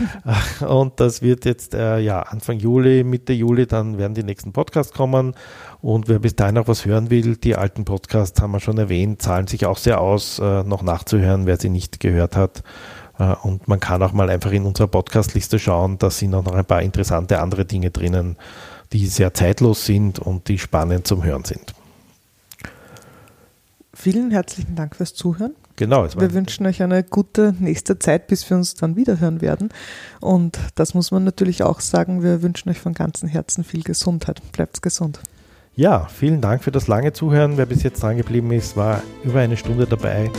und 0.67 0.99
das 1.01 1.21
wird 1.21 1.45
jetzt 1.45 1.75
äh, 1.75 1.99
ja 1.99 2.23
Anfang 2.23 2.59
Juli, 2.59 3.05
Mitte 3.05 3.35
Juli, 3.35 3.67
dann 3.67 3.99
werden 3.99 4.15
die 4.15 4.23
nächsten 4.23 4.55
Podcasts 4.55 4.95
kommen. 4.95 5.35
Und 5.83 6.09
wer 6.09 6.19
bis 6.19 6.35
dahin 6.35 6.55
noch 6.55 6.67
was 6.67 6.87
hören 6.87 7.11
will, 7.11 7.37
die 7.37 7.57
alten 7.57 7.85
Podcasts 7.85 8.41
haben 8.41 8.53
wir 8.53 8.61
schon 8.61 8.79
erwähnt, 8.79 9.21
zahlen 9.21 9.49
sich 9.49 9.67
auch 9.67 9.77
sehr 9.77 10.01
aus, 10.01 10.39
äh, 10.39 10.63
noch 10.63 10.83
nachzuhören, 10.83 11.45
wer 11.45 11.61
sie 11.61 11.69
nicht 11.69 12.01
gehört 12.01 12.37
hat. 12.37 12.63
Und 13.43 13.67
man 13.67 13.81
kann 13.81 14.01
auch 14.05 14.13
mal 14.13 14.31
einfach 14.31 14.53
in 14.53 14.65
unserer 14.65 14.87
Podcast-Liste 14.87 15.59
schauen, 15.59 15.99
da 15.99 16.09
sind 16.09 16.33
auch 16.37 16.45
noch 16.45 16.55
ein 16.55 16.65
paar 16.65 16.83
interessante 16.83 17.41
andere 17.41 17.65
Dinge 17.65 17.91
drinnen 17.91 18.37
die 18.93 19.07
sehr 19.07 19.35
zeitlos 19.35 19.85
sind 19.85 20.19
und 20.19 20.49
die 20.49 20.59
spannend 20.59 21.07
zum 21.07 21.25
Hören 21.25 21.45
sind. 21.45 21.75
Vielen 23.95 24.31
herzlichen 24.31 24.77
Dank 24.77 24.95
fürs 24.95 25.15
Zuhören. 25.15 25.55
Genau. 25.75 26.07
wir 26.17 26.33
wünschen 26.35 26.67
euch 26.67 26.83
eine 26.83 27.05
gute 27.05 27.55
nächste 27.59 27.99
Zeit, 28.01 28.27
bis 28.27 28.49
wir 28.51 28.57
uns 28.57 28.75
dann 28.75 28.97
wiederhören 28.97 29.41
werden. 29.41 29.71
Und 30.21 30.59
das 30.75 30.93
muss 30.95 31.13
man 31.13 31.23
natürlich 31.23 31.63
auch 31.63 31.81
sagen, 31.81 32.23
wir 32.23 32.43
wünschen 32.43 32.69
euch 32.69 32.81
von 32.81 32.95
ganzem 32.95 33.29
Herzen 33.29 33.63
viel 33.63 33.83
Gesundheit. 33.83 34.41
Bleibt 34.53 34.83
gesund. 34.83 35.21
Ja, 35.77 36.09
vielen 36.13 36.41
Dank 36.41 36.65
für 36.65 36.73
das 36.73 36.89
lange 36.89 37.13
Zuhören. 37.13 37.57
Wer 37.57 37.67
bis 37.67 37.85
jetzt 37.85 38.03
dran 38.03 38.17
geblieben 38.17 38.51
ist, 38.51 38.77
war 38.77 39.03
über 39.23 39.39
eine 39.39 39.57
Stunde 39.57 39.87
dabei. 39.87 40.31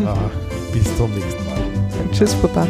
uh, 0.00 0.06
bis 0.72 0.96
zum 0.96 1.14
nächsten 1.14 1.44
Mal. 1.44 1.60
Tschüss, 2.12 2.34
Papa. 2.34 2.66